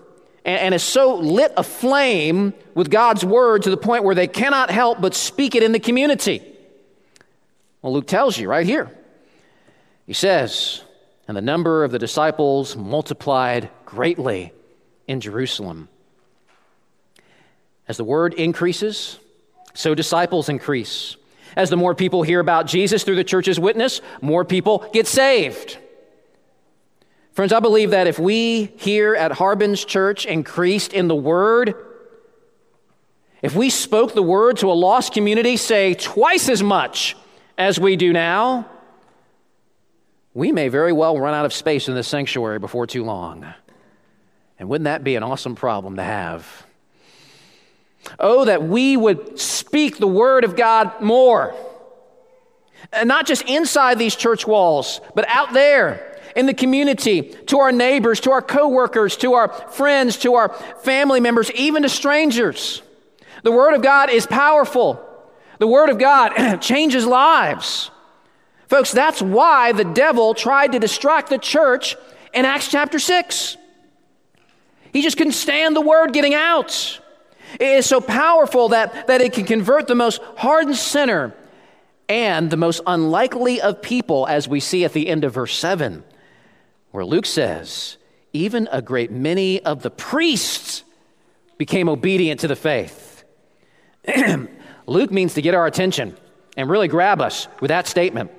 And, 0.49 0.59
and 0.59 0.73
is 0.73 0.81
so 0.81 1.15
lit 1.15 1.53
aflame 1.57 2.53
with 2.73 2.89
God's 2.89 3.23
word 3.23 3.63
to 3.63 3.69
the 3.69 3.77
point 3.77 4.03
where 4.03 4.15
they 4.15 4.27
cannot 4.27 4.71
help 4.71 4.99
but 4.99 5.13
speak 5.13 5.53
it 5.53 5.61
in 5.61 5.73
the 5.73 5.79
community. 5.79 6.41
Well, 7.83 7.93
Luke 7.93 8.07
tells 8.07 8.37
you 8.37 8.49
right 8.49 8.65
here. 8.65 8.89
He 10.07 10.13
says, 10.13 10.81
And 11.27 11.37
the 11.37 11.41
number 11.41 11.83
of 11.83 11.91
the 11.91 11.99
disciples 11.99 12.75
multiplied 12.75 13.69
greatly 13.85 14.51
in 15.07 15.21
Jerusalem. 15.21 15.87
As 17.87 17.97
the 17.97 18.03
word 18.03 18.33
increases, 18.33 19.19
so 19.75 19.93
disciples 19.93 20.49
increase. 20.49 21.15
As 21.55 21.69
the 21.69 21.77
more 21.77 21.93
people 21.93 22.23
hear 22.23 22.39
about 22.39 22.65
Jesus 22.65 23.03
through 23.03 23.17
the 23.17 23.23
church's 23.23 23.59
witness, 23.59 24.01
more 24.19 24.45
people 24.45 24.89
get 24.93 25.05
saved. 25.05 25.77
Friends, 27.39 27.53
I 27.53 27.61
believe 27.61 27.91
that 27.91 28.05
if 28.05 28.19
we 28.19 28.65
here 28.79 29.15
at 29.15 29.31
Harbin's 29.31 29.85
Church 29.85 30.25
increased 30.25 30.91
in 30.91 31.07
the 31.07 31.15
Word, 31.15 31.73
if 33.41 33.55
we 33.55 33.69
spoke 33.69 34.13
the 34.13 34.21
Word 34.21 34.57
to 34.57 34.69
a 34.69 34.73
lost 34.73 35.13
community, 35.13 35.55
say 35.55 35.93
twice 35.93 36.49
as 36.49 36.61
much 36.61 37.15
as 37.57 37.79
we 37.79 37.95
do 37.95 38.11
now, 38.11 38.67
we 40.33 40.51
may 40.51 40.67
very 40.67 40.91
well 40.91 41.17
run 41.17 41.33
out 41.33 41.45
of 41.45 41.53
space 41.53 41.87
in 41.87 41.95
this 41.95 42.09
sanctuary 42.09 42.59
before 42.59 42.85
too 42.85 43.05
long. 43.05 43.45
And 44.59 44.67
wouldn't 44.67 44.83
that 44.83 45.05
be 45.05 45.15
an 45.15 45.23
awesome 45.23 45.55
problem 45.55 45.95
to 45.95 46.03
have? 46.03 46.65
Oh, 48.19 48.43
that 48.43 48.63
we 48.63 48.97
would 48.97 49.39
speak 49.39 49.97
the 49.97 50.07
Word 50.07 50.43
of 50.43 50.57
God 50.57 50.99
more. 50.99 51.55
And 52.91 53.07
not 53.07 53.25
just 53.25 53.43
inside 53.43 53.97
these 53.97 54.17
church 54.17 54.45
walls, 54.45 54.99
but 55.15 55.25
out 55.29 55.53
there 55.53 56.08
in 56.35 56.45
the 56.45 56.53
community, 56.53 57.21
to 57.47 57.59
our 57.59 57.71
neighbors, 57.71 58.19
to 58.21 58.31
our 58.31 58.41
coworkers, 58.41 59.17
to 59.17 59.33
our 59.33 59.49
friends, 59.71 60.17
to 60.17 60.35
our 60.35 60.49
family 60.81 61.19
members, 61.19 61.51
even 61.51 61.83
to 61.83 61.89
strangers. 61.89 62.81
The 63.43 63.51
Word 63.51 63.73
of 63.73 63.81
God 63.81 64.09
is 64.09 64.25
powerful. 64.25 65.05
The 65.59 65.67
Word 65.67 65.89
of 65.89 65.97
God 65.97 66.57
changes 66.61 67.05
lives. 67.05 67.91
Folks, 68.67 68.91
that's 68.91 69.21
why 69.21 69.71
the 69.71 69.83
devil 69.83 70.33
tried 70.33 70.73
to 70.73 70.79
distract 70.79 71.29
the 71.29 71.37
church 71.37 71.95
in 72.33 72.45
Acts 72.45 72.69
chapter 72.69 72.99
6. 72.99 73.57
He 74.93 75.01
just 75.01 75.17
couldn't 75.17 75.33
stand 75.33 75.75
the 75.75 75.81
Word 75.81 76.13
getting 76.13 76.33
out. 76.33 76.99
It 77.59 77.67
is 77.67 77.85
so 77.85 77.99
powerful 77.99 78.69
that, 78.69 79.07
that 79.07 79.21
it 79.21 79.33
can 79.33 79.45
convert 79.45 79.87
the 79.87 79.95
most 79.95 80.21
hardened 80.37 80.77
sinner 80.77 81.33
and 82.07 82.49
the 82.49 82.57
most 82.57 82.81
unlikely 82.85 83.61
of 83.61 83.81
people, 83.81 84.27
as 84.27 84.47
we 84.47 84.59
see 84.59 84.83
at 84.83 84.93
the 84.93 85.07
end 85.07 85.23
of 85.23 85.33
verse 85.33 85.55
7 85.57 86.03
where 86.91 87.05
Luke 87.05 87.25
says, 87.25 87.97
even 88.33 88.67
a 88.71 88.81
great 88.81 89.11
many 89.11 89.61
of 89.63 89.81
the 89.81 89.89
priests 89.89 90.83
became 91.57 91.89
obedient 91.89 92.39
to 92.41 92.47
the 92.47 92.55
faith. 92.55 93.23
Luke 94.87 95.11
means 95.11 95.33
to 95.35 95.41
get 95.41 95.53
our 95.53 95.67
attention 95.67 96.17
and 96.57 96.69
really 96.69 96.87
grab 96.87 97.21
us 97.21 97.47
with 97.59 97.69
that 97.69 97.87
statement. 97.87 98.31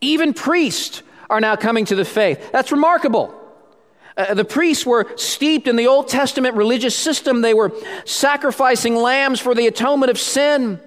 Even 0.00 0.34
priests 0.34 1.02
are 1.30 1.40
now 1.40 1.56
coming 1.56 1.84
to 1.86 1.94
the 1.94 2.04
faith. 2.04 2.50
That's 2.52 2.72
remarkable. 2.72 3.34
Uh, 4.16 4.34
the 4.34 4.44
priests 4.44 4.84
were 4.84 5.10
steeped 5.16 5.66
in 5.66 5.76
the 5.76 5.86
Old 5.86 6.08
Testament 6.08 6.56
religious 6.56 6.94
system. 6.94 7.40
They 7.40 7.54
were 7.54 7.72
sacrificing 8.04 8.96
lambs 8.96 9.40
for 9.40 9.54
the 9.54 9.66
atonement 9.66 10.10
of 10.10 10.18
sin. 10.18 10.80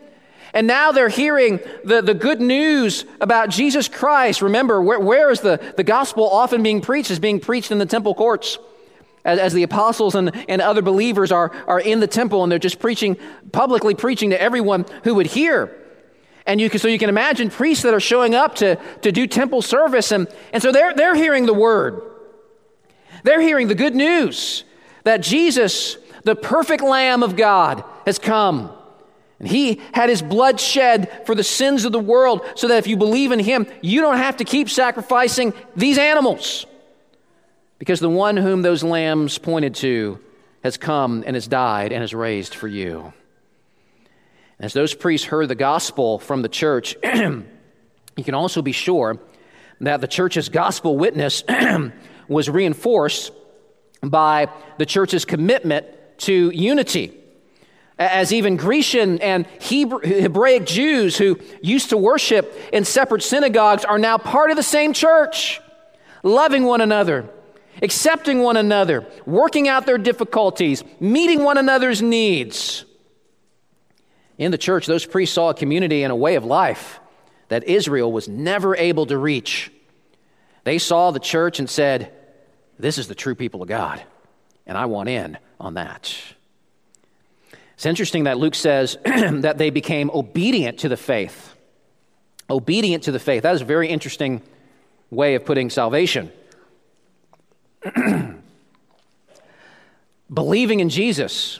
And 0.55 0.67
now 0.67 0.93
they're 0.93 1.09
hearing 1.09 1.59
the, 1.83 2.01
the 2.01 2.13
good 2.13 2.39
news 2.39 3.03
about 3.19 3.49
Jesus 3.49 3.89
Christ. 3.89 4.41
Remember, 4.41 4.81
where, 4.81 5.01
where 5.01 5.29
is 5.29 5.41
the, 5.41 5.61
the 5.75 5.83
gospel 5.83 6.29
often 6.29 6.63
being 6.63 6.79
preached? 6.79 7.11
Is 7.11 7.19
being 7.19 7.41
preached 7.41 7.71
in 7.71 7.77
the 7.77 7.85
temple 7.85 8.15
courts. 8.15 8.57
As, 9.25 9.37
as 9.37 9.53
the 9.53 9.63
apostles 9.63 10.15
and, 10.15 10.31
and 10.47 10.61
other 10.61 10.81
believers 10.81 11.31
are, 11.33 11.51
are 11.67 11.81
in 11.81 11.99
the 11.99 12.07
temple 12.07 12.41
and 12.43 12.51
they're 12.51 12.57
just 12.57 12.79
preaching, 12.79 13.17
publicly 13.51 13.95
preaching 13.95 14.29
to 14.29 14.41
everyone 14.41 14.85
who 15.03 15.15
would 15.15 15.27
hear. 15.27 15.75
And 16.45 16.61
you 16.61 16.69
can, 16.69 16.79
so 16.79 16.87
you 16.87 16.99
can 16.99 17.09
imagine 17.09 17.49
priests 17.49 17.83
that 17.83 17.93
are 17.93 17.99
showing 17.99 18.33
up 18.33 18.55
to, 18.55 18.77
to 19.01 19.11
do 19.11 19.27
temple 19.27 19.61
service. 19.61 20.13
And, 20.13 20.27
and 20.53 20.63
so 20.63 20.71
they're, 20.71 20.93
they're 20.93 21.15
hearing 21.15 21.47
the 21.47 21.53
word. 21.53 22.01
They're 23.23 23.41
hearing 23.41 23.67
the 23.67 23.75
good 23.75 23.95
news 23.95 24.63
that 25.03 25.21
Jesus, 25.21 25.97
the 26.23 26.35
perfect 26.35 26.81
Lamb 26.81 27.23
of 27.23 27.35
God, 27.35 27.83
has 28.05 28.19
come 28.19 28.71
and 29.45 29.51
he 29.51 29.79
had 29.93 30.09
his 30.09 30.23
blood 30.23 30.59
shed 30.59 31.21
for 31.27 31.35
the 31.35 31.43
sins 31.43 31.85
of 31.85 31.91
the 31.91 31.99
world 31.99 32.43
so 32.55 32.67
that 32.67 32.79
if 32.79 32.87
you 32.87 32.97
believe 32.97 33.31
in 33.31 33.37
him, 33.37 33.67
you 33.79 34.01
don't 34.01 34.17
have 34.17 34.37
to 34.37 34.43
keep 34.43 34.71
sacrificing 34.71 35.53
these 35.75 35.99
animals. 35.99 36.65
Because 37.77 37.99
the 37.99 38.09
one 38.09 38.37
whom 38.37 38.63
those 38.63 38.83
lambs 38.83 39.37
pointed 39.37 39.75
to 39.75 40.17
has 40.63 40.77
come 40.77 41.23
and 41.27 41.35
has 41.35 41.47
died 41.47 41.91
and 41.91 42.01
has 42.01 42.11
raised 42.11 42.55
for 42.55 42.67
you. 42.67 43.13
As 44.59 44.73
those 44.73 44.95
priests 44.95 45.27
heard 45.27 45.47
the 45.47 45.53
gospel 45.53 46.17
from 46.17 46.41
the 46.41 46.49
church, 46.49 46.97
you 47.03 48.23
can 48.23 48.33
also 48.33 48.63
be 48.63 48.71
sure 48.71 49.19
that 49.79 50.01
the 50.01 50.07
church's 50.07 50.49
gospel 50.49 50.97
witness 50.97 51.43
was 52.27 52.49
reinforced 52.49 53.31
by 54.01 54.49
the 54.79 54.87
church's 54.87 55.23
commitment 55.23 55.85
to 56.17 56.49
unity 56.49 57.21
as 57.97 58.33
even 58.33 58.57
Grecian 58.57 59.19
and 59.19 59.47
Hebrew, 59.59 59.99
Hebraic 59.99 60.65
Jews 60.65 61.17
who 61.17 61.39
used 61.61 61.89
to 61.91 61.97
worship 61.97 62.53
in 62.73 62.83
separate 62.83 63.23
synagogues 63.23 63.85
are 63.85 63.99
now 63.99 64.17
part 64.17 64.51
of 64.51 64.57
the 64.57 64.63
same 64.63 64.93
church, 64.93 65.61
loving 66.21 66.65
one 66.65 66.81
another, 66.81 67.29
accepting 67.81 68.41
one 68.41 68.57
another, 68.57 69.07
working 69.25 69.67
out 69.67 69.85
their 69.85 69.97
difficulties, 69.97 70.83
meeting 70.99 71.43
one 71.43 71.57
another's 71.57 72.01
needs. 72.01 72.85
In 74.37 74.51
the 74.51 74.57
church, 74.57 74.85
those 74.85 75.05
priests 75.05 75.35
saw 75.35 75.49
a 75.49 75.53
community 75.53 76.03
and 76.03 76.11
a 76.11 76.15
way 76.15 76.35
of 76.35 76.43
life 76.43 76.99
that 77.47 77.63
Israel 77.63 78.11
was 78.11 78.27
never 78.27 78.75
able 78.75 79.05
to 79.05 79.17
reach. 79.17 79.71
They 80.65 80.79
saw 80.79 81.11
the 81.11 81.19
church 81.19 81.59
and 81.59 81.69
said, 81.69 82.11
This 82.77 82.97
is 82.97 83.07
the 83.07 83.15
true 83.15 83.35
people 83.35 83.61
of 83.61 83.69
God, 83.69 84.03
and 84.65 84.77
I 84.77 84.87
want 84.87 85.07
in 85.07 85.37
on 85.59 85.75
that. 85.75 86.13
It's 87.75 87.85
interesting 87.85 88.23
that 88.23 88.37
Luke 88.37 88.55
says 88.55 88.97
that 89.05 89.57
they 89.57 89.69
became 89.69 90.09
obedient 90.11 90.79
to 90.79 90.89
the 90.89 90.97
faith. 90.97 91.53
Obedient 92.49 93.03
to 93.03 93.11
the 93.11 93.19
faith. 93.19 93.43
That 93.43 93.53
is 93.55 93.61
a 93.61 93.65
very 93.65 93.89
interesting 93.89 94.41
way 95.09 95.35
of 95.35 95.45
putting 95.45 95.69
salvation. 95.69 96.31
Believing 100.33 100.79
in 100.79 100.89
Jesus 100.89 101.59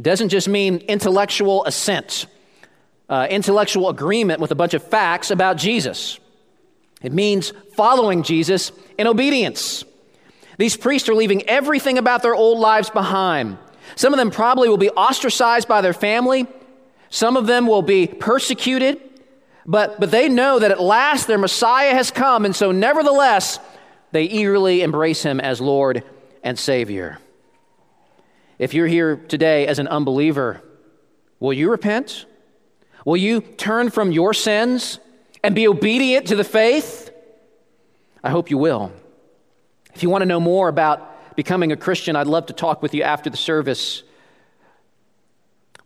doesn't 0.00 0.28
just 0.28 0.48
mean 0.48 0.78
intellectual 0.78 1.64
assent, 1.64 2.26
uh, 3.08 3.26
intellectual 3.30 3.88
agreement 3.88 4.40
with 4.40 4.50
a 4.50 4.54
bunch 4.54 4.74
of 4.74 4.82
facts 4.84 5.30
about 5.30 5.56
Jesus. 5.56 6.18
It 7.02 7.12
means 7.12 7.52
following 7.74 8.22
Jesus 8.22 8.72
in 8.98 9.06
obedience. 9.06 9.84
These 10.58 10.76
priests 10.76 11.08
are 11.08 11.14
leaving 11.14 11.48
everything 11.48 11.96
about 11.98 12.22
their 12.22 12.34
old 12.34 12.58
lives 12.58 12.90
behind. 12.90 13.56
Some 13.96 14.12
of 14.12 14.18
them 14.18 14.30
probably 14.30 14.68
will 14.68 14.76
be 14.76 14.90
ostracized 14.90 15.68
by 15.68 15.80
their 15.80 15.92
family. 15.92 16.46
Some 17.08 17.36
of 17.36 17.46
them 17.46 17.66
will 17.66 17.82
be 17.82 18.06
persecuted. 18.06 19.00
But, 19.66 20.00
but 20.00 20.10
they 20.10 20.28
know 20.28 20.58
that 20.58 20.70
at 20.70 20.80
last 20.80 21.26
their 21.26 21.38
Messiah 21.38 21.92
has 21.94 22.10
come, 22.10 22.44
and 22.44 22.56
so 22.56 22.72
nevertheless, 22.72 23.58
they 24.10 24.24
eagerly 24.24 24.82
embrace 24.82 25.22
him 25.22 25.38
as 25.38 25.60
Lord 25.60 26.02
and 26.42 26.58
Savior. 26.58 27.18
If 28.58 28.74
you're 28.74 28.86
here 28.86 29.16
today 29.16 29.66
as 29.66 29.78
an 29.78 29.86
unbeliever, 29.88 30.62
will 31.38 31.52
you 31.52 31.70
repent? 31.70 32.26
Will 33.04 33.16
you 33.16 33.40
turn 33.40 33.90
from 33.90 34.12
your 34.12 34.34
sins 34.34 34.98
and 35.42 35.54
be 35.54 35.68
obedient 35.68 36.26
to 36.28 36.36
the 36.36 36.44
faith? 36.44 37.10
I 38.22 38.30
hope 38.30 38.50
you 38.50 38.58
will. 38.58 38.92
If 39.94 40.02
you 40.02 40.10
want 40.10 40.22
to 40.22 40.26
know 40.26 40.40
more 40.40 40.68
about 40.68 41.09
becoming 41.40 41.72
a 41.72 41.76
Christian, 41.76 42.16
I'd 42.16 42.26
love 42.26 42.44
to 42.48 42.52
talk 42.52 42.82
with 42.82 42.92
you 42.92 43.02
after 43.02 43.30
the 43.30 43.36
service. 43.38 44.02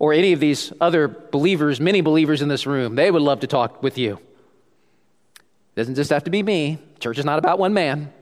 Or 0.01 0.13
any 0.13 0.33
of 0.33 0.41
these 0.41 0.73
other 0.81 1.07
believers, 1.07 1.79
many 1.79 2.01
believers 2.01 2.43
in 2.43 2.49
this 2.49 2.67
room, 2.67 2.97
they 2.97 3.09
would 3.09 3.23
love 3.23 3.39
to 3.39 3.47
talk 3.47 3.81
with 3.81 3.97
you. 3.97 4.15
It 4.15 5.77
doesn't 5.77 5.95
just 5.95 6.11
have 6.11 6.25
to 6.25 6.31
be 6.33 6.43
me. 6.43 6.81
Church 6.99 7.21
is 7.21 7.25
not 7.25 7.39
about 7.39 7.61
one 7.61 7.73
man. 7.73 8.13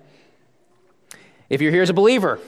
If 1.48 1.62
you're 1.62 1.72
here 1.72 1.80
as 1.80 1.88
a 1.88 1.94
believer, 1.94 2.38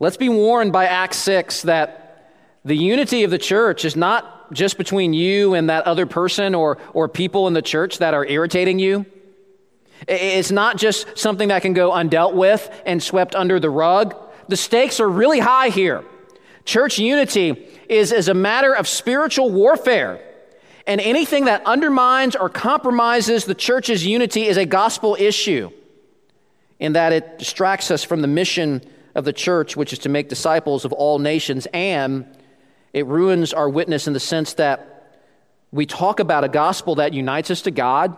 let's 0.00 0.16
be 0.16 0.30
warned 0.30 0.72
by 0.72 0.86
Acts 0.86 1.18
6 1.18 1.60
that 1.60 2.32
the 2.64 2.74
unity 2.74 3.24
of 3.24 3.30
the 3.30 3.36
church 3.36 3.84
is 3.84 3.94
not 3.94 4.54
just 4.54 4.78
between 4.78 5.12
you 5.12 5.52
and 5.52 5.68
that 5.68 5.86
other 5.86 6.06
person 6.06 6.54
or, 6.54 6.78
or 6.94 7.10
people 7.10 7.46
in 7.46 7.52
the 7.52 7.60
church 7.60 7.98
that 7.98 8.14
are 8.14 8.24
irritating 8.24 8.78
you. 8.78 9.04
It's 10.08 10.50
not 10.50 10.76
just 10.76 11.18
something 11.18 11.48
that 11.48 11.62
can 11.62 11.72
go 11.72 11.90
undealt 11.90 12.34
with 12.34 12.70
and 12.84 13.02
swept 13.02 13.34
under 13.34 13.60
the 13.60 13.70
rug. 13.70 14.14
The 14.48 14.56
stakes 14.56 15.00
are 15.00 15.08
really 15.08 15.38
high 15.38 15.68
here. 15.68 16.04
Church 16.64 16.98
unity 16.98 17.68
is, 17.88 18.12
is 18.12 18.28
a 18.28 18.34
matter 18.34 18.74
of 18.74 18.86
spiritual 18.86 19.50
warfare. 19.50 20.20
And 20.86 21.00
anything 21.00 21.44
that 21.44 21.64
undermines 21.64 22.34
or 22.34 22.48
compromises 22.48 23.44
the 23.44 23.54
church's 23.54 24.04
unity 24.04 24.46
is 24.46 24.56
a 24.56 24.66
gospel 24.66 25.16
issue 25.18 25.70
in 26.80 26.94
that 26.94 27.12
it 27.12 27.38
distracts 27.38 27.90
us 27.90 28.02
from 28.02 28.22
the 28.22 28.28
mission 28.28 28.82
of 29.14 29.24
the 29.24 29.32
church, 29.32 29.76
which 29.76 29.92
is 29.92 30.00
to 30.00 30.08
make 30.08 30.28
disciples 30.28 30.84
of 30.84 30.92
all 30.92 31.18
nations, 31.18 31.68
and 31.72 32.26
it 32.92 33.06
ruins 33.06 33.52
our 33.52 33.68
witness 33.68 34.06
in 34.06 34.12
the 34.12 34.20
sense 34.20 34.54
that 34.54 35.20
we 35.70 35.86
talk 35.86 36.18
about 36.18 36.44
a 36.44 36.48
gospel 36.48 36.96
that 36.96 37.12
unites 37.12 37.50
us 37.50 37.62
to 37.62 37.70
God 37.70 38.16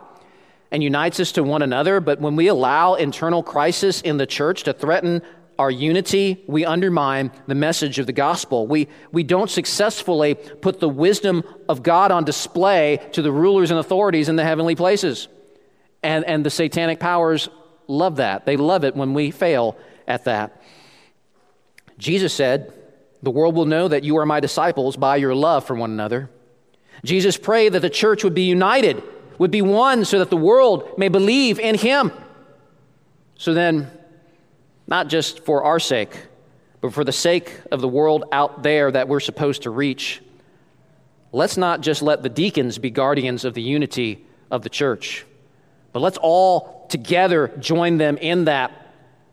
and 0.75 0.83
unites 0.83 1.21
us 1.21 1.31
to 1.31 1.45
one 1.45 1.63
another, 1.63 2.01
but 2.01 2.21
when 2.21 2.35
we 2.35 2.49
allow 2.49 2.95
internal 2.95 3.45
crisis 3.45 4.01
in 4.01 4.17
the 4.17 4.27
church 4.27 4.65
to 4.65 4.73
threaten 4.73 5.23
our 5.57 5.71
unity, 5.71 6.43
we 6.49 6.65
undermine 6.65 7.31
the 7.47 7.55
message 7.55 8.01
of 8.01 8.07
the 8.07 8.13
gospel. 8.13 8.67
We, 8.67 8.89
we 9.13 9.23
don't 9.23 9.49
successfully 9.49 10.35
put 10.35 10.81
the 10.81 10.89
wisdom 10.89 11.45
of 11.69 11.85
God 11.85 12.11
on 12.11 12.25
display 12.25 12.99
to 13.13 13.23
the 13.23 13.31
rulers 13.31 13.71
and 13.71 13.79
authorities 13.79 14.29
in 14.29 14.35
the 14.35 14.43
heavenly 14.43 14.75
places. 14.75 15.29
And, 16.03 16.25
and 16.25 16.45
the 16.45 16.51
satanic 16.51 16.99
powers 16.99 17.49
love 17.87 18.17
that. 18.17 18.45
They 18.45 18.57
love 18.57 18.83
it 18.83 18.97
when 18.97 19.15
we 19.15 19.31
fail 19.31 19.77
at 20.09 20.25
that. 20.25 20.61
Jesus 21.99 22.35
said, 22.35 22.75
The 23.23 23.31
world 23.31 23.55
will 23.55 23.67
know 23.67 23.87
that 23.87 24.03
you 24.03 24.17
are 24.17 24.27
my 24.27 24.41
disciples 24.41 24.97
by 24.97 25.19
your 25.19 25.37
love 25.37 25.65
for 25.65 25.77
one 25.77 25.93
another. 25.93 26.31
Jesus 27.05 27.37
prayed 27.37 27.75
that 27.75 27.81
the 27.81 27.91
church 27.91 28.25
would 28.25 28.35
be 28.35 28.43
united, 28.43 29.05
would 29.39 29.51
be 29.51 29.63
one, 29.63 30.05
so 30.05 30.19
that 30.19 30.31
the 30.31 30.37
world 30.37 30.99
may 30.99 31.09
believe 31.09 31.59
in 31.59 31.77
him. 31.77 32.13
So 33.37 33.55
then, 33.55 33.91
not 34.87 35.09
just 35.09 35.45
for 35.45 35.65
our 35.65 35.81
sake, 35.81 36.17
but 36.81 36.93
for 36.93 37.05
the 37.05 37.13
sake 37.13 37.61
of 37.73 37.81
the 37.81 37.89
world 37.89 38.25
out 38.33 38.63
there 38.63 38.91
that 38.91 39.09
we're 39.09 39.21
supposed 39.21 39.63
to 39.63 39.71
reach, 39.71 40.23
let's 41.33 41.57
not 41.57 41.81
just 41.81 42.03
let 42.03 42.23
the 42.23 42.29
deacons 42.29 42.79
be 42.79 42.91
guardians 42.91 43.45
of 43.45 43.55
the 43.55 43.63
unity 43.63 44.25
of 44.51 44.63
the 44.63 44.69
church, 44.69 45.25
but 45.93 46.01
let's 46.01 46.19
all 46.19 46.87
together 46.89 47.49
join 47.59 47.97
them 47.97 48.17
in 48.19 48.45
that 48.45 48.85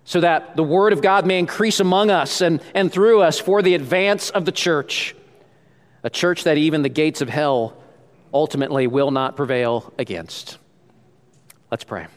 so 0.03 0.19
that 0.21 0.55
the 0.55 0.63
word 0.63 0.93
of 0.93 1.01
God 1.01 1.25
may 1.25 1.37
increase 1.37 1.79
among 1.79 2.09
us 2.09 2.41
and, 2.41 2.61
and 2.73 2.91
through 2.91 3.21
us 3.21 3.39
for 3.39 3.61
the 3.61 3.75
advance 3.75 4.29
of 4.29 4.45
the 4.45 4.51
church, 4.51 5.15
a 6.03 6.09
church 6.09 6.43
that 6.45 6.57
even 6.57 6.81
the 6.81 6.89
gates 6.89 7.21
of 7.21 7.29
hell 7.29 7.80
ultimately 8.33 8.87
will 8.87 9.11
not 9.11 9.35
prevail 9.35 9.93
against. 9.97 10.57
Let's 11.69 11.83
pray. 11.83 12.07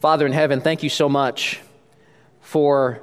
Father 0.00 0.26
in 0.26 0.32
heaven, 0.32 0.60
thank 0.60 0.82
you 0.82 0.88
so 0.88 1.08
much 1.08 1.60
for 2.40 3.02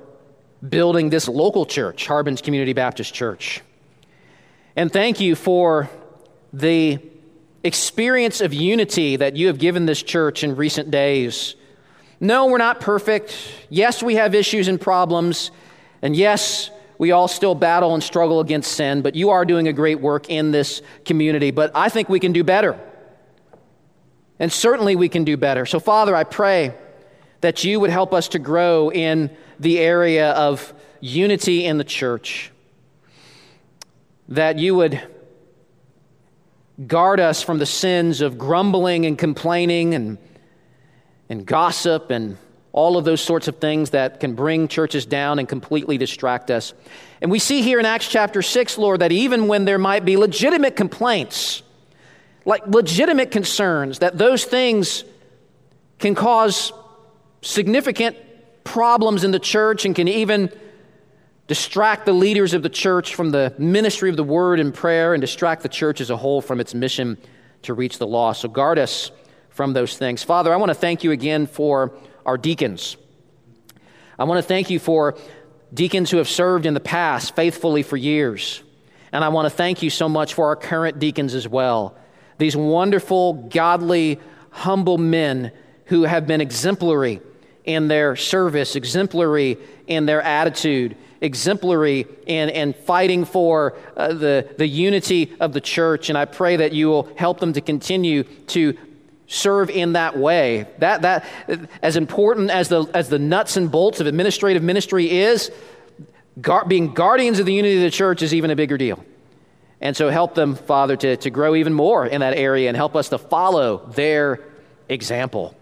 building 0.68 1.10
this 1.10 1.28
local 1.28 1.66
church, 1.66 2.06
Harbin's 2.06 2.42
Community 2.42 2.74
Baptist 2.74 3.14
Church. 3.14 3.62
And 4.76 4.92
thank 4.92 5.20
you 5.20 5.36
for 5.36 5.90
the 6.52 7.00
experience 7.64 8.42
of 8.42 8.54
unity 8.54 9.16
that 9.18 9.36
you 9.36 9.48
have 9.48 9.60
given 9.60 9.86
this 9.86 10.02
church 10.02 10.44
in 10.44 10.56
recent 10.56 10.92
days. 10.92 11.56
No, 12.20 12.48
we're 12.48 12.58
not 12.58 12.82
perfect. 12.82 13.36
Yes, 13.70 14.04
we 14.04 14.16
have 14.16 14.36
issues 14.36 14.68
and 14.68 14.80
problems. 14.80 15.52
And 16.02 16.16
yes, 16.16 16.70
we 17.00 17.12
all 17.12 17.30
still 17.30 17.56
battle 17.56 17.94
and 17.94 18.04
struggle 18.04 18.42
against 18.42 18.74
sin, 18.74 19.02
but 19.02 19.16
you 19.16 19.30
are 19.30 19.46
doing 19.46 19.70
a 19.70 19.74
great 19.74 20.02
work 20.02 20.30
in 20.30 20.52
this 20.52 20.82
community. 21.06 21.50
But 21.50 21.72
I 21.74 21.88
think 21.88 22.10
we 22.10 22.20
can 22.20 22.34
do 22.34 22.44
better. 22.44 22.78
And 24.38 24.52
certainly 24.52 24.98
we 24.98 25.08
can 25.08 25.24
do 25.24 25.38
better. 25.38 25.66
So, 25.66 25.80
Father, 25.80 26.14
I 26.14 26.26
pray 26.26 26.76
that 27.40 27.64
you 27.64 27.80
would 27.80 27.90
help 27.90 28.14
us 28.14 28.28
to 28.30 28.40
grow 28.40 28.92
in 28.92 29.36
the 29.62 29.80
area 29.80 30.32
of 30.32 30.74
unity 31.00 31.66
in 31.66 31.78
the 31.78 31.86
church, 31.86 32.52
that 34.28 34.60
you 34.60 34.76
would 34.76 35.02
guard 36.86 37.22
us 37.22 37.42
from 37.42 37.60
the 37.60 37.66
sins 37.66 38.20
of 38.20 38.38
grumbling 38.38 39.06
and 39.06 39.18
complaining 39.18 39.96
and, 39.96 40.18
and 41.30 41.46
gossip 41.46 42.12
and 42.12 42.38
all 42.72 42.98
of 42.98 43.06
those 43.06 43.22
sorts 43.22 43.48
of 43.48 43.58
things 43.58 43.92
that 43.92 44.20
can 44.20 44.36
bring 44.36 44.68
churches 44.68 45.06
down 45.06 45.40
and 45.40 45.50
completely 45.50 45.98
distract 45.98 46.52
us. 46.52 46.74
And 47.22 47.32
we 47.32 47.40
see 47.40 47.62
here 47.62 47.80
in 47.80 47.86
Acts 47.86 48.08
chapter 48.08 48.42
6, 48.42 48.78
Lord, 48.78 49.02
that 49.02 49.12
even 49.12 49.48
when 49.48 49.66
there 49.66 49.80
might 49.80 50.06
be 50.06 50.18
legitimate 50.18 50.76
complaints, 50.76 51.64
like 52.46 52.66
legitimate 52.68 53.32
concerns, 53.32 54.00
that 54.00 54.18
those 54.18 54.46
things 54.46 55.04
can 55.98 56.16
cause 56.16 56.72
significant 57.42 58.16
problems 58.64 59.24
in 59.24 59.32
the 59.32 59.40
church 59.40 59.86
and 59.86 59.96
can 59.96 60.08
even 60.08 60.52
distract 61.48 62.06
the 62.06 62.14
leaders 62.14 62.54
of 62.54 62.62
the 62.62 62.70
church 62.70 63.16
from 63.16 63.32
the 63.32 63.54
ministry 63.58 64.10
of 64.10 64.16
the 64.16 64.24
word 64.24 64.60
and 64.60 64.74
prayer, 64.74 65.16
and 65.16 65.22
distract 65.22 65.64
the 65.64 65.70
church 65.70 66.00
as 66.00 66.12
a 66.12 66.18
whole 66.18 66.42
from 66.42 66.60
its 66.60 66.76
mission 66.76 67.18
to 67.64 67.74
reach 67.74 67.98
the 67.98 68.06
lost. 68.06 68.42
So 68.42 68.48
guard 68.48 68.78
us 68.78 69.10
from 69.50 69.74
those 69.74 69.98
things. 69.98 70.24
Father, 70.24 70.54
I 70.54 70.58
want 70.58 70.70
to 70.70 70.76
thank 70.76 71.04
you 71.04 71.12
again 71.12 71.48
for 71.48 71.92
our 72.26 72.38
deacons. 72.38 72.98
I 74.18 74.26
want 74.26 74.38
to 74.40 74.48
thank 74.48 74.70
you 74.70 74.80
for 74.80 75.18
deacons 75.74 76.12
who 76.12 76.18
have 76.18 76.28
served 76.28 76.66
in 76.66 76.74
the 76.74 76.80
past 76.80 77.36
faithfully 77.36 77.84
for 77.84 77.98
years. 77.98 78.62
And 79.12 79.24
I 79.24 79.30
want 79.30 79.46
to 79.46 79.50
thank 79.50 79.82
you 79.82 79.90
so 79.90 80.10
much 80.10 80.34
for 80.34 80.48
our 80.48 80.56
current 80.56 81.00
deacons 81.00 81.34
as 81.34 81.48
well. 81.48 81.96
These 82.38 82.56
wonderful, 82.56 83.34
godly, 83.34 84.20
humble 84.52 84.98
men 84.98 85.52
who 85.86 86.04
have 86.04 86.28
been 86.28 86.42
exemplary 86.42 87.22
in 87.66 87.88
their 87.88 88.16
service, 88.16 88.76
exemplary 88.76 89.58
in 89.88 90.06
their 90.06 90.22
attitude, 90.22 90.96
exemplary 91.22 92.08
in, 92.26 92.50
in 92.50 92.74
fighting 92.74 93.26
for 93.26 93.78
uh, 93.98 94.14
the, 94.14 94.50
the 94.58 94.68
unity 94.68 95.36
of 95.40 95.54
the 95.54 95.62
church. 95.62 96.10
And 96.10 96.18
I 96.18 96.26
pray 96.26 96.58
that 96.58 96.72
you 96.72 96.88
will 96.88 97.10
help 97.16 97.40
them 97.40 97.54
to 97.54 97.62
continue 97.62 98.24
to 98.24 98.78
serve 99.30 99.70
in 99.70 99.94
that 99.94 100.18
way. 100.18 100.66
That, 100.80 101.04
that, 101.04 101.26
as 101.82 101.96
important 101.96 102.50
as 102.50 102.68
the, 102.68 102.86
as 102.94 103.10
the 103.10 103.20
nuts 103.20 103.56
and 103.58 103.72
bolts 103.72 104.02
of 104.02 104.08
administrative 104.08 104.64
ministry 104.64 105.10
is, 105.10 105.52
gar- 106.42 106.66
being 106.66 106.94
guardians 106.94 107.40
of 107.40 107.46
the 107.46 107.54
unity 107.54 107.78
of 107.78 107.84
the 107.84 107.92
church 107.92 108.24
is 108.24 108.34
even 108.34 108.50
a 108.50 108.56
bigger 108.56 108.78
deal. 108.78 109.06
And 109.80 109.96
so 109.96 110.10
help 110.10 110.34
them, 110.34 110.56
Father, 110.56 110.98
to, 110.98 111.16
to 111.18 111.30
grow 111.30 111.56
even 111.56 111.74
more 111.74 112.06
in 112.06 112.22
that 112.22 112.36
area 112.36 112.68
and 112.68 112.76
help 112.76 112.96
us 112.96 113.10
to 113.10 113.18
follow 113.18 113.86
their 113.94 114.42
example. 114.90 115.56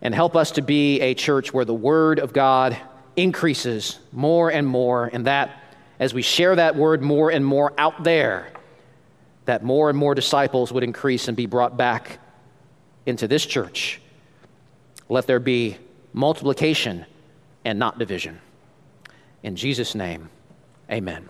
And 0.00 0.14
help 0.14 0.36
us 0.36 0.52
to 0.52 0.62
be 0.62 1.00
a 1.00 1.14
church 1.14 1.52
where 1.52 1.64
the 1.64 1.74
Word 1.74 2.20
of 2.20 2.32
God 2.32 2.76
increases 3.16 3.98
more 4.12 4.52
and 4.52 4.66
more, 4.66 5.10
and 5.12 5.26
that 5.26 5.62
as 5.98 6.14
we 6.14 6.22
share 6.22 6.54
that 6.54 6.76
Word 6.76 7.02
more 7.02 7.30
and 7.30 7.44
more 7.44 7.72
out 7.76 8.04
there, 8.04 8.52
that 9.46 9.64
more 9.64 9.90
and 9.90 9.98
more 9.98 10.14
disciples 10.14 10.70
would 10.72 10.84
increase 10.84 11.26
and 11.26 11.36
be 11.36 11.46
brought 11.46 11.76
back 11.76 12.20
into 13.06 13.26
this 13.26 13.46
church. 13.46 14.00
Let 15.08 15.26
there 15.26 15.40
be 15.40 15.78
multiplication 16.12 17.06
and 17.64 17.78
not 17.78 17.98
division. 17.98 18.40
In 19.42 19.56
Jesus' 19.56 19.94
name, 19.94 20.28
amen. 20.90 21.28